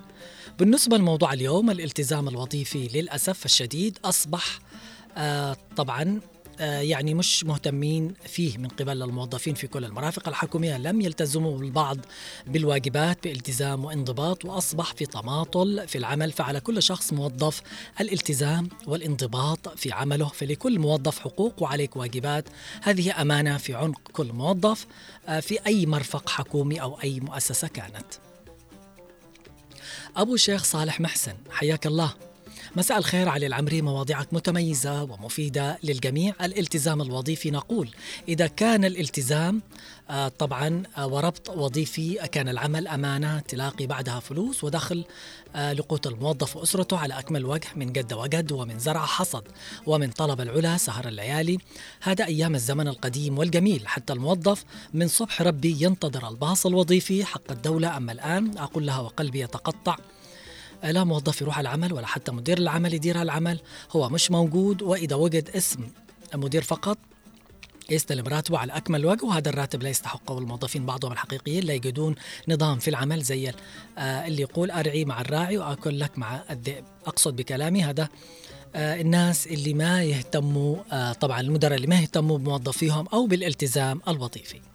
بالنسبة 0.59 0.97
لموضوع 0.97 1.33
اليوم 1.33 1.71
الالتزام 1.71 2.29
الوظيفي 2.29 2.89
للأسف 2.95 3.45
الشديد 3.45 3.99
أصبح 4.05 4.59
آه 5.17 5.57
طبعا 5.77 6.21
يعني 6.61 7.15
مش 7.15 7.45
مهتمين 7.45 8.15
فيه 8.27 8.59
من 8.59 8.69
قبل 8.69 9.03
الموظفين 9.03 9.55
في 9.55 9.67
كل 9.67 9.85
المرافق. 9.85 10.29
الحكومية 10.29 10.79
لم 10.79 11.01
يلتزموا 11.01 11.59
البعض 11.59 11.99
بالواجبات 12.47 13.25
بالتزام 13.25 13.85
وانضباط 13.85 14.45
وأصبح 14.45 14.95
في 14.95 15.07
تماطل 15.07 15.89
في 15.89 15.99
العمل 15.99 16.33
فعلى 16.33 16.61
كل 16.61 16.83
شخص 16.83 17.13
موظف 17.13 17.63
الالتزام 18.01 18.69
والانضباط 18.87 19.79
في 19.79 19.93
عمله. 19.93 20.29
فلكل 20.29 20.79
موظف 20.79 21.19
حقوق 21.19 21.63
وعليك 21.63 21.97
واجبات. 21.97 22.45
هذه 22.83 23.23
أمانة 23.23 23.57
في 23.57 23.75
عنق 23.75 24.01
كل 24.13 24.33
موظف 24.33 24.87
آه، 25.29 25.41
في 25.41 25.67
أي 25.67 25.87
مرفق 25.87 26.29
حكومي 26.31 26.83
أو 26.83 27.01
أي 27.01 27.21
مؤسسة 27.21 27.69
كانت. 27.69 28.07
أبو 30.17 30.37
شيخ 30.37 30.65
صالح 30.65 31.01
محسن 31.01 31.35
حياك 31.51 31.87
الله. 31.87 32.15
مساء 32.77 32.99
الخير 32.99 33.29
علي 33.29 33.47
العمري. 33.47 33.83
مواضيعك 33.83 34.35
متميزة 34.35 35.03
ومفيدة 35.03 35.79
للجميع. 35.83 36.35
الالتزام 36.43 37.03
الوظيفي 37.03 37.51
نقول. 37.51 37.91
إذا 38.29 38.47
كان 38.47 38.85
الالتزام 38.85 39.63
آه، 40.11 40.29
طبعا 40.29 40.83
آه، 40.99 41.07
وربط 41.07 41.51
وظيفي 41.51 42.29
كان 42.33 42.49
العمل 42.49 42.89
أمانة 42.89 43.41
تلاقي 43.41 43.87
بعدها 43.87 44.21
فلوس 44.21 44.65
ودخل 44.65 45.05
آه، 45.57 45.73
لقوت 45.73 46.07
الموظف 46.07 46.57
وأسرته 46.57 46.99
على 46.99 47.19
أكمل 47.19 47.45
وجه 47.45 47.67
من 47.77 47.93
جد 47.93 48.13
وجد 48.13 48.53
ومن 48.53 48.79
زرع 48.79 49.07
حصد 49.07 49.43
ومن 49.87 50.11
طلب 50.11 50.41
العلا 50.41 50.77
سهر 50.77 51.09
الليالي. 51.09 51.59
هذا 52.01 52.27
أيام 52.27 52.55
الزمن 52.55 52.89
القديم 52.89 53.39
والجميل. 53.39 53.89
حتى 53.89 54.13
الموظف 54.13 54.65
من 54.95 55.09
صبح 55.09 55.43
ربي 55.43 55.77
ينتظر 55.81 56.29
الباص 56.29 56.67
الوظيفي 56.67 57.25
حق 57.25 57.51
الدولة. 57.51 57.97
أما 57.97 58.13
الآن 58.13 58.59
أقول 58.59 58.87
لها 58.87 59.01
وقلبي 59.01 59.41
يتقطع. 59.41 59.97
لا 60.93 61.05
موظف 61.05 61.41
يروح 61.41 61.59
العمل 61.59 61.93
ولا 61.93 62.07
حتى 62.07 62.33
مدير 62.33 62.59
العمل 62.59 62.95
يدير 62.95 63.23
العمل 63.23 63.61
هو 63.91 64.09
مش 64.09 64.31
موجود 64.31 64.83
وإذا 64.83 65.17
وجد 65.17 65.51
اسم 65.51 65.89
مدير 66.35 66.63
فقط 66.63 66.99
يستلم 67.91 68.27
راتبه 68.27 68.59
على 68.59 68.73
أكمل 68.73 69.07
وجه 69.07 69.25
وهذا 69.25 69.49
الراتب 69.49 69.83
لا 69.83 69.89
يستحقه 69.89 70.39
الموظفين 70.39 70.87
بعضهم 70.87 71.13
الحقيقيين 71.13 71.65
لا 71.65 71.75
يجدون 71.75 72.15
نظام 72.49 72.79
في 72.79 72.89
العمل 72.89 73.23
زي 73.23 73.49
آه، 73.99 74.27
اللي 74.27 74.43
يقول 74.43 74.71
أرعي 74.71 75.05
مع 75.05 75.21
الراعي 75.21 75.59
وأكل 75.59 76.01
لك 76.01 76.19
مع 76.19 76.43
الذئب. 76.51 76.85
أقصد 77.07 77.37
بكلامي 77.37 77.83
هذا 77.83 78.09
آه، 78.75 79.01
الناس 79.01 79.47
اللي 79.47 79.75
ما 79.75 80.03
يهتموا 80.03 80.77
آه، 80.93 81.13
طبعا 81.13 81.41
المدراء 81.41 81.75
اللي 81.75 81.87
ما 81.87 82.01
يهتموا 82.01 82.39
بموظفيهم 82.39 83.09
أو 83.13 83.27
بالالتزام 83.27 84.01
الوظيفي. 84.09 84.74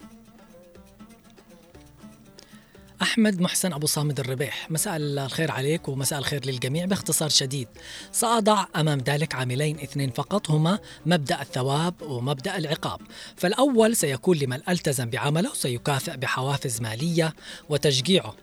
أحمد 3.01 3.41
محسن 3.41 3.73
أبو 3.73 3.87
صامد 3.87 4.19
الربيح. 4.19 4.71
مساء 4.71 4.97
الخير 4.97 5.51
عليك 5.51 5.87
ومساء 5.87 6.19
الخير 6.19 6.45
للجميع. 6.45 6.85
باختصار 6.85 7.29
شديد 7.29 7.67
سأضع 8.11 8.65
أمام 8.75 8.99
ذلك 8.99 9.35
عاملين 9.35 9.79
اثنين 9.79 10.09
فقط 10.09 10.51
هما 10.51 10.79
مبدأ 11.05 11.41
الثواب 11.41 11.93
ومبدأ 12.01 12.57
العقاب. 12.57 13.01
فالأول 13.37 13.95
سيكون 13.95 14.37
لمن 14.37 14.59
ألتزم 14.69 15.09
بعمله 15.09 15.53
سيكافئ 15.53 16.17
بحوافز 16.17 16.81
مالية 16.81 17.33
وتشجيعه. 17.69 18.35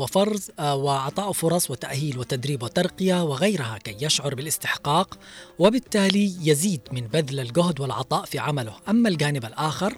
وفرض 0.00 0.40
آه، 0.58 0.74
وعطاء 0.76 1.32
فرص 1.32 1.70
وتأهيل 1.70 2.18
وتدريب 2.18 2.62
وترقية 2.62 3.24
وغيرها 3.24 3.78
كي 3.78 3.96
يشعر 4.00 4.34
بالاستحقاق. 4.34 5.18
وبالتالي 5.58 6.34
يزيد 6.42 6.80
من 6.92 7.00
بذل 7.00 7.40
الجهد 7.40 7.80
والعطاء 7.80 8.24
في 8.24 8.38
عمله. 8.38 8.72
أما 8.88 9.08
الجانب 9.08 9.44
الآخر 9.44 9.96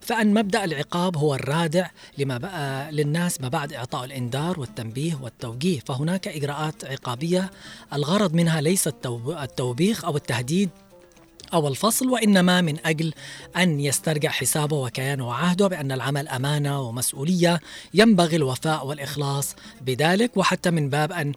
فأن 0.00 0.34
مبدأ 0.34 0.64
العقاب 0.64 1.16
هو 1.16 1.34
الرادع 1.34 1.90
لما 2.18 2.38
بقى 2.38 2.92
للناس 2.92 3.40
ما 3.40 3.48
بعد 3.48 3.72
إعطاء 3.72 4.04
الإنذار 4.04 4.60
والتنبيه 4.60 5.18
والتوجيه. 5.22 5.80
فهناك 5.80 6.28
إجراءات 6.28 6.84
عقابية. 6.84 7.50
الغرض 7.92 8.34
منها 8.34 8.60
ليس 8.60 8.88
التوبيخ 9.26 10.04
أو 10.04 10.16
التهديد 10.16 10.70
أو 11.52 11.68
الفصل 11.68 12.08
وإنما 12.08 12.60
من 12.60 12.86
أجل 12.86 13.14
أن 13.56 13.80
يسترجع 13.80 14.30
حسابه 14.30 14.76
وكيانه 14.76 15.28
وعهده 15.28 15.66
بأن 15.66 15.92
العمل 15.92 16.28
أمانة 16.28 16.80
ومسؤولية 16.80 17.60
ينبغي 17.94 18.36
الوفاء 18.36 18.86
والإخلاص 18.86 19.56
بذلك. 19.80 20.36
وحتى 20.36 20.70
من 20.70 20.90
باب 20.90 21.12
أن 21.12 21.32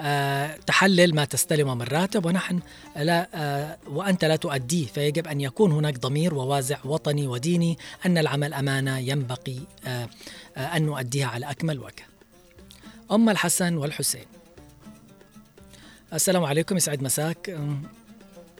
آه، 0.00 0.56
تحلل 0.66 1.14
ما 1.14 1.24
تستلمه 1.24 1.74
من 1.74 1.82
راتب. 1.82 2.26
ونحن 2.26 2.60
لا 2.96 3.28
آه، 3.34 3.78
وأنت 3.86 4.24
لا 4.24 4.36
تؤديه 4.36 4.86
فيجب 4.86 5.26
أن 5.26 5.40
يكون 5.40 5.72
هناك 5.72 5.98
ضمير 5.98 6.34
ووازع 6.34 6.78
وطني 6.84 7.26
وديني 7.26 7.78
أن 8.06 8.18
العمل 8.18 8.54
أمانة 8.54 8.98
ينبغي 8.98 9.60
آه، 9.86 10.08
أن 10.56 10.82
نؤديها 10.82 11.26
على 11.26 11.50
أكمل 11.50 11.78
وجه. 11.78 12.06
أم 13.10 13.28
الحسن 13.28 13.76
والحسين. 13.76 14.24
السلام 16.12 16.44
عليكم 16.44 16.76
يسعد 16.76 17.02
مساك. 17.02 17.58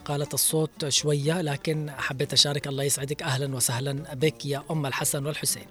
قالت 0.04 0.34
الصوت 0.34 0.88
شوية 0.88 1.40
لكن 1.40 1.90
حبيت 1.90 2.32
أشارك 2.32 2.66
الله 2.66 2.84
يسعدك. 2.84 3.22
أهلا 3.22 3.56
وسهلا 3.56 3.92
بك 4.14 4.46
يا 4.46 4.62
أم 4.70 4.86
الحسن 4.86 5.26
والحسين. 5.26 5.66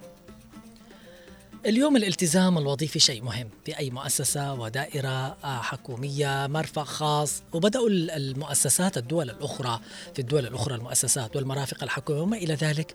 اليوم 1.66 1.96
الالتزام 1.96 2.58
الوظيفي 2.58 2.98
شيء 2.98 3.22
مهم. 3.22 3.48
في 3.64 3.78
أي 3.78 3.90
مؤسسة 3.90 4.54
ودائرة 4.54 5.36
آه، 5.44 5.60
حكومية 5.62 6.46
مرفق 6.46 6.82
خاص. 6.82 7.42
وبدأوا 7.52 7.88
المؤسسات 7.90 8.98
الدول 8.98 9.30
الأخرى 9.30 9.80
في 10.14 10.18
الدول 10.18 10.46
الأخرى 10.46 10.74
المؤسسات 10.74 11.36
والمرافق 11.36 11.82
الحكومية 11.82 12.20
وما 12.20 12.36
إلى 12.36 12.54
ذلك 12.54 12.94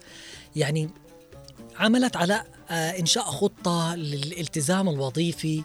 يعني 0.56 0.90
عملت 1.76 2.16
على 2.16 2.44
آه، 2.70 3.00
إنشاء 3.00 3.24
خطة 3.24 3.96
للالتزام 3.96 4.90
الوظيفي 4.90 5.64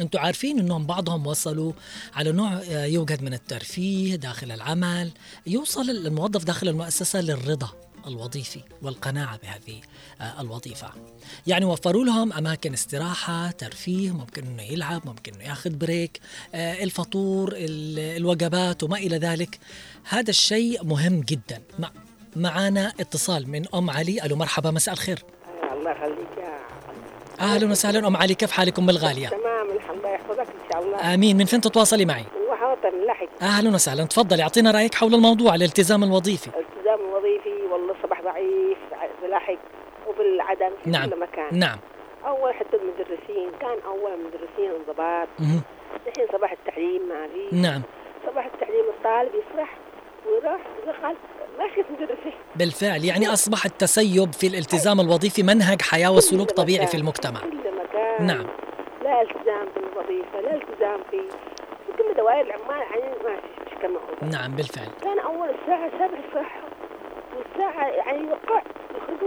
أنتم 0.00 0.18
عارفين 0.18 0.58
انهم 0.58 0.86
بعضهم 0.86 1.26
وصلوا 1.26 1.72
على 2.14 2.32
نوع 2.32 2.52
آه، 2.52 2.84
يوجد 2.84 3.22
من 3.22 3.34
الترفيه 3.34 4.16
داخل 4.16 4.52
العمل 4.52 5.10
يوصل 5.46 5.90
الموظف 5.90 6.44
داخل 6.44 6.68
المؤسسة 6.68 7.20
للرضا 7.20 7.68
الوظيفي 8.06 8.60
والقناعة 8.82 9.38
بهذه 9.42 9.80
آه، 10.20 10.40
الوظيفة. 10.40 10.90
يعني 11.46 11.64
وفروا 11.64 12.04
لهم 12.04 12.32
أماكن 12.32 12.72
استراحة، 12.72 13.50
ترفيه، 13.50 14.10
ممكن 14.10 14.46
إنه 14.46 14.62
يلعب، 14.62 15.06
ممكن 15.06 15.34
إنه 15.34 15.44
ياخذ 15.44 15.70
بريك، 15.70 16.20
آه، 16.54 16.84
الفطور، 16.84 17.54
الوجبات 17.56 18.82
وما 18.82 18.96
إلى 18.96 19.18
ذلك. 19.18 19.58
هذا 20.08 20.30
الشيء 20.30 20.84
مهم 20.84 21.20
جدا. 21.20 21.62
معانا 22.36 22.92
اتصال 23.00 23.50
من 23.50 23.64
أم 23.74 23.90
علي، 23.90 24.24
ألو 24.24 24.36
مرحبا 24.36 24.70
مساء 24.70 24.94
الخير. 24.94 25.24
الله 25.72 25.90
يخليك 25.90 26.38
يا 26.38 26.54
أهلا 27.40 27.70
وسهلا 27.70 28.06
أم 28.06 28.16
علي 28.16 28.34
كيف 28.34 28.50
حالكم 28.50 28.90
الغاليه؟ 28.90 29.28
تمام 29.28 29.70
الحمد 29.76 29.98
لله 29.98 30.10
يحفظك 30.10 30.40
ان 30.40 30.63
شاء 30.74 30.82
الله. 30.82 31.14
آمين. 31.14 31.36
من 31.36 31.44
فين 31.44 31.60
تتواصلي 31.60 32.04
معي؟ 32.04 32.24
وحوطن 32.48 33.04
لحق 33.06 33.42
أهلا 33.42 33.74
وسهلا. 33.74 34.04
تفضلي 34.04 34.42
أعطينا 34.42 34.70
رأيك 34.70 34.94
حول 34.94 35.14
الموضوع 35.14 35.54
الالتزام 35.54 36.04
الوظيفي. 36.04 36.50
الالتزام 36.50 37.08
الوظيفي 37.08 37.62
والله 37.72 37.94
الصباح 37.98 38.22
ضعيف 38.22 38.78
بلحق 39.22 39.58
وبالعدم 40.08 40.70
في 40.84 40.90
نعم. 40.90 41.10
كل 41.10 41.20
مكان. 41.20 41.58
نعم. 41.58 41.78
أول 42.26 42.54
حتى 42.54 42.76
المدرسين 42.76 43.50
كان 43.60 43.78
أول 43.86 44.12
مدرسين 44.26 44.70
انضباط. 44.78 45.28
الحين 46.06 46.26
صباح 46.32 46.52
التعليم 46.52 47.02
ما 47.08 47.26
في 47.26 47.56
نعم. 47.56 47.82
صباح 48.26 48.44
التعليم 48.44 48.84
الطالب 48.98 49.30
يسرح 49.34 49.76
ويروح 50.26 50.60
يدخل 50.82 51.16
ما 51.58 51.68
في 51.74 51.84
مدرسين 51.92 52.32
بالفعل. 52.56 53.04
يعني 53.04 53.32
أصبح 53.32 53.64
التسيب 53.64 54.32
في 54.32 54.46
الالتزام 54.46 55.00
الوظيفي 55.00 55.42
منهج 55.42 55.82
حياة 55.82 56.12
وسلوك 56.12 56.50
طبيعي 56.50 56.86
في 56.86 56.96
المجتمع. 56.96 57.40
كل 57.40 57.56
مكان. 57.56 58.26
نعم 58.26 58.46
لا 59.02 59.22
التزام 59.22 59.66
بالوظيفه 59.74 60.40
لا 60.40 60.54
التزام 60.54 61.00
في 61.10 61.20
في 61.86 62.02
كل 62.02 62.14
دوائر 62.16 62.40
العمال 62.40 62.80
يعني 62.80 63.14
ما 63.24 63.36
في 63.70 63.76
كما 63.82 63.98
نعم 64.30 64.56
بالفعل. 64.56 64.88
كان 65.02 65.18
أول 65.18 65.48
الساعة 65.50 65.90
7 65.90 66.06
الصبح 66.06 66.60
والساعة 67.36 67.86
يعني 67.88 68.18
يوقع 68.18 68.62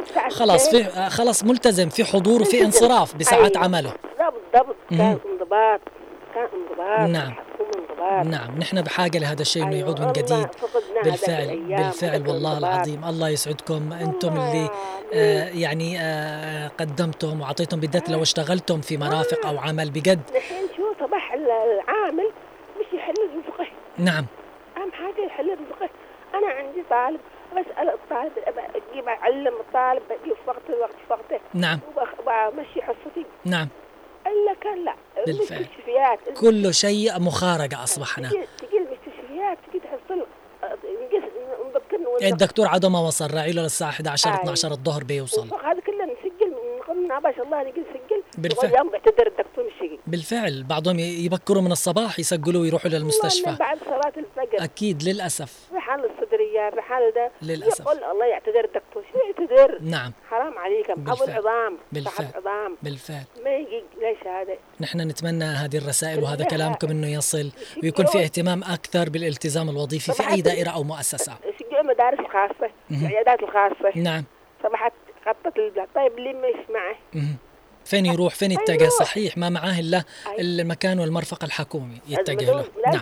الساعة 0.04 0.30
خلاص 0.30 0.70
في 0.70 0.86
آه، 0.86 1.10
خلاص 1.10 1.44
ملتزم 1.44 1.90
في 1.90 2.06
حضور 2.06 2.42
وفي 2.42 2.66
انصراف 2.66 3.16
بساعات 3.16 3.56
أيوة. 3.56 3.66
عمله. 3.66 3.94
بالضبط 4.20 4.76
كان 4.90 5.18
انضباط 5.26 5.82
كان 6.36 6.48
انضباط 6.54 7.10
نعم. 7.10 7.34
نعم 8.30 8.60
نحن 8.60 8.82
بحاجة 8.82 9.18
لهذا 9.20 9.42
الشيء 9.42 9.64
أنه 9.64 9.76
يعود 9.76 10.02
من 10.02 10.12
جديد. 10.12 10.48
بالفعل 11.04 11.58
بالفعل 11.70 12.28
والله 12.28 12.58
العظيم 12.58 13.06
الله 13.06 13.30
يسعدكم. 13.30 13.94
أنتم 13.94 14.30
اللي 14.30 14.70
آه 15.14 15.50
يعني 15.50 16.00
آه 16.02 16.68
قدمتم 16.68 17.42
وأعطيتم 17.42 17.80
بالذات 17.80 18.10
لو 18.10 18.22
اشتغلتم 18.22 18.82
في 18.82 18.98
مرافق 18.98 19.46
أو 19.48 19.60
عمل 19.60 19.90
بجد. 19.90 20.20
الحين 20.36 20.68
شو 20.78 21.06
صباح 21.06 21.34
العامل 21.34 22.32
مش 22.80 22.86
يحل 22.94 23.14
نعم 23.98 24.26
أهم 24.78 24.92
حاجة 24.92 25.26
يحل 25.26 25.46
رزقه 25.52 25.90
أنا 26.92 27.00
عندي 27.00 27.20
طالب 27.20 27.20
بسأل 27.52 27.90
الطالب 27.90 28.32
أجيب 28.58 29.08
أعلم 29.08 29.48
الطالب 29.48 30.04
أجيب 30.12 30.34
في 30.34 30.48
وقت 30.50 30.70
الوقت 30.70 30.96
في 31.08 31.14
وقته 31.14 31.40
نعم. 31.54 31.80
وأمشي 32.26 32.82
حصتي. 32.82 33.26
نعم. 33.46 33.68
إلا 34.28 34.54
كان 34.62 34.86
لا 34.86 34.96
بالفعل. 35.26 35.58
المستشفيات. 35.58 36.20
كل 36.40 36.74
شيء 36.74 37.20
مخارجة 37.20 37.84
أصبحنا. 37.84 38.30
تجي 38.30 38.78
المستشفيات 38.78 39.58
تجي 39.70 39.80
تحصل 39.80 40.26
الدكتور 42.24 42.68
عدو 42.68 42.90
ما 42.90 43.00
وصل 43.00 43.34
راعي 43.34 43.52
له 43.52 43.62
للساعة 43.62 43.90
11 43.90 44.34
12 44.34 44.72
الظهر 44.72 45.04
بيوصل. 45.04 45.48
هذا 45.64 45.80
كله 45.80 46.06
نسجل 46.06 46.50
من 46.50 46.82
قمنا 46.88 47.20
ما 47.20 47.32
شاء 47.32 47.46
الله 47.46 47.62
نجي 47.62 47.82
نسجل. 47.82 48.24
بالفعل. 48.38 48.76
يوم 48.78 48.94
اعتذر 48.94 49.28
الدكتور 49.28 49.66
مش 49.66 49.90
بالفعل. 50.08 50.64
بعضهم 50.64 51.00
يبكروا 51.00 51.62
من 51.62 51.72
الصباح 51.72 52.20
يسجلوا 52.20 52.62
ويروحوا 52.62 52.90
للمستشفى. 52.90 53.56
بعد 53.60 53.78
صلاة 53.86 54.14
الفجر. 54.18 54.64
أكيد 54.64 55.04
للأسف. 55.04 55.70
رحال 56.88 57.14
ده 57.16 57.32
للأسف. 57.42 57.80
يقول 57.80 58.04
الله 58.04 58.26
يعتذر 58.26 58.66
الدكتور. 58.66 59.04
شو 59.14 59.20
يعتذر؟ 59.20 59.80
نعم. 59.82 60.12
حرام 60.30 60.58
عليكم 60.58 61.12
أبو 61.12 61.24
العظام 61.24 61.78
بالفعل. 61.92 62.28
عظام. 62.36 62.78
بالفعل. 62.84 63.24
ما 63.44 63.56
يجي 63.56 63.84
ليش 64.02 64.28
هذا 64.28 64.58
نحن 64.82 65.02
نتمنى 65.02 65.46
هذه 65.46 65.78
الرسائل 65.78 66.24
وهذا 66.24 66.46
كلامكم 66.46 66.88
إنه 66.88 67.08
يصل 67.08 67.52
ويكون 67.84 68.06
في 68.06 68.24
اهتمام 68.24 68.64
أكثر 68.64 69.10
بالالتزام 69.10 69.70
الوظيفي 69.70 70.12
في 70.14 70.30
أي 70.30 70.42
دائرة 70.42 70.70
أو 70.70 70.84
مؤسسة. 70.84 71.34
يشجعوا 71.46 71.82
المدارس 71.82 72.20
الخاصة، 72.20 72.72
العيادات 72.92 73.44
الخاصة. 73.44 73.92
نعم. 73.96 74.24
صباحت 74.64 74.94
خطط 75.26 75.58
البلاد. 75.58 75.88
طيب 75.96 76.18
اللي 76.18 76.34
مش 76.34 76.70
معه 76.70 76.96
فين 77.88 78.06
يروح؟ 78.06 78.36
فين 78.36 78.52
يتجه؟ 78.52 78.90
صحيح 78.90 79.38
ما 79.38 79.50
معاه 79.50 79.80
الا 79.80 80.04
المكان 80.40 81.00
والمرفق 81.00 81.44
الحكومي 81.44 81.98
يتجه 82.08 82.46
له. 82.46 82.66
نعم. 82.86 83.00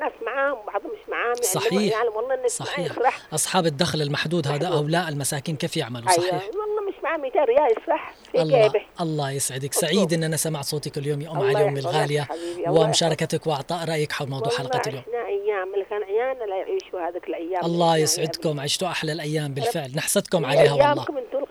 ناس 0.00 0.12
معاهم 0.26 0.58
وبعضهم 0.58 0.90
مش 0.92 1.08
معاهم 1.08 1.26
يعني 1.26 1.42
صحيح. 1.42 1.92
يعني 1.92 2.08
والله 2.08 2.34
الناس 2.34 2.52
صحيح. 2.52 2.92
أصحاب 3.32 3.66
الدخل 3.66 4.02
المحدود 4.02 4.48
هذا 4.48 4.68
هؤلاء 4.68 5.08
المساكين 5.08 5.56
كيف 5.56 5.76
يعملوا؟ 5.76 6.10
صحيح. 6.10 6.34
والله 6.34 6.88
مش 6.88 6.94
معاه 7.02 7.16
200 7.16 7.44
ريال 7.44 7.72
يفرح 7.78 8.14
في 8.32 8.42
الله 8.42 8.62
جيبه. 8.62 8.80
الله 9.00 9.30
يسعدك. 9.30 9.72
سعيد 9.72 10.12
ان 10.12 10.24
أنا 10.24 10.36
سمعت 10.36 10.64
صوتك 10.64 10.98
اليوم 10.98 11.20
يا 11.20 11.30
أم 11.30 11.40
علي 11.40 11.68
أم 11.68 11.76
يحفظك 11.76 11.90
الغالية 11.90 12.28
ومشاركتك 12.68 13.46
وأعطاء 13.46 13.88
رأيك 13.88 14.12
حول 14.12 14.28
موضوع 14.28 14.52
حلقة 14.52 14.82
اليوم. 14.86 15.02
أيام 15.46 15.74
اللي 15.74 15.84
كان 15.90 16.02
عيالنا 16.02 16.44
لا 16.44 16.56
يعيشوا 16.56 17.08
هذيك 17.08 17.28
الأيام. 17.28 17.64
الله 17.64 17.92
اللي 17.92 18.02
يسعدكم 18.02 18.60
عشتوا 18.60 18.88
أحلى 18.88 19.12
الأيام 19.12 19.54
بالفعل. 19.54 19.92
نحسدكم. 19.96 20.44
عليها 20.44 20.72
والله. 20.72 21.06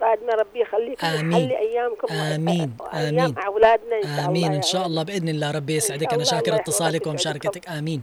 القادمه 0.06 0.32
ربي 0.32 0.60
يخليكم 0.60 1.06
آمين. 1.06 1.34
ويحلي 1.34 1.58
أيامكم 1.58 2.12
آمين. 2.12 2.76
أيام 2.94 3.18
آمين. 3.18 3.38
أولادنا 3.38 3.96
إن 3.96 4.02
شاء 4.02 4.16
الله 4.16 4.28
امين 4.28 4.52
ان 4.54 4.62
شاء. 4.62 4.86
الله 4.86 5.02
بإذن 5.02 5.28
الله 5.28 5.50
ربي 5.50 5.76
يسعدك. 5.76 6.12
أنا 6.14 6.24
شاكر 6.24 6.54
اتصالك 6.54 7.06
ومشاركتك. 7.06 7.68
آمين. 7.68 8.02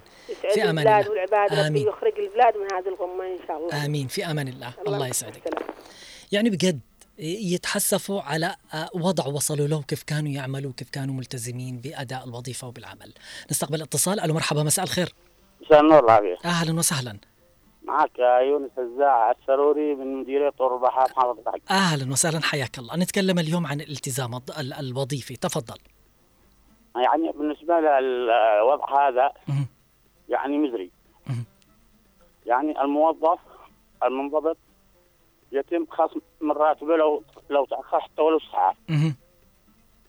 في 0.53 0.63
أمان 0.63 0.87
الله. 0.87 1.09
والعباد 1.09 1.53
آمين. 1.53 1.87
يخرج 1.87 2.13
البلاد 2.19 2.57
من 2.57 2.67
هذه 2.73 2.87
الغمة 2.87 3.23
إن 3.23 3.47
شاء 3.47 3.57
الله. 3.57 3.85
آمين. 3.85 4.07
في 4.07 4.25
أمان 4.25 4.47
الله. 4.47 4.73
الله 4.79 4.95
الله 4.95 5.07
يسعدك. 5.07 5.43
يعني 6.31 6.49
بجد 6.49 6.79
يتحسفوا 7.19 8.21
على 8.21 8.55
آه، 8.73 8.89
وضع 8.93 9.25
وصلوا 9.27 9.67
له 9.67 9.81
كيف 9.81 10.03
كانوا 10.03 10.31
يعملوا 10.31 10.71
كيف 10.77 10.89
كانوا 10.89 11.15
ملتزمين 11.15 11.77
بأداء 11.77 12.23
الوظيفة 12.25 12.67
وبالعمل. 12.67 13.13
نستقبل 13.51 13.81
اتصال. 13.81 14.19
ألو 14.19 14.33
مرحبا. 14.33 14.63
مساء 14.63 14.85
الخير. 14.85 15.13
مساء 15.61 15.81
النور 15.81 16.05
العافية. 16.05 16.37
أهلا 16.45 16.79
وسهلا. 16.79 17.17
معك 17.83 18.19
يونس 18.19 18.71
الزاع 18.77 19.31
السروري 19.31 19.95
من 19.95 20.15
مديرية 20.21 20.49
طور 20.49 20.75
البحر 20.75 21.01
محافظة 21.01 21.41
الحج 21.41 21.61
أهلا 21.71 22.11
وسهلا 22.11 22.41
حياك 22.41 22.79
الله. 22.79 22.97
نتكلم 22.97 23.39
اليوم 23.39 23.67
عن 23.67 23.81
الالتزام 23.81 24.41
الوظيفي. 24.79 25.35
تفضل. 25.35 25.77
يعني 26.95 27.31
بالنسبة 27.31 27.79
للوضع 27.79 29.07
هذا 29.07 29.31
يعني 30.29 30.57
مزري. 30.57 30.91
يعني 32.45 32.81
الموظف 32.81 33.39
المنضبط 34.03 34.57
يتم 35.51 35.85
خصم 35.91 36.19
من 36.41 36.51
راتبه 36.51 36.97
لو 36.97 37.23
لو 37.49 37.65
تأخر 37.65 37.99
حتى 37.99 38.21
ولو 38.21 38.39
ساعة. 38.51 38.75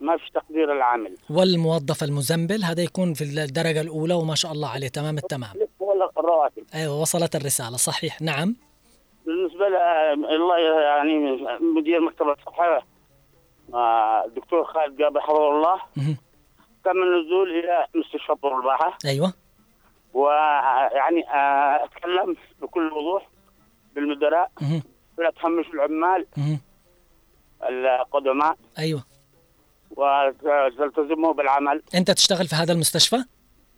ما 0.05 0.17
فيش 0.17 0.31
تقدير 0.31 0.73
العامل. 0.73 1.17
والموظف 1.31 2.03
المزنبل 2.03 2.65
هذا 2.65 2.83
يكون 2.83 3.15
في 3.15 3.25
الدرجة 3.25 3.81
الأولى 3.81 4.15
وما 4.15 4.35
شاء 4.35 4.53
الله 4.53 4.69
عليه. 4.69 4.89
تمام 4.89 5.19
التمام. 5.19 5.51
ولا 5.81 6.11
الرواتب 6.19 6.65
أيوه 6.75 7.01
وصلت 7.01 7.37
الرسالة. 7.37 7.77
صحيح. 7.77 8.23
نعم. 8.23 8.57
بالنسبة 9.27 9.67
الله 10.35 10.59
يعني 10.59 11.47
مدير 11.61 12.01
مكتب 12.01 12.29
الصحة 12.29 12.87
آه، 13.75 14.25
الدكتور 14.25 14.65
خالد 14.65 15.03
قابل 15.03 15.21
حفظه 15.21 15.51
الله. 15.51 15.81
تم 16.85 17.03
النزول 17.03 17.51
إلى 17.51 17.87
مستشفى 17.95 18.35
طور 18.43 18.59
الباحة. 18.59 18.99
أيوه. 19.05 19.33
ويعني 20.15 21.29
آه، 21.29 21.85
أتكلم 21.85 22.37
بكل 22.63 22.93
وضوح 22.93 23.29
بالمدراء. 23.95 24.51
ولا 25.19 25.31
تهمش 25.31 25.67
العمال. 25.67 26.27
القدماء. 27.63 28.57
أيوه. 28.79 29.05
وتلتزموا 29.97 31.33
بالعمل. 31.33 31.83
أنت 31.95 32.11
تشتغل 32.11 32.49
في 32.49 32.55
هذا 32.55 32.73
المستشفى؟ 32.73 33.17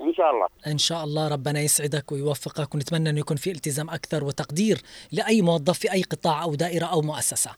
إن 0.00 0.14
شاء 0.14 0.30
الله. 0.30 0.46
إن 0.66 0.78
شاء 0.78 1.04
الله 1.04 1.28
ربنا 1.28 1.60
يسعدك 1.60 2.12
ويوفقك 2.12 2.74
ونتمنى 2.74 3.10
انه 3.10 3.20
يكون 3.20 3.36
في 3.36 3.50
التزام 3.50 3.90
أكثر 3.90 4.24
وتقدير 4.24 4.82
لأي 5.12 5.42
موظف 5.42 5.78
في 5.78 5.92
أي 5.92 6.02
قطاع 6.02 6.42
أو 6.42 6.54
دائرة 6.54 6.86
أو 6.86 7.02
مؤسسة. 7.02 7.50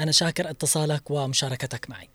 أنا 0.00 0.12
شاكر 0.12 0.50
اتصالك 0.50 1.10
ومشاركتك 1.10 1.90
معي. 1.90 2.08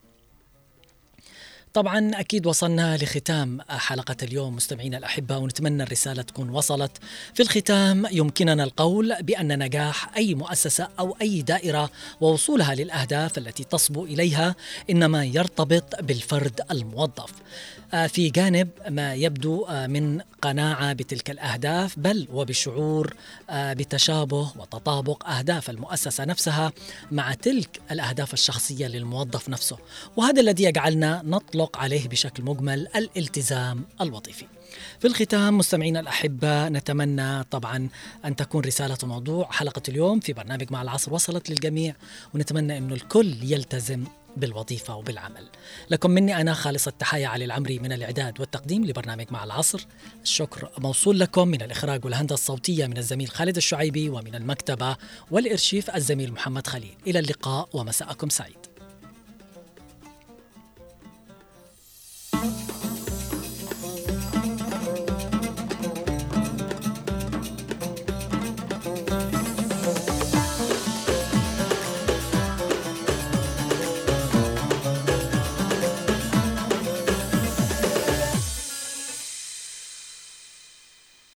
طبعا 1.78 2.10
أكيد 2.20 2.46
وصلنا 2.46 2.96
لختام 2.96 3.60
حلقة 3.68 4.16
اليوم. 4.22 4.56
مستمعينا 4.56 4.98
الاحباء 4.98 5.38
ونتمنى 5.38 5.82
الرسالة 5.82 6.22
تكون 6.22 6.50
وصلت. 6.50 6.90
في 7.34 7.42
الختام 7.42 8.06
يمكننا 8.10 8.64
القول 8.64 9.14
بأن 9.22 9.58
نجاح 9.58 10.16
أي 10.16 10.34
مؤسسة 10.34 10.88
أو 10.98 11.16
أي 11.22 11.42
دائرة 11.42 11.90
ووصولها 12.20 12.74
للأهداف 12.74 13.38
التي 13.38 13.64
تصبو 13.64 14.04
إليها 14.04 14.54
إنما 14.90 15.24
يرتبط 15.24 16.02
بالفرد 16.02 16.60
الموظف. 16.70 17.32
آه، 17.94 18.06
في 18.06 18.30
جانب 18.30 18.68
ما 18.88 19.14
يبدو 19.14 19.64
آه، 19.64 19.86
من 19.86 20.20
قناعة 20.42 20.92
بتلك 20.92 21.30
الأهداف 21.30 21.98
بل 21.98 22.28
وبشعور 22.32 23.14
آه، 23.50 23.72
بتشابه 23.72 24.52
وتطابق 24.56 25.28
أهداف 25.28 25.70
المؤسسة 25.70 26.24
نفسها 26.24 26.72
مع 27.12 27.34
تلك 27.34 27.80
الأهداف 27.90 28.32
الشخصية 28.32 28.86
للموظف 28.86 29.48
نفسه. 29.48 29.78
وهذا 30.16 30.40
الذي 30.40 30.64
يجعلنا 30.64 31.22
نطلق 31.24 31.67
عليه 31.76 32.08
بشكل 32.08 32.42
مجمل 32.42 32.88
الالتزام 32.96 33.84
الوظيفي. 34.00 34.46
في 35.00 35.06
الختام 35.06 35.58
مستمعينا 35.58 36.00
الأحبة 36.00 36.68
نتمنى 36.68 37.44
طبعا 37.44 37.88
أن 38.24 38.36
تكون 38.36 38.64
رسالة 38.64 38.98
موضوع 39.02 39.50
حلقة 39.50 39.82
اليوم 39.88 40.20
في 40.20 40.32
برنامج 40.32 40.72
مع 40.72 40.82
العصر 40.82 41.14
وصلت 41.14 41.50
للجميع 41.50 41.94
ونتمنى 42.34 42.78
أنه 42.78 42.94
الكل 42.94 43.36
يلتزم 43.42 44.04
بالوظيفة 44.36 44.96
وبالعمل. 44.96 45.48
لكم 45.90 46.10
مني 46.10 46.40
أنا 46.40 46.54
خالص 46.54 46.86
التحايا 46.86 47.28
علي 47.28 47.44
العمري 47.44 47.78
من 47.78 47.92
الإعداد 47.92 48.40
والتقديم 48.40 48.84
لبرنامج 48.84 49.26
مع 49.30 49.44
العصر. 49.44 49.86
الشكر 50.22 50.70
موصول 50.78 51.20
لكم 51.20 51.48
من 51.48 51.62
الإخراج 51.62 52.04
والهندسة 52.04 52.34
الصوتية 52.34 52.86
من 52.86 52.98
الزميل 52.98 53.28
خالد 53.28 53.56
الشعيبي 53.56 54.08
ومن 54.08 54.34
المكتبة 54.34 54.96
والإرشيف 55.30 55.90
الزميل 55.90 56.32
محمد 56.32 56.66
خليل. 56.66 56.94
إلى 57.06 57.18
اللقاء 57.18 57.68
ومساءكم 57.72 58.28
سعيد. 58.28 58.57